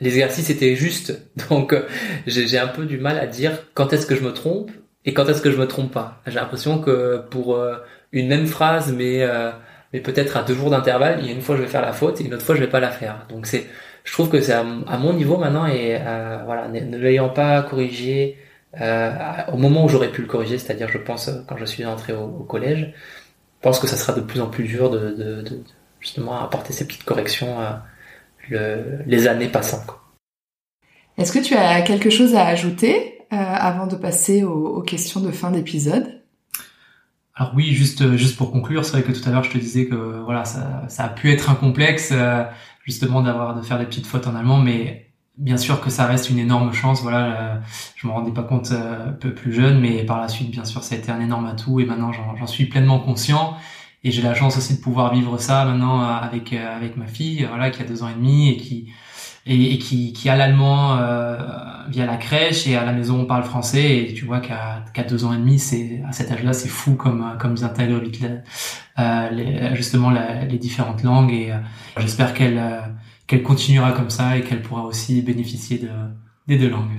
les 0.00 0.10
exercices 0.10 0.50
étaient 0.50 0.76
justes. 0.76 1.20
Donc 1.50 1.72
euh, 1.72 1.82
j'ai 2.26 2.58
un 2.58 2.68
peu 2.68 2.84
du 2.84 2.98
mal 2.98 3.18
à 3.18 3.26
dire 3.26 3.52
quand 3.74 3.92
est-ce 3.92 4.06
que 4.06 4.14
je 4.14 4.22
me 4.22 4.32
trompe 4.32 4.70
et 5.04 5.14
quand 5.14 5.28
est-ce 5.28 5.42
que 5.42 5.50
je 5.50 5.56
me 5.56 5.66
trompe 5.66 5.92
pas. 5.92 6.20
J'ai 6.26 6.34
l'impression 6.34 6.80
que 6.80 7.22
pour 7.30 7.56
euh, 7.56 7.76
une 8.12 8.28
même 8.28 8.46
phrase, 8.46 8.92
mais 8.92 9.22
euh, 9.22 9.50
mais 9.92 10.00
peut-être 10.00 10.36
à 10.36 10.42
deux 10.42 10.54
jours 10.54 10.70
d'intervalle, 10.70 11.18
il 11.20 11.26
y 11.26 11.30
a 11.30 11.32
une 11.32 11.40
fois 11.40 11.56
je 11.56 11.62
vais 11.62 11.68
faire 11.68 11.82
la 11.82 11.92
faute 11.92 12.20
et 12.20 12.24
une 12.24 12.34
autre 12.34 12.44
fois 12.44 12.54
je 12.54 12.60
vais 12.60 12.68
pas 12.68 12.80
la 12.80 12.90
faire. 12.90 13.26
Donc 13.30 13.46
c'est, 13.46 13.66
je 14.04 14.12
trouve 14.12 14.28
que 14.28 14.40
c'est 14.40 14.52
à, 14.52 14.62
mon 14.62 15.12
niveau 15.14 15.38
maintenant 15.38 15.66
et 15.66 15.98
voilà, 16.44 16.68
ne, 16.68 16.98
l'ayant 16.98 17.30
pas 17.30 17.62
corrigé 17.62 18.36
au 18.74 19.56
moment 19.56 19.84
où 19.84 19.88
j'aurais 19.88 20.10
pu 20.10 20.20
le 20.22 20.26
corriger, 20.28 20.58
c'est-à-dire 20.58 20.88
je 20.88 20.98
pense 20.98 21.30
quand 21.48 21.56
je 21.56 21.64
suis 21.64 21.86
entré 21.86 22.12
au, 22.12 22.28
collège, 22.44 22.92
je 22.92 23.62
pense 23.62 23.78
que 23.80 23.86
ça 23.86 23.96
sera 23.96 24.12
de 24.12 24.20
plus 24.20 24.40
en 24.40 24.48
plus 24.48 24.64
dur 24.64 24.90
de, 24.90 25.10
de, 25.10 25.42
de 25.42 25.62
justement 26.00 26.40
apporter 26.42 26.72
ces 26.72 26.86
petites 26.86 27.04
corrections 27.04 27.58
les 28.50 29.28
années 29.28 29.48
passant. 29.48 29.84
Est-ce 31.18 31.32
que 31.32 31.40
tu 31.40 31.54
as 31.54 31.82
quelque 31.82 32.10
chose 32.10 32.36
à 32.36 32.46
ajouter 32.46 33.18
euh, 33.32 33.36
avant 33.36 33.88
de 33.88 33.96
passer 33.96 34.44
aux, 34.44 34.80
questions 34.82 35.20
de 35.20 35.32
fin 35.32 35.50
d'épisode? 35.50 36.22
Alors 37.34 37.52
oui, 37.56 37.74
juste 37.74 38.16
juste 38.16 38.36
pour 38.36 38.52
conclure, 38.52 38.84
c'est 38.84 38.92
vrai 38.92 39.02
que 39.02 39.12
tout 39.12 39.28
à 39.28 39.32
l'heure 39.32 39.44
je 39.44 39.50
te 39.50 39.58
disais 39.58 39.86
que 39.86 40.22
voilà 40.24 40.44
ça, 40.44 40.84
ça 40.88 41.04
a 41.04 41.08
pu 41.08 41.30
être 41.30 41.50
un 41.50 41.54
complexe 41.54 42.10
euh, 42.12 42.44
justement 42.84 43.20
d'avoir 43.20 43.54
de 43.56 43.62
faire 43.62 43.78
des 43.78 43.84
petites 43.84 44.06
fautes 44.06 44.26
en 44.26 44.34
allemand, 44.34 44.58
mais 44.58 45.10
bien 45.36 45.56
sûr 45.56 45.80
que 45.80 45.90
ça 45.90 46.06
reste 46.06 46.30
une 46.30 46.38
énorme 46.38 46.72
chance. 46.72 47.02
Voilà, 47.02 47.24
euh, 47.24 47.54
je 47.96 48.06
me 48.06 48.12
rendais 48.12 48.32
pas 48.32 48.42
compte 48.42 48.70
un 48.72 49.12
peu 49.12 49.34
plus 49.34 49.52
jeune, 49.52 49.80
mais 49.80 50.04
par 50.04 50.20
la 50.20 50.28
suite, 50.28 50.50
bien 50.50 50.64
sûr, 50.64 50.84
ça 50.84 50.94
a 50.94 50.98
été 50.98 51.10
un 51.10 51.20
énorme 51.20 51.46
atout 51.46 51.80
et 51.80 51.84
maintenant 51.84 52.12
j'en 52.12 52.46
suis 52.46 52.66
pleinement 52.66 53.00
conscient 53.00 53.56
et 54.04 54.10
j'ai 54.10 54.22
la 54.22 54.34
chance 54.34 54.56
aussi 54.56 54.76
de 54.76 54.80
pouvoir 54.80 55.12
vivre 55.12 55.38
ça 55.38 55.64
maintenant 55.64 56.02
euh, 56.02 56.06
avec 56.06 56.52
euh, 56.52 56.76
avec 56.76 56.96
ma 56.96 57.06
fille 57.06 57.44
voilà 57.48 57.70
qui 57.70 57.82
a 57.82 57.84
deux 57.84 58.02
ans 58.02 58.08
et 58.08 58.14
demi 58.14 58.50
et 58.50 58.56
qui 58.56 58.92
et, 59.50 59.78
qui, 59.78 60.12
qui 60.12 60.28
a 60.28 60.36
l'allemand 60.36 60.98
euh, 60.98 61.38
via 61.88 62.04
la 62.04 62.18
crèche 62.18 62.66
et 62.66 62.76
à 62.76 62.84
la 62.84 62.92
maison 62.92 63.20
on 63.20 63.24
parle 63.24 63.44
français 63.44 63.98
et 63.98 64.14
tu 64.14 64.26
vois 64.26 64.40
qu'à 64.40 64.84
qu'à 64.92 65.04
deux 65.04 65.24
ans 65.24 65.32
et 65.32 65.38
demi 65.38 65.58
c'est 65.58 66.02
à 66.06 66.12
cet 66.12 66.30
âge-là 66.30 66.52
c'est 66.52 66.68
fou 66.68 66.96
comme 66.96 67.36
comme 67.38 67.54
ils 67.56 67.64
intègrent 67.64 67.98
vite 67.98 68.22
euh, 68.98 69.30
les, 69.30 69.76
justement 69.76 70.10
les 70.10 70.58
différentes 70.58 71.02
langues 71.02 71.32
et 71.32 71.52
euh, 71.52 71.58
j'espère 71.98 72.34
qu'elle 72.34 72.58
euh, 72.58 72.80
qu'elle 73.26 73.42
continuera 73.42 73.92
comme 73.92 74.10
ça 74.10 74.36
et 74.36 74.42
qu'elle 74.42 74.60
pourra 74.60 74.82
aussi 74.82 75.22
bénéficier 75.22 75.78
de 75.78 75.88
des 76.46 76.58
deux 76.58 76.68
langues. 76.68 76.96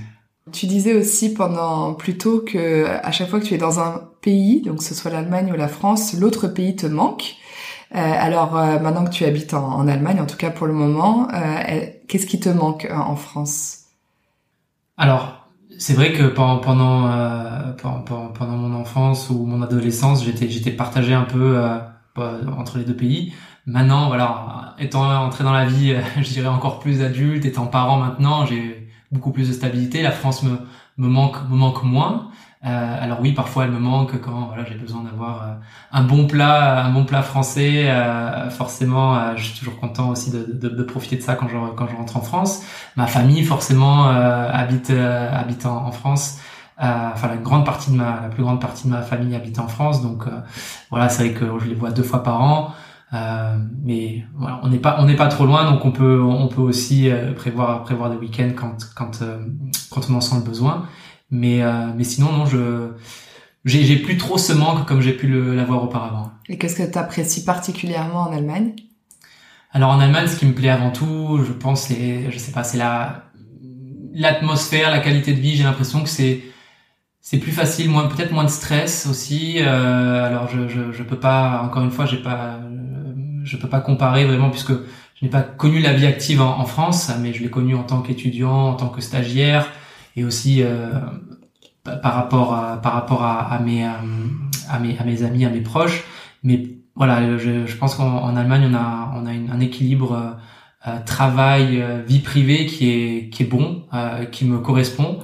Tu 0.51 0.65
disais 0.65 0.93
aussi 0.93 1.33
pendant 1.33 1.93
plus 1.93 2.17
tôt 2.17 2.39
que 2.39 2.85
à 2.85 3.11
chaque 3.11 3.29
fois 3.29 3.39
que 3.39 3.45
tu 3.45 3.53
es 3.53 3.57
dans 3.57 3.79
un 3.79 4.08
pays, 4.21 4.61
donc 4.61 4.77
que 4.77 4.83
ce 4.83 4.95
soit 4.95 5.11
l'Allemagne 5.11 5.51
ou 5.51 5.55
la 5.55 5.67
France, 5.67 6.13
l'autre 6.13 6.47
pays 6.47 6.75
te 6.75 6.87
manque. 6.87 7.35
Euh, 7.95 7.97
alors 7.97 8.55
euh, 8.55 8.79
maintenant 8.79 9.03
que 9.03 9.09
tu 9.09 9.25
habites 9.25 9.53
en, 9.53 9.87
Allemagne, 9.87 10.19
en 10.21 10.27
tout 10.27 10.37
cas 10.37 10.51
pour 10.51 10.67
le 10.67 10.73
moment, 10.73 11.27
euh, 11.33 11.87
qu'est-ce 12.07 12.27
qui 12.27 12.39
te 12.39 12.49
manque 12.49 12.87
en 12.91 13.15
France? 13.15 13.85
Alors 14.97 15.47
c'est 15.77 15.93
vrai 15.93 16.13
que 16.13 16.23
pendant 16.27 16.61
mon 18.37 18.75
enfance 18.75 19.29
ou 19.29 19.45
mon 19.45 19.61
adolescence, 19.61 20.23
j'étais 20.23 20.49
j'étais 20.49 20.71
partagé 20.71 21.13
un 21.13 21.23
peu 21.23 21.57
entre 22.15 22.77
les 22.77 22.83
deux 22.83 22.95
pays. 22.95 23.33
Maintenant, 23.65 24.07
voilà, 24.07 24.75
étant 24.79 25.05
entré 25.23 25.43
dans 25.43 25.53
la 25.53 25.65
vie, 25.65 25.95
je 26.21 26.29
dirais 26.29 26.47
encore 26.47 26.79
plus 26.79 27.01
adulte, 27.01 27.45
étant 27.45 27.67
parent 27.67 27.97
maintenant, 27.97 28.45
j'ai 28.45 28.89
beaucoup 29.11 29.31
plus 29.31 29.47
de 29.47 29.53
stabilité. 29.53 30.01
La 30.01 30.11
France 30.11 30.43
me 30.43 31.07
manque 31.07 31.83
moins. 31.83 32.28
Euh, 32.65 33.03
alors 33.03 33.21
oui, 33.21 33.31
parfois 33.31 33.63
elle 33.63 33.71
me 33.71 33.79
manque 33.79 34.19
quand 34.19 34.47
voilà 34.47 34.65
j'ai 34.65 34.75
besoin 34.75 35.03
d'avoir 35.03 35.43
euh, 35.43 35.53
un 35.93 36.03
bon 36.03 36.27
plat, 36.27 36.83
un 36.85 36.91
bon 36.91 37.05
plat 37.05 37.21
français. 37.21 37.89
Euh, 37.89 38.49
forcément, 38.49 39.15
euh, 39.15 39.33
je 39.37 39.43
suis 39.45 39.59
toujours 39.59 39.79
content 39.79 40.09
aussi 40.09 40.29
de, 40.29 40.43
de, 40.43 40.67
de, 40.67 40.83
profiter 40.83 41.15
de 41.15 41.21
ça 41.21 41.35
quand 41.35 41.47
je 41.47 41.55
quand 41.77 41.87
je 41.87 41.95
rentre 41.95 42.17
en 42.17 42.21
France. 42.21 42.63
Ma 42.97 43.07
famille 43.07 43.43
forcément 43.45 44.07
habite 44.07 44.89
habite 44.91 45.65
en, 45.65 45.85
en 45.85 45.91
France. 45.93 46.39
enfin 46.77 47.27
la 47.29 47.37
grande 47.37 47.65
partie 47.65 47.91
de 47.91 47.95
ma 47.95 48.19
la 48.23 48.29
plus 48.29 48.43
grande 48.43 48.59
partie 48.59 48.87
de 48.87 48.91
ma 48.91 49.03
famille 49.03 49.35
habite 49.35 49.59
en 49.59 49.69
France, 49.69 50.01
donc 50.01 50.25
voilà 50.89 51.07
c'est 51.09 51.29
vrai 51.29 51.33
que 51.33 51.45
je 51.59 51.65
les 51.65 51.75
vois 51.75 51.91
deux 51.91 52.03
fois 52.03 52.23
par 52.23 52.41
an. 52.41 52.73
Euh, 53.11 53.57
mais 53.83 54.23
voilà, 54.37 54.59
on 54.63 54.69
n'est 54.69 54.77
pas 54.79 54.97
on 54.99 55.05
n'est 55.05 55.15
pas 55.15 55.27
trop 55.27 55.45
loin, 55.45 55.71
donc 55.71 55.85
on 55.85 55.91
peut 55.91 56.21
on 56.21 56.47
peut 56.47 56.61
aussi 56.61 57.09
prévoir 57.37 57.83
prévoir 57.83 58.09
des 58.09 58.17
week-ends 58.17 58.51
quand 58.55 58.77
quand 58.95 59.23
quand 59.89 60.09
on 60.09 60.15
en 60.15 60.21
sent 60.21 60.35
le 60.37 60.43
besoin. 60.43 60.87
Mais, 61.31 61.61
euh, 61.61 61.87
mais 61.95 62.03
sinon, 62.03 62.31
non, 62.31 62.45
je 62.45 62.91
j'ai 63.65 63.97
plus 63.97 64.17
trop 64.17 64.37
ce 64.37 64.53
manque 64.53 64.87
comme 64.87 65.01
j'ai 65.01 65.13
pu 65.13 65.27
l'avoir 65.53 65.83
auparavant. 65.83 66.31
Et 66.47 66.57
qu'est-ce 66.57 66.75
que 66.75 66.91
tu 66.91 66.97
apprécies 66.97 67.43
particulièrement 67.43 68.21
en 68.21 68.31
Allemagne? 68.33 68.73
Alors 69.71 69.91
en 69.91 69.99
Allemagne, 69.99 70.27
ce 70.27 70.37
qui 70.37 70.45
me 70.45 70.53
plaît 70.53 70.69
avant 70.69 70.89
tout, 70.91 71.41
je 71.45 71.51
pense, 71.51 71.83
c'est, 71.83 72.31
je 72.31 72.37
sais 72.39 72.51
pas, 72.51 72.63
c'est 72.63 72.77
la 72.77 73.25
l'atmosphère, 74.13 74.89
la 74.89 74.99
qualité 74.99 75.33
de 75.33 75.39
vie. 75.39 75.55
J'ai 75.55 75.63
l'impression 75.63 76.01
que 76.01 76.09
c'est 76.09 76.41
c'est 77.21 77.37
plus 77.37 77.51
facile, 77.51 77.89
moins 77.89 78.07
peut-être 78.07 78.31
moins 78.31 78.45
de 78.45 78.49
stress 78.49 79.05
aussi. 79.05 79.57
Euh, 79.59 80.25
alors 80.25 80.47
je, 80.49 80.67
je 80.67 80.91
je 80.91 81.03
peux 81.03 81.19
pas, 81.19 81.61
encore 81.63 81.83
une 81.83 81.91
fois, 81.91 82.05
j'ai 82.05 82.21
pas, 82.21 82.59
je 83.43 83.57
peux 83.57 83.69
pas 83.69 83.81
comparer 83.81 84.25
vraiment 84.25 84.49
puisque 84.49 84.71
je 84.71 85.25
n'ai 85.25 85.29
pas 85.29 85.41
connu 85.43 85.79
la 85.79 85.93
vie 85.93 86.07
active 86.07 86.41
en, 86.41 86.59
en 86.59 86.65
France, 86.65 87.11
mais 87.19 87.33
je 87.33 87.43
l'ai 87.43 87.49
connu 87.49 87.75
en 87.75 87.83
tant 87.83 88.01
qu'étudiant, 88.01 88.69
en 88.69 88.73
tant 88.73 88.89
que 88.89 89.01
stagiaire 89.01 89.67
et 90.19 90.23
aussi 90.23 90.61
euh, 90.61 90.91
par 92.01 92.13
rapport 92.13 92.53
à, 92.53 92.81
par 92.81 92.93
rapport 92.93 93.23
à, 93.23 93.57
mes, 93.59 93.85
euh, 93.85 93.89
à 94.69 94.79
mes 94.79 94.97
à 94.97 95.03
mes 95.03 95.23
amis, 95.23 95.45
à 95.45 95.49
mes 95.49 95.61
proches. 95.61 96.03
Mais 96.43 96.63
voilà, 96.95 97.37
je, 97.37 97.75
pense 97.77 97.95
qu'en 97.95 98.35
Allemagne 98.35 98.67
on 98.69 98.75
a 98.75 99.13
on 99.15 99.25
a 99.25 99.31
un 99.31 99.59
équilibre 99.59 100.37
euh, 100.87 100.97
travail 101.05 101.83
vie 102.05 102.19
privée 102.19 102.65
qui 102.65 102.89
est 102.89 103.29
qui 103.29 103.43
est 103.43 103.45
bon, 103.45 103.85
qui 104.31 104.45
me 104.45 104.59
correspond. 104.59 105.19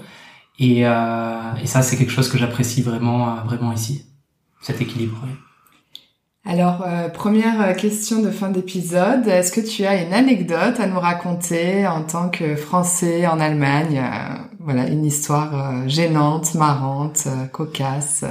Et, 0.58 0.80
et 0.82 1.66
ça 1.66 1.82
c'est 1.82 1.98
quelque 1.98 2.12
chose 2.12 2.30
que 2.30 2.38
j'apprécie 2.38 2.82
vraiment 2.82 3.36
vraiment 3.44 3.74
ici, 3.74 4.06
cet 4.62 4.82
équilibre. 4.82 5.18
Alors, 6.48 6.86
première 7.14 7.76
question 7.76 8.22
de 8.22 8.30
fin 8.30 8.50
d'épisode. 8.50 9.28
Est-ce 9.28 9.52
que 9.52 9.62
tu 9.62 9.84
as 9.84 10.02
une 10.04 10.14
anecdote 10.14 10.80
à 10.80 10.86
nous 10.86 11.00
raconter 11.00 11.88
en 11.88 12.04
tant 12.04 12.30
que 12.30 12.56
Français 12.56 13.26
en 13.26 13.40
Allemagne 13.40 14.00
Voilà, 14.66 14.88
une 14.88 15.06
histoire 15.06 15.54
euh, 15.56 15.88
gênante, 15.88 16.56
marrante, 16.56 17.28
cocasse. 17.54 18.26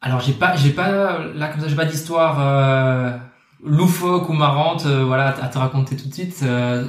Alors, 0.00 0.20
j'ai 0.20 0.32
pas, 0.32 0.56
j'ai 0.56 0.70
pas, 0.70 1.18
là 1.34 1.48
comme 1.48 1.60
ça, 1.60 1.68
j'ai 1.68 1.76
pas 1.76 1.84
d'histoire 1.84 3.20
loufoque 3.62 4.28
ou 4.28 4.32
marrante, 4.32 4.86
voilà, 4.86 5.28
à 5.28 5.48
te 5.48 5.58
raconter 5.58 5.96
tout 5.96 6.08
de 6.08 6.14
suite. 6.14 6.44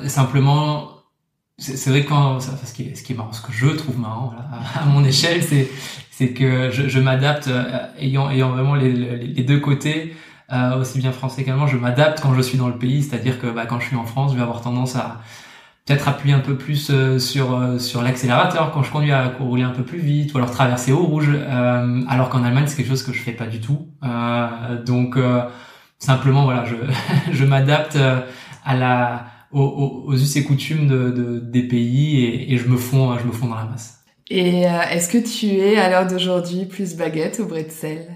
simplement, 0.07 0.95
c'est 1.57 1.89
vrai 1.89 2.03
que 2.03 2.09
quand, 2.09 2.39
ce 2.41 2.73
qui 2.73 2.83
est, 2.83 3.15
marrant, 3.15 3.31
ce 3.31 3.41
que 3.41 3.53
je 3.53 3.67
trouve 3.67 3.97
marrant, 3.97 4.33
à 4.75 4.85
mon 4.85 5.03
échelle, 5.03 5.41
c'est 6.17 6.33
que 6.33 6.71
je, 6.71 6.99
m'adapte 6.99 7.47
euh, 7.47 7.87
ayant 7.99 8.29
ayant 8.29 8.49
vraiment 8.51 8.75
les, 8.75 9.43
deux 9.43 9.59
côtés 9.59 10.15
euh, 10.51 10.79
aussi 10.79 10.99
bien 10.99 11.11
français 11.11 11.43
qu'allemand 11.43 11.67
je 11.67 11.75
m'adapte 11.75 12.21
quand 12.21 12.33
je 12.33 12.41
suis 12.41 12.57
dans 12.57 12.69
le 12.69 12.77
pays 12.77 13.03
c'est-à-dire 13.03 13.41
que 13.41 13.47
bah, 13.47 13.65
quand 13.65 13.81
je 13.81 13.87
suis 13.87 13.95
en 13.97 14.05
France 14.05 14.31
je 14.31 14.37
vais 14.37 14.43
avoir 14.43 14.61
tendance 14.61 14.95
à 14.95 15.19
peut-être 15.85 16.07
appuyer 16.07 16.33
un 16.33 16.39
peu 16.39 16.57
plus 16.57 16.89
euh, 16.89 17.19
sur 17.19 17.55
euh, 17.55 17.79
sur 17.79 18.01
l'accélérateur 18.01 18.71
quand 18.71 18.83
je 18.83 18.91
conduis 18.91 19.11
à 19.11 19.29
rouler 19.39 19.63
un 19.63 19.71
peu 19.71 19.83
plus 19.83 19.99
vite 19.99 20.33
ou 20.33 20.37
alors 20.37 20.51
traverser 20.51 20.91
au 20.91 21.05
rouge 21.05 21.29
alors 22.07 22.29
qu'en 22.29 22.43
Allemagne 22.43 22.65
c'est 22.67 22.75
quelque 22.77 22.89
chose 22.89 23.03
que 23.03 23.13
je 23.13 23.21
fais 23.21 23.33
pas 23.33 23.47
du 23.47 23.59
tout. 23.59 23.87
Donc 24.85 25.17
simplement 25.99 26.45
voilà 26.45 26.65
je 26.65 26.75
je 27.31 27.45
m'adapte 27.45 27.97
à 28.65 28.75
la 28.75 29.27
aux, 29.51 30.03
aux, 30.07 30.13
us 30.13 30.35
et 30.35 30.43
coutumes 30.43 30.87
de, 30.87 31.11
de 31.11 31.39
des 31.39 31.63
pays 31.63 32.25
et, 32.25 32.53
et 32.53 32.57
je 32.57 32.67
me 32.67 32.77
fonds 32.77 33.17
je 33.17 33.25
me 33.25 33.31
fonds 33.31 33.47
dans 33.47 33.55
la 33.55 33.65
masse. 33.65 34.05
Et 34.29 34.67
euh, 34.67 34.81
est-ce 34.89 35.09
que 35.09 35.19
tu 35.19 35.57
es 35.59 35.77
à 35.77 35.89
l'heure 35.89 36.07
d'aujourd'hui 36.07 36.65
plus 36.65 36.95
baguette 36.95 37.39
ou 37.39 37.45
bretzel? 37.45 38.07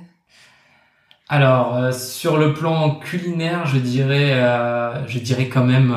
Alors 1.27 1.75
euh, 1.75 1.91
sur 1.91 2.37
le 2.37 2.53
plan 2.53 2.95
culinaire, 2.95 3.67
je 3.67 3.77
dirais, 3.77 4.33
euh, 4.33 5.05
je 5.07 5.19
dirais 5.19 5.49
quand 5.49 5.63
même 5.63 5.91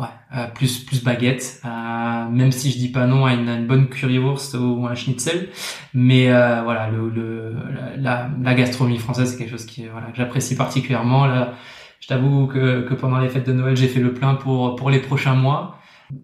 ouais, 0.00 0.06
plus 0.54 0.84
plus 0.84 1.02
baguette, 1.02 1.62
même 1.64 2.52
si 2.52 2.70
je 2.70 2.78
dis 2.78 2.90
pas 2.90 3.06
non 3.06 3.24
à 3.24 3.32
une, 3.32 3.66
bonne 3.66 3.88
currywurst 3.88 4.54
ou 4.54 4.86
un 4.86 4.94
schnitzel, 4.94 5.48
mais 5.94 6.26
voilà 6.26 6.90
le, 6.90 7.08
le 7.08 7.54
la, 7.96 8.30
la, 8.42 8.54
gastronomie 8.54 8.98
française 8.98 9.30
c'est 9.30 9.38
quelque 9.38 9.50
chose 9.50 9.66
qui 9.66 9.86
voilà 9.86 10.08
que 10.08 10.16
j'apprécie 10.16 10.56
particulièrement. 10.56 11.26
Là, 11.26 11.54
je 12.00 12.08
t'avoue 12.08 12.46
que, 12.46 12.82
que 12.82 12.94
pendant 12.94 13.18
les 13.18 13.28
fêtes 13.28 13.46
de 13.46 13.52
Noël 13.52 13.76
j'ai 13.76 13.88
fait 13.88 14.00
le 14.00 14.12
plein 14.12 14.34
pour 14.34 14.76
pour 14.76 14.90
les 14.90 15.00
prochains 15.00 15.34
mois. 15.34 15.78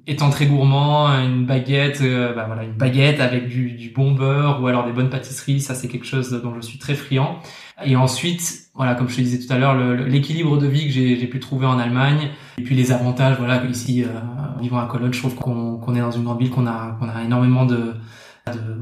Étant 0.07 0.31
très 0.31 0.47
gourmand, 0.47 1.09
une 1.09 1.45
baguette, 1.45 2.01
euh, 2.01 2.33
bah 2.33 2.45
voilà, 2.47 2.65
une 2.65 2.73
baguette 2.73 3.21
avec 3.21 3.49
du, 3.49 3.73
du, 3.73 3.91
bon 3.91 4.13
beurre 4.13 4.63
ou 4.63 4.67
alors 4.67 4.87
des 4.87 4.93
bonnes 4.93 5.11
pâtisseries, 5.11 5.61
ça 5.61 5.75
c'est 5.75 5.89
quelque 5.89 6.07
chose 6.07 6.31
dont 6.43 6.55
je 6.55 6.63
suis 6.63 6.79
très 6.79 6.95
friand. 6.95 7.39
Et 7.85 7.97
ensuite, 7.97 8.69
voilà, 8.75 8.95
comme 8.95 9.09
je 9.09 9.17
te 9.17 9.21
disais 9.21 9.45
tout 9.45 9.53
à 9.53 9.59
l'heure, 9.59 9.75
l'équilibre 9.75 10.59
de 10.59 10.67
vie 10.67 10.87
que 10.87 10.93
j'ai 10.93 11.27
pu 11.27 11.41
trouver 11.41 11.67
en 11.67 11.79
Allemagne, 11.79 12.31
et 12.59 12.63
puis 12.63 12.75
les 12.75 12.93
avantages, 12.93 13.37
voilà, 13.39 13.65
ici, 13.65 14.05
euh, 14.05 14.09
vivant 14.61 14.79
à 14.79 14.87
Cologne, 14.87 15.13
je 15.13 15.19
trouve 15.19 15.35
qu'on 15.35 15.95
est 15.95 16.01
dans 16.01 16.13
une 16.13 16.25
grande 16.25 16.39
ville, 16.39 16.51
qu'on 16.51 16.67
a, 16.67 16.97
qu'on 17.01 17.09
a 17.09 17.23
énormément 17.25 17.65
de, 17.67 17.95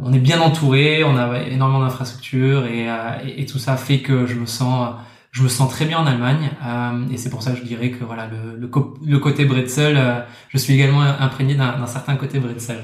on 0.03 0.13
est 0.13 0.19
bien 0.19 0.41
entouré, 0.41 1.05
on 1.05 1.17
a 1.17 1.41
énormément 1.43 1.81
d'infrastructures 1.81 2.67
et, 2.67 2.91
euh, 2.91 3.19
et, 3.25 3.47
tout 3.47 3.59
ça 3.59 3.77
fait 3.77 4.01
que 4.01 4.27
je 4.27 4.35
me 4.35 4.47
sens 4.47 4.95
je 5.31 5.43
me 5.43 5.49
sens 5.49 5.71
très 5.71 5.87
bien 5.87 5.99
en 5.99 6.07
Allemagne 6.07 6.51
euh, 6.67 7.05
et 7.11 7.17
c'est 7.17 7.31
pour 7.31 7.43
ça 7.43 7.53
que 7.53 7.59
je 7.59 7.63
dirais 7.63 7.91
que 7.91 8.05
voilà 8.05 8.27
le, 8.27 8.59
le, 8.59 8.71
le 9.07 9.19
côté 9.19 9.45
bretzel, 9.45 9.97
euh, 9.97 10.21
je 10.49 10.59
suis 10.59 10.75
également 10.75 11.01
imprégné 11.01 11.55
d'un 11.55 11.87
certain 11.87 12.17
côté 12.17 12.39
bretzel. 12.39 12.81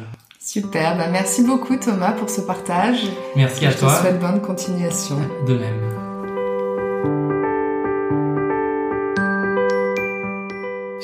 Super, 0.49 0.97
bah 0.97 1.09
merci 1.13 1.43
beaucoup 1.43 1.77
Thomas 1.77 2.13
pour 2.13 2.31
ce 2.31 2.41
partage. 2.41 3.03
Merci 3.37 3.67
à 3.67 3.75
toi. 3.75 3.91
Je 3.91 3.97
te 3.97 4.01
souhaite 4.01 4.19
bonne 4.19 4.41
continuation. 4.41 5.17
De 5.47 5.59
même. 5.59 5.79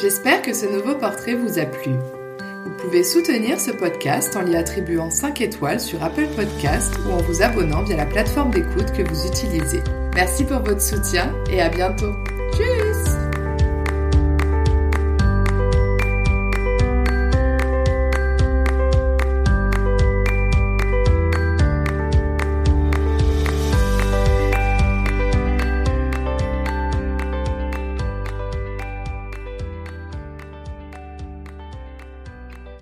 J'espère 0.00 0.40
que 0.40 0.54
ce 0.54 0.64
nouveau 0.64 0.94
portrait 0.94 1.34
vous 1.34 1.58
a 1.58 1.66
plu. 1.66 1.92
Vous 1.92 2.72
pouvez 2.80 3.04
soutenir 3.04 3.60
ce 3.60 3.70
podcast 3.70 4.34
en 4.34 4.40
lui 4.40 4.56
attribuant 4.56 5.10
5 5.10 5.42
étoiles 5.42 5.80
sur 5.80 6.02
Apple 6.02 6.28
Podcast 6.34 6.94
ou 7.06 7.12
en 7.12 7.18
vous 7.18 7.42
abonnant 7.42 7.82
via 7.82 7.98
la 7.98 8.06
plateforme 8.06 8.50
d'écoute 8.50 8.92
que 8.96 9.02
vous 9.02 9.26
utilisez. 9.26 9.82
Merci 10.14 10.44
pour 10.44 10.60
votre 10.60 10.80
soutien 10.80 11.30
et 11.50 11.60
à 11.60 11.68
bientôt. 11.68 12.14
Tchuss 12.54 13.23